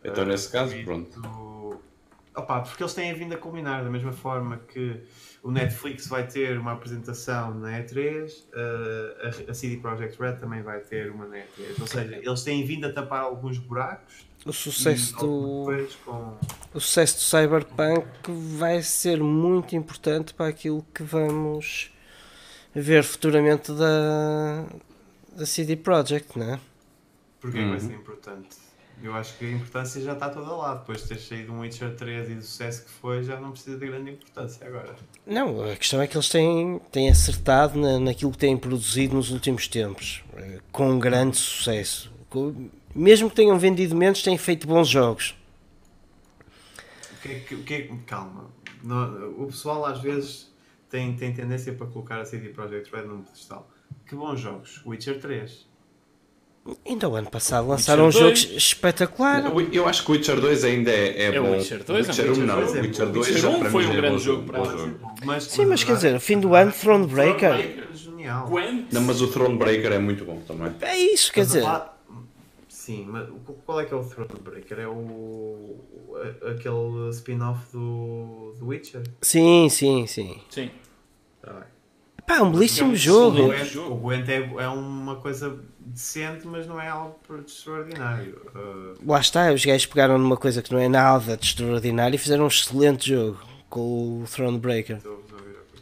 [0.03, 1.81] Então, Ah, nesse caso, pronto.
[2.35, 4.99] Opa, porque eles têm vindo a combinar da mesma forma que
[5.43, 10.63] o Netflix vai ter uma apresentação na E3, ah, a, a CD Projekt Red também
[10.63, 11.79] vai ter uma na E3.
[11.79, 14.25] Ou seja, eles têm vindo a tapar alguns buracos.
[14.47, 15.65] o sucesso e do
[16.03, 16.37] com
[16.73, 18.07] o sucesso do Cyberpunk
[18.57, 21.92] vai ser muito importante para aquilo que vamos
[22.81, 24.65] ver futuramente da
[25.35, 26.59] da CD Projekt, não é?
[27.41, 27.79] Porquê que vai Uhum.
[27.79, 28.49] ser importante?
[29.01, 30.75] Eu acho que a importância já está toda lá.
[30.75, 33.77] Depois de ter saído um Witcher 3 e do sucesso que foi, já não precisa
[33.77, 34.95] de grande importância agora.
[35.25, 39.31] Não, a questão é que eles têm, têm acertado na, naquilo que têm produzido nos
[39.31, 42.13] últimos tempos, eh, com grande sucesso.
[42.29, 45.35] Com- mesmo que tenham vendido menos, têm feito bons jogos.
[47.17, 47.55] O que é que.
[47.55, 48.49] O que é calma.
[48.83, 50.52] Não- o pessoal às vezes
[50.93, 53.67] tem, tem tendência para colocar a CD Projekt Red num pedestal.
[54.07, 54.79] Que bons jogos.
[54.85, 55.65] Witcher 3.
[56.85, 58.51] Ainda o ano passado lançaram um Witcher jogo 2.
[58.57, 59.43] espetacular.
[59.73, 61.51] Eu- acho que o Witcher 2 ainda é, é É o bom.
[61.53, 62.55] Witcher 2, é um Witcher 1 Witcher não.
[62.55, 63.11] 2 é Witcher bom.
[63.11, 64.77] 2 Witcher já 1 para foi um é grande jogo para lá.
[64.77, 65.11] jogo.
[65.25, 67.51] Mas, Sim, mas quer dizer, fim do ano, Thronebreaker.
[67.53, 68.49] é Genial.
[68.91, 70.71] Não, mas o Thronebreaker é muito bom também.
[70.81, 71.61] É isso, quer a dizer.
[71.63, 71.91] falar-
[72.69, 73.27] Sim, mas
[73.65, 74.79] qual é que é o Thronebreaker?
[74.79, 75.77] É o.
[76.49, 79.01] aquele spin-off do, do Witcher?
[79.21, 80.39] Sim, sim, sim.
[80.49, 80.69] Sim.
[81.43, 81.63] Tá bem.
[82.25, 83.51] Pá, um belíssimo jogo.
[83.89, 88.41] o Gwent é, é uma coisa decente, mas não é algo extraordinário.
[88.55, 92.17] Uh, Lá está, os gajos pegaram numa coisa que não é nada de extraordinário e
[92.17, 93.39] fizeram um excelente jogo
[93.69, 94.99] com o Thronebreaker.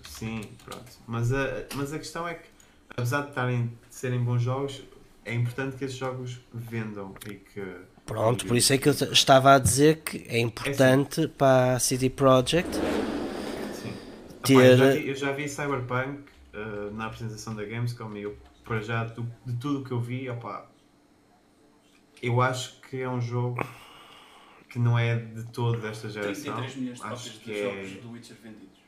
[0.04, 0.92] Sim, pronto.
[1.06, 2.48] Mas a, mas a questão é que,
[2.90, 4.82] apesar de, estarem, de serem bons jogos,
[5.24, 7.64] é importante que esses jogos vendam e que.
[8.06, 12.10] Pronto, por isso é que eu estava a dizer que é importante para a CD
[12.10, 12.80] Projekt.
[14.44, 16.24] Ter- Epá, eu, já vi, eu já vi Cyberpunk
[16.54, 20.30] uh, na apresentação da Gamescom e eu, para já, do- de tudo que eu vi,
[20.30, 20.70] opá,
[22.22, 23.64] eu acho que é um jogo
[24.70, 26.54] que não é de todo desta geração.
[26.54, 28.80] 33 milhões de Acho cópias que de é, jogos do Witcher vendidos.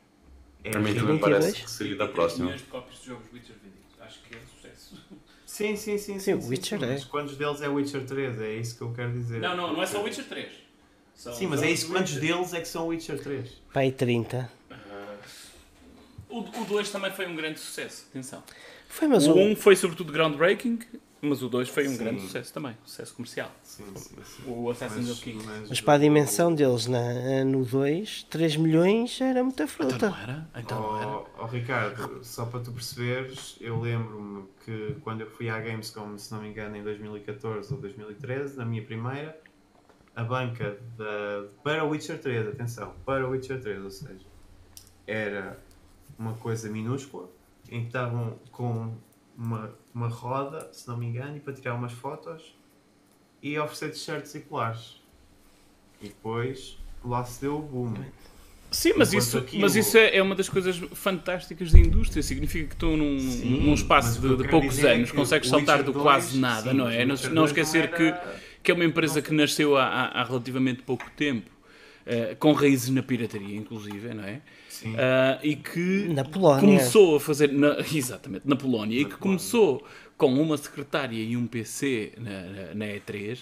[0.62, 1.20] é Para mim também 22?
[1.20, 2.44] parece que seria da 33 próxima.
[2.46, 4.00] milhões de cópias de jogos Witcher vendidos.
[4.00, 4.96] Acho que é sucesso.
[5.46, 6.18] Sim, sim, sim.
[6.18, 6.86] Sim, o Witcher é.
[6.92, 8.40] Mas quantos deles é Witcher 3?
[8.40, 9.40] É isso que eu quero dizer.
[9.40, 10.52] Não, não, não é só Witcher 3.
[11.14, 11.86] São Sim, mas é isso.
[11.88, 12.34] do Quantos Witcher.
[12.36, 13.62] deles é que são Witcher 3?
[13.72, 14.50] para aí 30.
[16.34, 18.42] O, o 2 também foi um grande sucesso, atenção.
[18.88, 20.80] Foi, mas o o, 1 foi sobretudo groundbreaking,
[21.22, 21.98] mas o 2 foi um Sim.
[21.98, 23.50] grande sucesso também, sucesso comercial.
[23.62, 24.42] Sim, sim, sim.
[24.46, 25.42] O Assassin's of King.
[25.68, 30.06] mas para a dimensão deles na, no 2, 3 milhões era muita Então não fruta.
[30.22, 30.48] era?
[30.56, 31.06] Então não era?
[31.08, 36.18] Oh, oh, Ricardo, só para tu perceberes, eu lembro-me que quando eu fui à Gamescom,
[36.18, 39.40] se não me engano, em 2014 ou 2013, na minha primeira,
[40.16, 44.26] a banca da, para Witcher 3, atenção, para Witcher 3, ou seja,
[45.06, 45.58] era
[46.18, 47.28] uma coisa minúscula,
[47.70, 48.92] em que estavam com
[49.36, 52.54] uma, uma roda, se não me engano, e para tirar umas fotos
[53.42, 55.02] e oferecer t-shirts e colares.
[56.00, 57.94] E depois lá se deu o boom.
[58.70, 62.22] Sim, mas Enquanto isso, aquilo- mas isso é, é uma das coisas fantásticas da indústria.
[62.22, 65.48] Significa que tu, num, Sim, num espaço que de, de poucos é anos, que consegues
[65.48, 67.04] saltar do quase 2, nada, sim, não é?
[67.04, 70.06] o Não, não 2 esquecer não que, era- que é uma empresa que nasceu há-
[70.08, 71.48] há relativamente pouco tempo,
[72.06, 74.40] eh, com raízes na pirataria, inclusive, não é?
[74.68, 74.94] Sim.
[74.98, 76.60] Ah, e que Na Polónia.
[76.60, 79.86] começou a fazer, na- exatamente, na Polónia, e que começou
[80.16, 83.38] com uma secretária e um PC na, na- na E3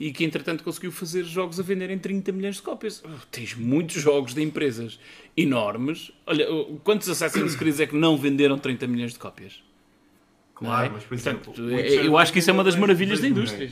[0.00, 3.02] e que entretanto conseguiu fazer jogos a venderem 30 milhões de cópias.
[3.04, 4.98] Oh, Tens muitos jogos de empresas
[5.36, 6.10] enormes.
[6.26, 6.46] Olha,
[6.82, 9.62] quantos Assassin's Creed é que não venderam 30 milhões de cópias?
[10.54, 10.90] Claro, é?
[10.90, 13.28] mas por Portanto, exemplo, eu- Witcher eu acho que isso é uma das maravilhas da
[13.28, 13.70] indústria.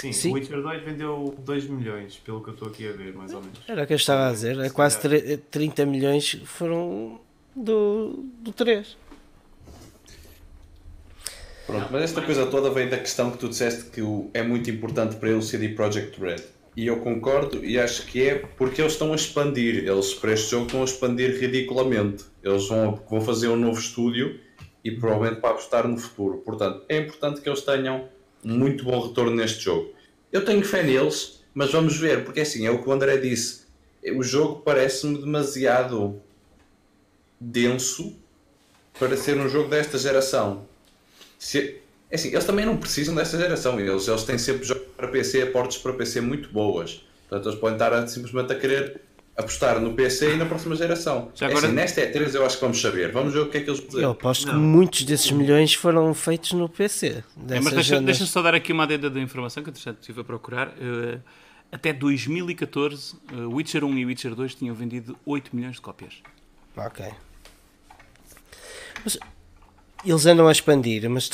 [0.00, 0.30] Sim, Sim.
[0.30, 3.40] o Witcher 2 vendeu 2 milhões, pelo que eu estou aqui a ver, mais ou
[3.40, 3.58] menos.
[3.66, 4.58] Era o que eu estava a dizer.
[4.58, 7.18] É quase tre- 30 milhões foram
[7.54, 8.96] do, do 3.
[11.66, 14.00] Pronto, mas esta coisa toda vem da questão que tu disseste que
[14.34, 16.42] é muito importante para ele o CD Projekt Red.
[16.76, 19.84] E eu concordo e acho que é porque eles estão a expandir.
[19.88, 22.24] Eles para este jogo estão a expandir ridiculamente.
[22.42, 24.38] Eles vão, vão fazer um novo estúdio
[24.84, 26.38] e provavelmente para apostar no futuro.
[26.44, 28.08] Portanto, é importante que eles tenham
[28.46, 29.92] muito bom retorno neste jogo.
[30.32, 33.66] Eu tenho fé neles, mas vamos ver, porque assim, é o que o André disse.
[34.14, 36.20] O jogo parece-me demasiado
[37.40, 38.14] denso
[38.98, 40.66] para ser um jogo desta geração.
[41.38, 41.80] Se,
[42.12, 43.80] assim, eles também não precisam dessa geração.
[43.80, 47.04] Eles, eles têm sempre jogos para PC, portes para PC muito boas.
[47.28, 49.00] Portanto, eles podem estar simplesmente a querer
[49.36, 51.30] apostar no PC e na próxima geração.
[51.34, 53.12] Já É agora- assim, nesta E3 eu acho que vamos saber.
[53.12, 54.02] Vamos ver o que é que eles dizer.
[54.02, 54.60] Eu aposto que Não.
[54.60, 57.22] muitos desses milhões foram feitos no PC.
[57.48, 58.04] É, mas deixa, zonas.
[58.06, 60.68] deixa só dar aqui uma adenda da informação que eu estive a procurar.
[60.80, 61.18] Eh,
[61.70, 66.14] até 2014, eh, Witcher 1 e Witcher 2 tinham vendido 8 milhões de cópias.
[66.76, 67.04] Ok.
[69.04, 69.18] Mas
[70.04, 71.30] eles andam a expandir, mas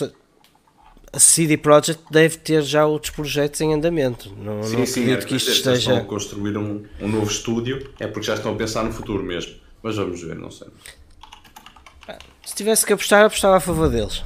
[1.12, 4.30] a CD Projekt deve ter já outros projetos em andamento.
[4.38, 6.08] Não, não Sim, sim, é, acredito que isto se eles estão a esteja.
[6.08, 9.54] construir um, um novo estúdio, é porque já estão a pensar no futuro mesmo.
[9.82, 10.68] Mas vamos ver, não sei.
[12.44, 14.22] Se tivesse que apostar, apostava a favor deles.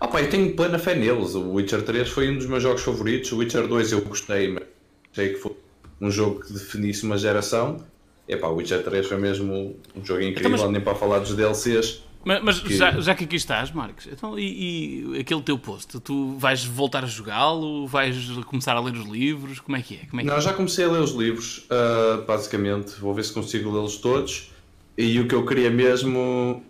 [0.00, 1.34] Ah pá, eu tenho plena fé neles.
[1.34, 3.30] O Witcher 3 foi um dos meus jogos favoritos.
[3.32, 4.64] O Witcher 2 eu gostei, mas
[5.12, 5.52] achei que foi
[6.00, 7.84] um jogo que definisse uma geração.
[8.26, 11.18] E pá, o Witcher 3 foi mesmo um jogo incrível, Então, mas- nem para falar
[11.20, 12.02] dos DLCs.
[12.22, 15.98] Mas, mas Que- já, já que aqui estás, Marcos, então, e, e aquele teu post?
[16.00, 17.86] Tu vais voltar a jogá-lo?
[17.86, 18.14] Vais
[18.46, 19.58] começar a ler os livros?
[19.60, 20.06] Como é que é?
[20.06, 20.40] Como é que Não, é?
[20.40, 23.00] já comecei a ler os livros, ah, basicamente.
[23.00, 24.50] Vou ver se consigo lê-los todos.
[24.98, 26.62] E o que eu queria mesmo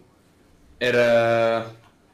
[0.79, 1.67] era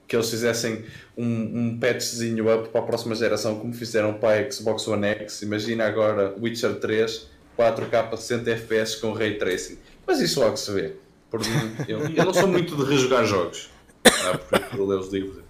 [0.08, 0.84] que eles fizessem
[1.16, 5.42] um, um patchzinho up para a próxima geração, como fizeram para a Xbox One X.
[5.42, 9.78] Imagina agora Witcher 3, 4K 60 FPS com Ray Tracing.
[10.06, 10.94] Mas isso logo se vê.
[11.30, 13.70] Por mim, eu, eu não sou muito de rejogar jogos.
[14.04, 15.38] Ah, prefiro ler os livros.
[15.38, 15.42] e.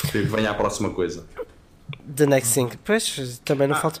[0.00, 1.26] Prefiro que venha a próxima coisa.
[2.16, 2.70] The Next Thing.
[2.84, 3.80] Pois, também não Ah.
[3.80, 4.00] falta.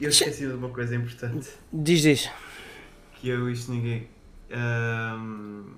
[0.00, 1.48] Eu esqueci de uma coisa importante.
[1.72, 2.30] Diz, diz.
[3.14, 4.08] Que eu isto ninguém.
[4.50, 5.74] Ahm,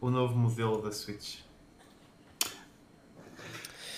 [0.00, 1.36] o novo modelo da Switch.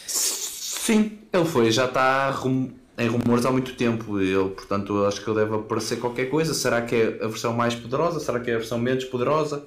[0.06, 4.18] Sim, ele foi, já está rum- em rumores há muito tempo.
[4.20, 6.54] Ele, portanto, eu acho que ele deve aparecer qualquer coisa.
[6.54, 8.20] Será que é a versão mais poderosa?
[8.20, 9.64] Será que é a versão menos poderosa?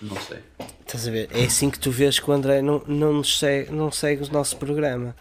[0.00, 0.38] Não sei.
[0.86, 1.28] Estás a ver?
[1.32, 4.32] É assim que tu vês que o André não, não, nos segue, não segue o
[4.32, 5.14] nosso programa.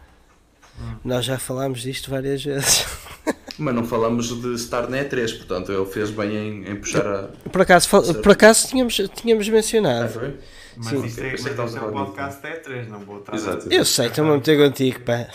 [1.03, 2.85] Nós já falámos disto várias vezes.
[3.59, 7.23] Mas não falamos de estar na E3, portanto, ele fez bem em, em puxar a.
[7.49, 10.09] Por acaso, fal- por acaso tínhamos, tínhamos mencionado.
[10.09, 10.33] foi?
[10.77, 11.05] Mas Sim.
[11.05, 13.35] isto é, mas isto é podcast é 3, não vou estar.
[13.35, 13.67] Exato.
[13.71, 15.27] Eu sei, estou-me a meter contigo, pá.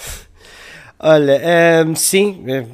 [0.99, 2.45] Olha, ehm, sim.
[2.49, 2.65] eh,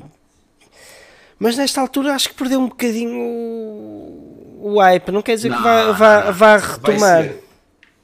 [1.38, 3.18] Mas nesta altura acho que perdeu um bocadinho
[4.60, 5.10] o, hype.
[5.10, 6.32] Não quer dizer que vá, Não, vá, não.
[6.32, 7.28] vá retomar.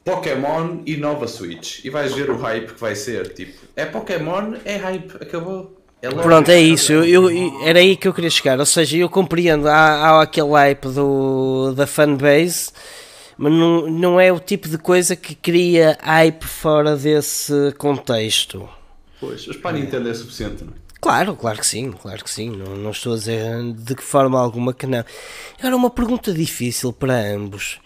[0.04, 1.84] Pokémon e nova Switch.
[1.84, 3.32] E vais ver o hype que vai ser.
[3.34, 5.76] Tipo, é Pokémon, é hype, acabou.
[6.00, 6.08] É.
[6.08, 6.92] Pronto, é isso.
[6.92, 8.58] Eu- eu- era aí que eu queria chegar.
[8.58, 9.68] Ou seja, eu compreendo.
[9.68, 12.70] Há, há aquele hype do, da fanbase,
[13.36, 18.68] mas não, não é o tipo de coisa que cria hype fora desse contexto.
[19.20, 20.76] Pois, mas para a Nintendo é suficiente, não é?
[21.00, 22.50] Claro, claro que sim, claro que sim.
[22.50, 25.04] Não, não estou a dizer de que forma alguma que não.
[25.58, 27.78] Agora, uma pergunta difícil para ambos.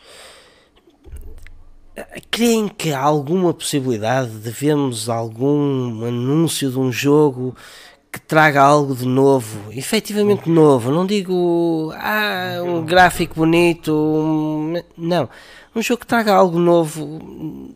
[2.31, 7.55] Creem que há alguma possibilidade de vermos algum anúncio de um jogo
[8.11, 10.91] que traga algo de novo, efetivamente novo?
[10.91, 15.29] Não digo ah, um gráfico bonito, um- não.
[15.77, 17.75] Um jogo que traga algo novo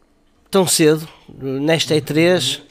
[0.51, 1.07] tão cedo,
[1.39, 2.63] nesta E3.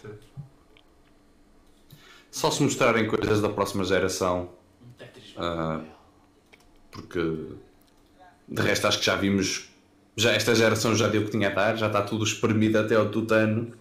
[2.36, 4.50] Só se mostrarem coisas da próxima geração.
[5.38, 5.80] ah,
[6.92, 7.20] porque
[8.48, 9.70] de resto acho que já vimos.
[10.18, 12.94] Já esta geração já deu o que tinha a dar, já está tudo espremido até
[12.96, 13.72] ao tutano.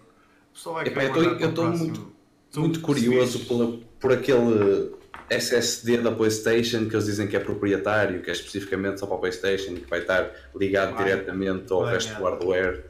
[0.85, 1.77] Epá, eu próximo.
[1.77, 2.15] muito-
[2.55, 4.93] Muito curioso pela- por aquele
[5.29, 9.19] SSD da PlayStation que eles dizem que é proprietário, que é especificamente só para a
[9.19, 11.03] PlayStation e que vai estar ligado Vai.
[11.03, 12.15] diretamente ao Vai, resto é.
[12.15, 12.85] do hardware.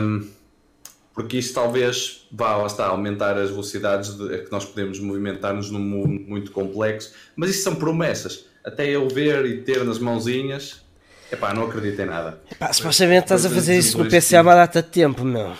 [0.00, 0.26] Um,
[1.16, 5.70] porque isso talvez vá, lá está, aumentar as velocidades de, a que nós podemos movimentar-nos
[5.70, 8.44] num mundo muito complexo, mas isso são promessas.
[8.62, 10.82] Até eu ver e ter nas mãozinhas,
[11.32, 12.38] epá, não acredito em nada.
[12.58, 15.54] Pá, supostamente estás a fazer isso no PC há uma data de tempo, meu.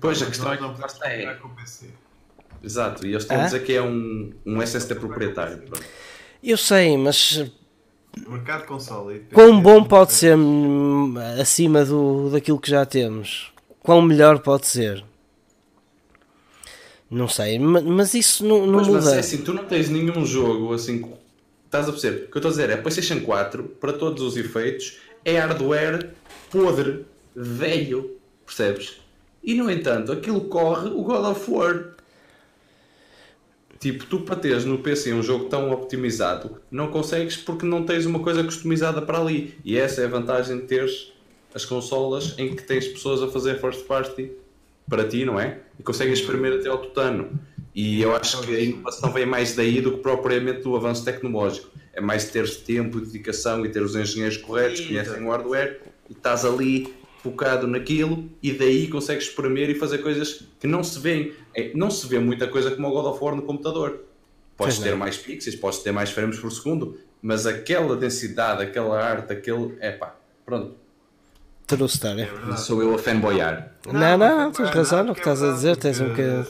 [0.00, 1.86] Pois, a questão é que não podemos está, é- comparar com o PC.
[2.62, 3.44] Exato, e eles estão a Ah?
[3.46, 5.58] dizer que é um, um SSD proprietário.
[5.58, 5.84] pronto.
[6.42, 7.50] Eu sei, mas
[8.26, 13.52] O mercado console quão bom não pode ser hum, acima do, daquilo que já temos?
[13.88, 15.02] Quão melhor pode ser?
[17.10, 19.16] Não sei, ma- mas isso não, não Pois, mas muda.
[19.16, 21.10] é assim, tu não tens nenhum jogo assim.
[21.64, 22.24] Estás a perceber?
[22.26, 26.10] O que eu estou a dizer é PlayStation 4, para todos os efeitos, é hardware
[26.50, 28.10] podre, velho,
[28.44, 29.00] percebes?
[29.42, 31.94] E no entanto, aquilo corre o God of War.
[33.80, 38.04] Tipo, tu para teres no PC um jogo tão optimizado, não consegues porque não tens
[38.04, 39.54] uma coisa customizada para ali.
[39.64, 41.10] E essa é a vantagem de teres
[41.58, 44.30] as consolas em que tens pessoas a fazer first party
[44.88, 45.58] para ti, não é?
[45.78, 47.38] E consegues exprimir até ao tutano.
[47.74, 51.68] E eu acho que a inovação vem mais daí do que propriamente do avanço tecnológico.
[51.92, 55.80] É mais teres tempo e dedicação e ter os engenheiros corretos, que conhecem o hardware,
[56.08, 60.98] e estás ali focado naquilo, e daí consegues exprimir e fazer coisas que não se
[61.00, 61.32] vêem.
[61.54, 64.04] É, Não se vê muita coisa como o God of War no computador.
[64.56, 64.98] Podes ter não.
[64.98, 69.76] mais pixels, podes ter mais frames por segundo, mas aquela densidade, aquela arte, aquele.
[69.80, 70.16] É pá,
[70.46, 70.87] pronto.
[71.68, 72.22] True story.
[72.22, 72.56] É.
[72.56, 73.74] Sou eu a fanboyar.
[73.86, 76.46] Não, não, não, mas tens razão no que estás a é dizer, tens um bocadinho.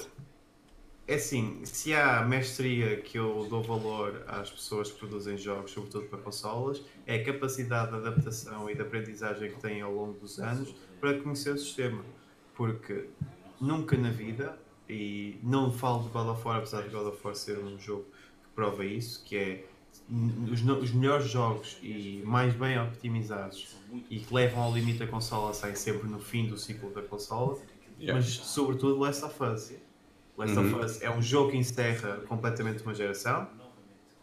[1.09, 6.07] É assim, se há mestria que eu dou valor às pessoas que produzem jogos, sobretudo
[6.07, 10.39] para consolas, é a capacidade de adaptação e de aprendizagem que têm ao longo dos
[10.39, 12.05] anos para conhecer o sistema.
[12.55, 13.07] Porque
[13.61, 14.57] nunca na vida,
[14.89, 18.05] e não falo de God of War, apesar de God of War ser um jogo
[18.05, 19.65] que prova isso, que é
[20.51, 23.77] os, os melhores jogos e mais bem optimizados
[24.11, 27.59] e que levam ao limite a consola saem sempre no fim do ciclo da consola,
[28.01, 28.15] Yeah.
[28.15, 29.73] mas sobretudo Last of Us.
[30.37, 33.49] Last of Us é um jogo que encerra completamente uma geração.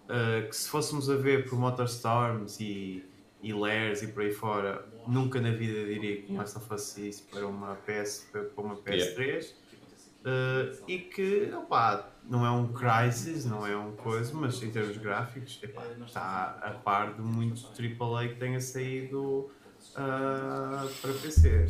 [0.08, 3.04] uh, que se fôssemos a ver por Motorstorms e,
[3.44, 7.24] e Lairs e por aí fora, nunca na vida diria que Last of Us isso
[7.30, 9.54] para uma PS para uma PS3.
[10.26, 11.52] Uh, e que
[12.24, 17.14] não é um Crisis, não é um coisa, mas em termos gráficos está a par
[17.14, 19.52] de muitos AAA que tenha saído
[19.92, 21.68] uh, para PC.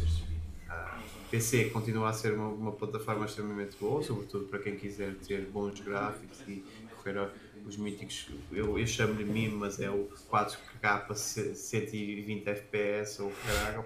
[0.70, 5.42] Ah, PC continua a ser uma, uma plataforma extremamente boa, sobretudo para quem quiser ter
[5.48, 6.64] bons gráficos e
[6.96, 7.30] correr
[7.66, 13.86] os míticos, eu, eu chamo-lhe mimo, mas é o 4K para 120 FPS ou caralho.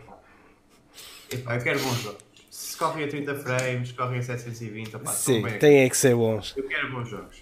[1.32, 2.29] Epá, eu quero bons jogos.
[2.50, 6.54] Se correm a 30 frames, correm a 720, opá, Sim, tem é que ser bons.
[6.58, 7.38] Eu quero bons jogos.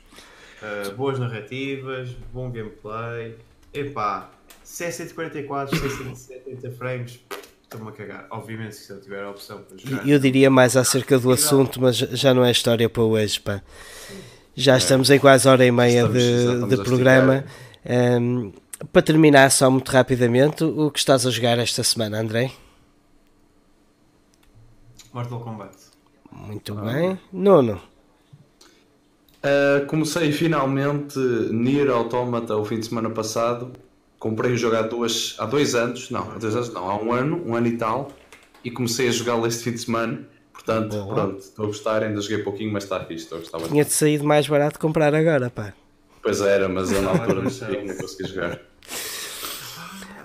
[0.61, 3.35] Uh, boas narrativas, bom gameplay.
[3.73, 4.29] Epá,
[4.63, 7.19] se é 144, 670 frames,
[7.63, 8.27] estou-me a cagar.
[8.31, 10.07] Obviamente, se eu tiver a opção para jogar.
[10.07, 13.61] Eu diria mais acerca do assunto, mas já não é história para hoje, pá.
[14.55, 17.45] Já estamos em quase hora e meia Estamos- de, de programa.
[17.85, 18.51] Um,
[18.91, 22.51] para terminar, só muito rapidamente, o que estás a jogar esta semana, André?
[25.17, 25.75] Mortal Kombat.
[26.31, 27.19] Muito bem.
[27.33, 27.81] Nono.
[29.37, 31.17] Uh, comecei finalmente
[31.51, 33.73] Nier Automata o fim de semana passado.
[34.19, 37.11] Comprei o jogo há, duas, há dois anos, não, há dois anos não, há um
[37.11, 38.11] ano, um ano e tal,
[38.63, 40.27] e comecei a jogá-lo este fim de semana.
[40.53, 41.15] Portanto, Boa.
[41.15, 43.73] pronto, estou a gostar, ainda joguei pouquinho, mas está fixe, estou a gostar bastante.
[43.73, 45.73] Tinha-te saído mais barato comprar agora, pá.
[46.21, 48.59] Pois era, mas eu na altura não não conseguia jogar.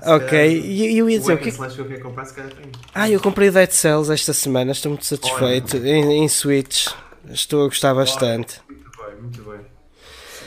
[0.04, 2.66] Ok, e eu ia O dizer o que Slash que eu comprar, se calhar tem.
[2.94, 5.76] Ah, eu comprei o Dead Cells esta semana, estou muito satisfeito.
[5.76, 6.88] Em, em Switch,
[7.30, 8.60] estou a gostar bastante.
[8.68, 9.60] Muito bem, muito bem.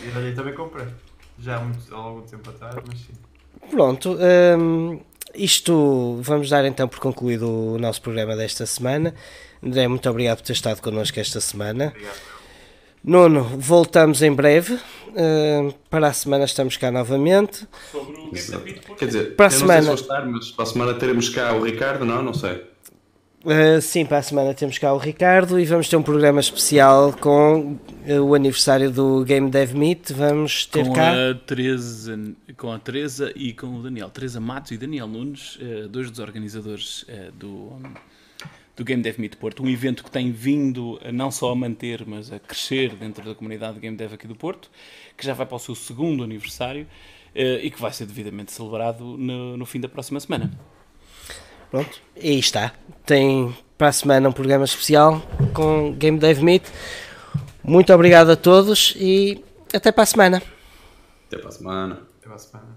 [0.04, 0.88] E olha, eu também comprei.
[1.40, 3.14] Já há, muito, há algum tempo atrás, mas sim.
[3.70, 4.18] Pronto,
[4.60, 5.00] hum,
[5.34, 9.14] isto vamos dar então por concluído o nosso programa desta semana.
[9.64, 11.88] André, muito obrigado por ter estado connosco esta semana.
[11.88, 12.35] Obrigado.
[13.06, 14.80] Nuno, voltamos em breve.
[15.16, 17.68] Hum, para a semana estamos cá novamente.
[17.92, 18.96] Sobre o Game Exato.
[18.98, 22.04] Quer dizer, Para a semana- se estar, mas para a semana teremos cá o Ricardo,
[22.04, 22.24] não?
[22.24, 22.64] Não sei.
[23.46, 27.14] Uh, sim, para a semana temos cá o Ricardo e vamos ter um programa especial
[27.14, 27.78] com
[28.08, 30.12] uh, o aniversário do Game Dev Meet.
[30.12, 31.14] Vamos ter com cá.
[31.30, 32.20] a Teresa,
[32.58, 34.10] com a Teresa e com o Daniel.
[34.10, 35.60] Teresa Matos e Daniel Nunes,
[35.92, 37.06] dois dos organizadores
[37.36, 37.74] do,
[38.76, 39.64] do Game Dev Meet Porto.
[39.64, 43.34] Um evento que tem vindo a não só a manter, mas a crescer dentro da
[43.34, 44.70] comunidade de Game Dev aqui do Porto,
[45.16, 46.86] que já vai para o seu segundo aniversário
[47.34, 50.52] eh, e que vai ser devidamente celebrado no, no fim da próxima semana.
[51.72, 52.74] Pronto, e aí está.
[53.06, 55.22] Tem para a semana um programa especial
[55.54, 56.64] com Game Dev Meet.
[57.64, 59.44] Muito obrigado a todos e
[59.74, 60.42] Até para a semana.
[61.28, 62.02] Até para a semana.
[62.20, 62.75] Até para a semana.